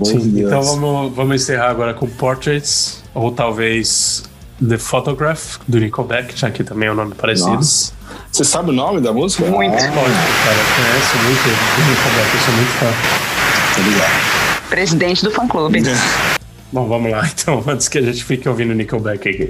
Sim, 0.05 0.31
de 0.31 0.43
então 0.43 0.61
vamos, 0.61 1.13
vamos 1.13 1.35
encerrar 1.35 1.69
agora 1.69 1.93
com 1.93 2.07
Portraits, 2.07 3.03
ou 3.13 3.29
talvez 3.31 4.23
The 4.65 4.77
Photograph, 4.77 5.57
do 5.67 5.79
Nickelback, 5.79 6.39
já 6.39 6.49
que 6.49 6.63
também 6.63 6.87
é 6.87 6.91
um 6.91 6.95
nome 6.95 7.13
parecido. 7.15 7.51
Nossa. 7.51 7.91
Você 8.31 8.45
sabe 8.45 8.69
o 8.69 8.73
nome 8.73 9.01
da 9.01 9.11
música? 9.11 9.43
Muito. 9.45 9.73
Ah. 9.73 9.77
Lógico, 9.77 9.93
cara. 9.93 10.57
Eu 10.57 10.65
conheço 10.75 11.17
muito 11.23 11.49
o 11.49 11.89
Nickelback, 11.89 12.33
eu 12.33 12.41
sou 12.41 12.53
muito 12.53 12.71
fã. 12.79 12.93
Tá 13.75 13.81
ligado. 13.81 14.69
Presidente 14.69 15.23
do 15.23 15.31
fã-clube. 15.31 15.83
Bom, 16.73 16.87
vamos 16.87 17.11
lá 17.11 17.21
então, 17.31 17.63
antes 17.67 17.87
que 17.87 17.99
a 17.99 18.01
gente 18.01 18.23
fique 18.23 18.49
ouvindo 18.49 18.73
Nickelback 18.73 19.29
aqui. 19.29 19.47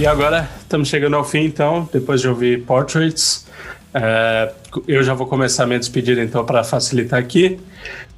E 0.00 0.06
agora 0.06 0.48
estamos 0.58 0.88
chegando 0.88 1.14
ao 1.14 1.22
fim, 1.22 1.40
então, 1.40 1.86
depois 1.92 2.22
de 2.22 2.28
ouvir 2.28 2.64
Portraits. 2.64 3.44
É, 3.92 4.50
eu 4.88 5.02
já 5.02 5.12
vou 5.12 5.26
começar 5.26 5.64
a 5.64 5.66
me 5.66 5.78
despedir, 5.78 6.18
então, 6.18 6.42
para 6.42 6.64
facilitar 6.64 7.20
aqui. 7.20 7.60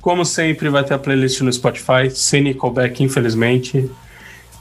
Como 0.00 0.24
sempre, 0.24 0.68
vai 0.68 0.84
ter 0.84 0.94
a 0.94 0.98
playlist 0.98 1.40
no 1.40 1.52
Spotify, 1.52 2.08
sem 2.08 2.40
Nickelback, 2.44 3.02
infelizmente. 3.02 3.90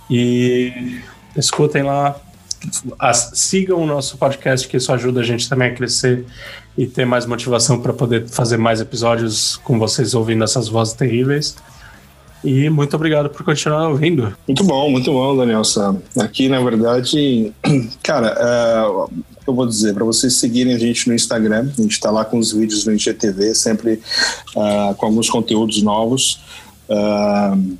E 0.09 0.99
escutem 1.37 1.83
lá, 1.83 2.19
as, 2.97 3.33
sigam 3.35 3.77
o 3.77 3.85
nosso 3.85 4.17
podcast, 4.17 4.67
que 4.67 4.77
isso 4.77 4.91
ajuda 4.91 5.19
a 5.19 5.23
gente 5.23 5.47
também 5.47 5.67
a 5.67 5.75
crescer 5.75 6.25
e 6.75 6.87
ter 6.87 7.05
mais 7.05 7.27
motivação 7.27 7.79
para 7.79 7.93
poder 7.93 8.27
fazer 8.29 8.57
mais 8.57 8.81
episódios 8.81 9.57
com 9.57 9.77
vocês 9.77 10.15
ouvindo 10.15 10.43
essas 10.43 10.67
vozes 10.67 10.95
terríveis. 10.95 11.55
E 12.43 12.69
muito 12.69 12.95
obrigado 12.95 13.29
por 13.29 13.43
continuar 13.43 13.89
ouvindo. 13.89 14.35
Muito 14.47 14.63
bom, 14.63 14.89
muito 14.89 15.11
bom, 15.11 15.37
Daniel 15.37 15.63
Sam. 15.63 16.01
Aqui, 16.19 16.49
na 16.49 16.59
verdade, 16.59 17.53
cara, 18.01 18.35
é, 18.37 19.21
eu 19.47 19.53
vou 19.53 19.67
dizer, 19.67 19.93
para 19.93 20.05
vocês 20.05 20.33
seguirem 20.35 20.73
a 20.73 20.77
gente 20.77 21.07
no 21.07 21.13
Instagram, 21.13 21.69
a 21.77 21.81
gente 21.81 21.91
está 21.91 22.09
lá 22.09 22.25
com 22.25 22.37
os 22.37 22.51
vídeos 22.51 22.85
no 22.85 22.93
IGTV, 22.93 23.53
sempre 23.53 24.01
uh, 24.55 24.95
com 24.95 25.05
alguns 25.05 25.29
conteúdos 25.29 25.81
novos. 25.83 26.39
Uh, 26.89 27.77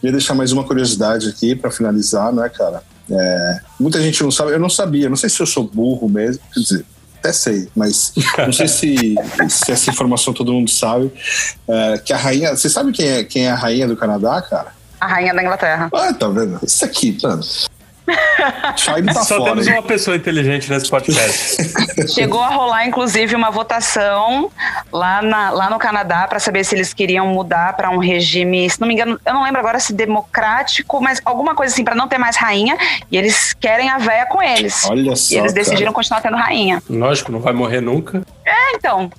queria 0.00 0.12
deixar 0.12 0.34
mais 0.34 0.52
uma 0.52 0.64
curiosidade 0.64 1.28
aqui 1.28 1.54
para 1.54 1.70
finalizar, 1.70 2.32
né, 2.32 2.48
cara? 2.48 2.82
É, 3.10 3.60
muita 3.80 4.00
gente 4.02 4.22
não 4.22 4.30
sabe, 4.30 4.52
eu 4.52 4.58
não 4.58 4.68
sabia, 4.68 5.08
não 5.08 5.16
sei 5.16 5.30
se 5.30 5.40
eu 5.40 5.46
sou 5.46 5.64
burro 5.64 6.08
mesmo, 6.08 6.42
quer 6.52 6.60
dizer, 6.60 6.84
até 7.18 7.32
sei, 7.32 7.68
mas 7.74 8.12
não 8.38 8.52
sei 8.52 8.68
se, 8.68 9.14
se 9.48 9.72
essa 9.72 9.90
informação 9.90 10.32
todo 10.32 10.52
mundo 10.52 10.70
sabe. 10.70 11.12
É, 11.68 11.98
que 11.98 12.12
a 12.12 12.16
rainha. 12.16 12.56
Você 12.56 12.68
sabe 12.68 12.92
quem 12.92 13.08
é, 13.08 13.24
quem 13.24 13.46
é 13.46 13.50
a 13.50 13.54
rainha 13.54 13.86
do 13.86 13.96
Canadá, 13.96 14.40
cara? 14.42 14.72
A 15.00 15.06
rainha 15.06 15.34
da 15.34 15.42
Inglaterra. 15.42 15.88
Ah, 15.92 16.12
tá 16.12 16.28
vendo? 16.28 16.58
Isso 16.62 16.84
aqui, 16.84 17.16
mano. 17.22 17.42
Tá 18.08 19.22
Só 19.24 19.36
fora, 19.36 19.50
temos 19.50 19.66
hein? 19.66 19.74
uma 19.74 19.82
pessoa 19.82 20.16
inteligente 20.16 20.70
nesse 20.70 20.88
podcast. 20.88 21.56
Chegou 22.08 22.40
a 22.40 22.48
rolar, 22.48 22.86
inclusive, 22.86 23.34
uma 23.34 23.50
votação 23.50 24.50
lá, 24.92 25.20
na, 25.22 25.50
lá 25.50 25.70
no 25.70 25.78
Canadá 25.78 26.26
para 26.26 26.38
saber 26.38 26.64
se 26.64 26.74
eles 26.74 26.94
queriam 26.94 27.26
mudar 27.26 27.76
para 27.76 27.90
um 27.90 27.98
regime, 27.98 28.68
se 28.68 28.80
não 28.80 28.88
me 28.88 28.94
engano, 28.94 29.18
eu 29.24 29.34
não 29.34 29.42
lembro 29.42 29.60
agora 29.60 29.78
se 29.78 29.92
democrático, 29.92 31.00
mas 31.00 31.20
alguma 31.24 31.54
coisa 31.54 31.72
assim, 31.72 31.84
para 31.84 31.94
não 31.94 32.08
ter 32.08 32.18
mais 32.18 32.36
rainha. 32.36 32.76
E 33.10 33.16
eles 33.16 33.52
querem 33.52 33.88
a 33.90 33.98
véia 33.98 34.26
com 34.26 34.42
eles. 34.42 34.84
Olha 34.88 35.14
só. 35.14 35.34
E 35.34 35.38
eles 35.38 35.52
decidiram 35.52 35.92
cara. 35.92 35.94
continuar 35.94 36.20
tendo 36.20 36.36
rainha. 36.36 36.82
Lógico, 36.88 37.30
não 37.30 37.40
vai 37.40 37.52
morrer 37.52 37.80
nunca. 37.80 38.22
É, 38.44 38.76
então. 38.76 39.10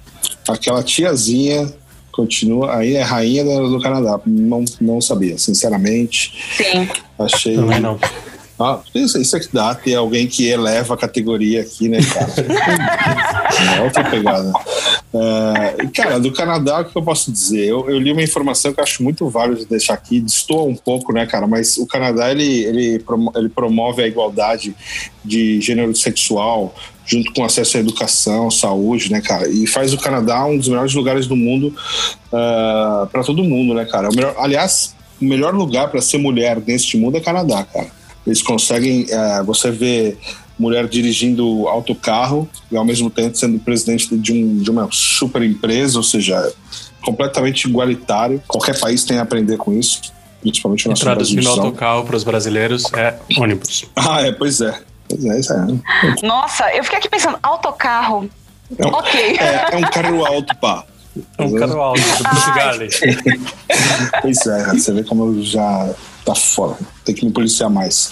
Aquela 0.47 0.83
tiazinha 0.83 1.71
continua 2.11 2.75
aí 2.75 2.95
é 2.95 3.01
rainha 3.01 3.43
do, 3.43 3.69
do, 3.69 3.81
Canadá. 3.81 4.19
Não, 4.25 4.65
não 4.81 4.99
sabia, 4.99 5.37
sinceramente. 5.37 6.33
Sim. 6.55 6.89
Achei. 7.17 7.55
Também 7.55 7.79
não. 7.79 7.99
Ah, 8.59 8.81
isso, 8.93 9.17
isso 9.17 9.37
é 9.37 9.39
que 9.39 9.47
dá 9.53 9.73
ter 9.73 9.95
alguém 9.95 10.27
que 10.27 10.45
eleva 10.47 10.93
a 10.93 10.97
categoria 10.97 11.61
aqui, 11.61 11.87
né, 11.87 11.99
cara? 12.03 13.77
é 13.77 13.81
outra 13.81 14.03
pegada. 14.09 14.51
É, 15.13 15.87
cara, 15.87 16.19
do 16.19 16.31
Canadá, 16.33 16.81
o 16.81 16.85
que 16.85 16.97
eu 16.97 17.01
posso 17.01 17.31
dizer? 17.31 17.67
Eu, 17.67 17.89
eu, 17.89 17.97
li 17.97 18.11
uma 18.11 18.21
informação 18.21 18.73
que 18.73 18.79
eu 18.81 18.83
acho 18.83 19.01
muito 19.01 19.29
válida 19.29 19.61
de 19.61 19.65
deixar 19.65 19.93
aqui, 19.93 20.19
destoa 20.19 20.63
um 20.63 20.75
pouco, 20.75 21.13
né, 21.13 21.25
cara? 21.25 21.47
Mas 21.47 21.77
o 21.77 21.87
Canadá, 21.87 22.29
ele, 22.29 22.63
ele, 22.65 23.03
ele 23.35 23.49
promove 23.49 24.03
a 24.03 24.07
igualdade 24.07 24.75
de 25.23 25.61
gênero 25.61 25.95
sexual, 25.95 26.75
junto 27.05 27.31
com 27.33 27.45
acesso 27.45 27.77
à 27.77 27.79
educação, 27.79 28.51
saúde, 28.51 29.09
né, 29.09 29.21
cara? 29.21 29.47
E 29.47 29.65
faz 29.67 29.93
o 29.93 29.97
Canadá 29.97 30.45
um 30.45 30.57
dos 30.57 30.67
melhores 30.67 30.93
lugares 30.93 31.27
do 31.27 31.35
mundo 31.35 31.73
uh, 32.27 33.07
para 33.07 33.23
todo 33.23 33.41
mundo, 33.41 33.73
né, 33.73 33.85
cara? 33.85 34.09
O 34.09 34.13
melhor, 34.13 34.35
aliás, 34.37 34.93
o 35.19 35.23
melhor 35.25 35.55
lugar 35.55 35.89
para 35.89 36.01
ser 36.01 36.17
mulher 36.17 36.61
neste 36.67 36.97
mundo 36.97 37.15
é 37.15 37.21
Canadá, 37.21 37.63
cara. 37.63 37.98
Eles 38.29 38.43
conseguem, 38.43 39.07
é, 39.09 39.43
você 39.43 39.71
vê 39.71 40.15
mulher 40.57 40.87
dirigindo 40.87 41.67
autocarro 41.67 42.47
e 42.71 42.77
ao 42.77 42.85
mesmo 42.85 43.09
tempo 43.09 43.35
sendo 43.35 43.57
presidente 43.59 44.15
de, 44.15 44.33
um, 44.33 44.57
de 44.57 44.69
uma 44.69 44.87
super 44.91 45.41
empresa, 45.41 45.97
ou 45.97 46.03
seja, 46.03 46.53
completamente 47.01 47.65
igualitário. 47.67 48.43
Qualquer 48.47 48.77
país 48.79 49.03
tem 49.03 49.17
a 49.17 49.23
aprender 49.23 49.57
com 49.57 49.73
isso, 49.73 50.01
principalmente 50.41 50.85
o 50.85 50.89
nosso 50.89 51.01
Traduzindo 51.01 51.49
autocarro 51.49 52.03
para 52.03 52.15
os 52.15 52.23
brasileiros 52.23 52.83
é 52.93 53.17
ônibus. 53.37 53.85
Ah, 53.95 54.21
é, 54.21 54.31
pois 54.31 54.61
é. 54.61 54.79
Pois 55.07 55.25
é, 55.25 55.39
isso 55.39 55.53
é. 55.53 55.65
Nossa, 56.21 56.71
eu 56.75 56.83
fiquei 56.83 56.99
aqui 56.99 57.09
pensando, 57.09 57.39
autocarro. 57.41 58.29
É 58.77 58.85
um, 58.85 58.89
ok. 58.89 59.37
É, 59.39 59.69
é 59.71 59.77
um 59.77 59.81
carro 59.81 60.25
alto, 60.25 60.55
pá. 60.57 60.83
É 61.37 61.43
um 61.43 61.55
carro 61.55 61.81
alto, 61.81 61.99
do 61.99 62.23
Portugal. 62.29 62.73
pois 64.21 64.45
é, 64.45 64.65
você 64.67 64.93
vê 64.93 65.03
como 65.03 65.25
eu 65.25 65.41
já 65.41 65.89
tá 66.29 66.35
fora. 66.35 66.77
Tem 67.03 67.15
que 67.15 67.25
me 67.25 67.31
policiar 67.31 67.69
mais. 67.69 68.11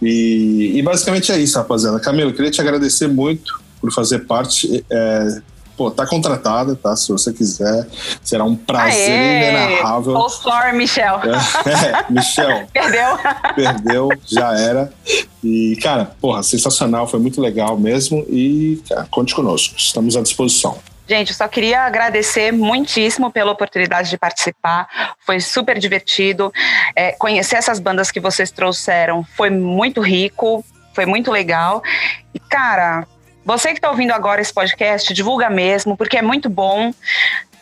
E, 0.00 0.72
e 0.74 0.82
basicamente 0.82 1.30
é 1.30 1.38
isso, 1.38 1.58
rapaziada. 1.58 2.00
Camilo, 2.00 2.32
queria 2.32 2.50
te 2.50 2.60
agradecer 2.60 3.08
muito 3.08 3.60
por 3.80 3.92
fazer 3.92 4.20
parte. 4.20 4.84
É, 4.90 5.42
pô, 5.76 5.90
tá 5.90 6.06
contratada, 6.06 6.74
tá? 6.74 6.96
Se 6.96 7.12
você 7.12 7.30
quiser, 7.30 7.86
será 8.22 8.44
um 8.44 8.56
prazer 8.56 9.10
Aê! 9.10 9.36
inenarrável. 9.36 10.28
Sorry, 10.30 10.76
Michel. 10.76 11.20
É, 11.20 12.10
Michel. 12.10 12.66
Perdeu. 12.72 13.18
Perdeu, 13.54 14.08
já 14.26 14.58
era. 14.58 14.90
E, 15.44 15.76
cara, 15.82 16.06
porra, 16.20 16.42
sensacional, 16.42 17.06
foi 17.06 17.20
muito 17.20 17.38
legal 17.38 17.78
mesmo. 17.78 18.24
E, 18.30 18.82
cara, 18.88 19.06
conte 19.10 19.34
conosco, 19.34 19.74
estamos 19.76 20.16
à 20.16 20.22
disposição. 20.22 20.78
Gente, 21.06 21.30
eu 21.30 21.34
só 21.34 21.48
queria 21.48 21.82
agradecer 21.82 22.52
muitíssimo 22.52 23.30
pela 23.30 23.50
oportunidade 23.52 24.08
de 24.08 24.16
participar. 24.16 25.14
Foi 25.26 25.40
super 25.40 25.78
divertido. 25.78 26.52
É, 26.94 27.12
conhecer 27.12 27.56
essas 27.56 27.80
bandas 27.80 28.10
que 28.10 28.20
vocês 28.20 28.50
trouxeram 28.50 29.24
foi 29.36 29.50
muito 29.50 30.00
rico, 30.00 30.64
foi 30.94 31.04
muito 31.04 31.30
legal. 31.30 31.82
E, 32.32 32.38
cara, 32.38 33.06
você 33.44 33.70
que 33.70 33.78
está 33.78 33.90
ouvindo 33.90 34.12
agora 34.12 34.40
esse 34.40 34.54
podcast, 34.54 35.12
divulga 35.12 35.50
mesmo, 35.50 35.96
porque 35.96 36.16
é 36.16 36.22
muito 36.22 36.48
bom. 36.48 36.92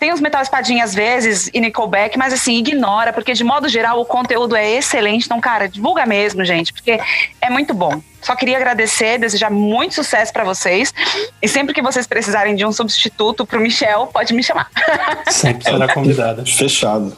Tem 0.01 0.15
os 0.15 0.21
Metal 0.21 0.41
Espadinha 0.41 0.83
às 0.83 0.95
vezes 0.95 1.51
e 1.53 1.61
Nickelback, 1.61 2.17
mas 2.17 2.33
assim, 2.33 2.57
ignora, 2.57 3.13
porque 3.13 3.35
de 3.35 3.45
modo 3.45 3.69
geral 3.69 4.01
o 4.01 4.05
conteúdo 4.07 4.57
é 4.57 4.79
excelente. 4.79 5.27
Então, 5.27 5.39
cara, 5.39 5.69
divulga 5.69 6.07
mesmo, 6.07 6.43
gente, 6.43 6.73
porque 6.73 6.99
é 7.39 7.51
muito 7.51 7.75
bom. 7.75 8.01
Só 8.23 8.35
queria 8.35 8.57
agradecer, 8.57 9.19
desejar 9.19 9.51
muito 9.51 9.95
sucesso 9.95 10.33
para 10.33 10.43
vocês. 10.43 10.95
E 11.43 11.47
sempre 11.47 11.75
que 11.75 11.83
vocês 11.83 12.07
precisarem 12.07 12.57
de 12.57 12.65
um 12.65 12.73
substituto 12.73 13.45
pro 13.45 13.61
Michel, 13.61 14.07
pode 14.07 14.33
me 14.33 14.43
chamar. 14.43 14.71
Sempre 15.29 15.65
será 15.65 15.93
convidada. 15.93 16.45
Fechado. 16.47 17.15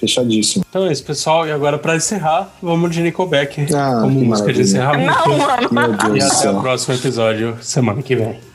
Fechadíssimo. 0.00 0.64
Então 0.68 0.86
é 0.86 0.92
isso, 0.92 1.04
pessoal. 1.04 1.46
E 1.46 1.52
agora, 1.52 1.78
para 1.78 1.96
encerrar, 1.96 2.50
vamos 2.62 2.90
de 2.90 3.02
Nickelback 3.02 3.66
ah, 3.74 3.98
como 4.02 4.10
música 4.10 4.28
maravilha. 4.28 4.54
de 4.54 4.60
encerramento. 4.60 5.28
Não, 5.28 5.38
mano. 5.38 5.68
Meu 5.72 6.12
Deus 6.12 6.34
e 6.34 6.38
até 6.38 6.50
o 6.50 6.60
próximo 6.60 6.94
episódio, 6.94 7.58
semana 7.60 8.02
que 8.02 8.14
vem. 8.14 8.48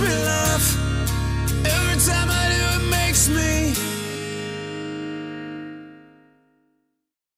Makes. 0.00 0.41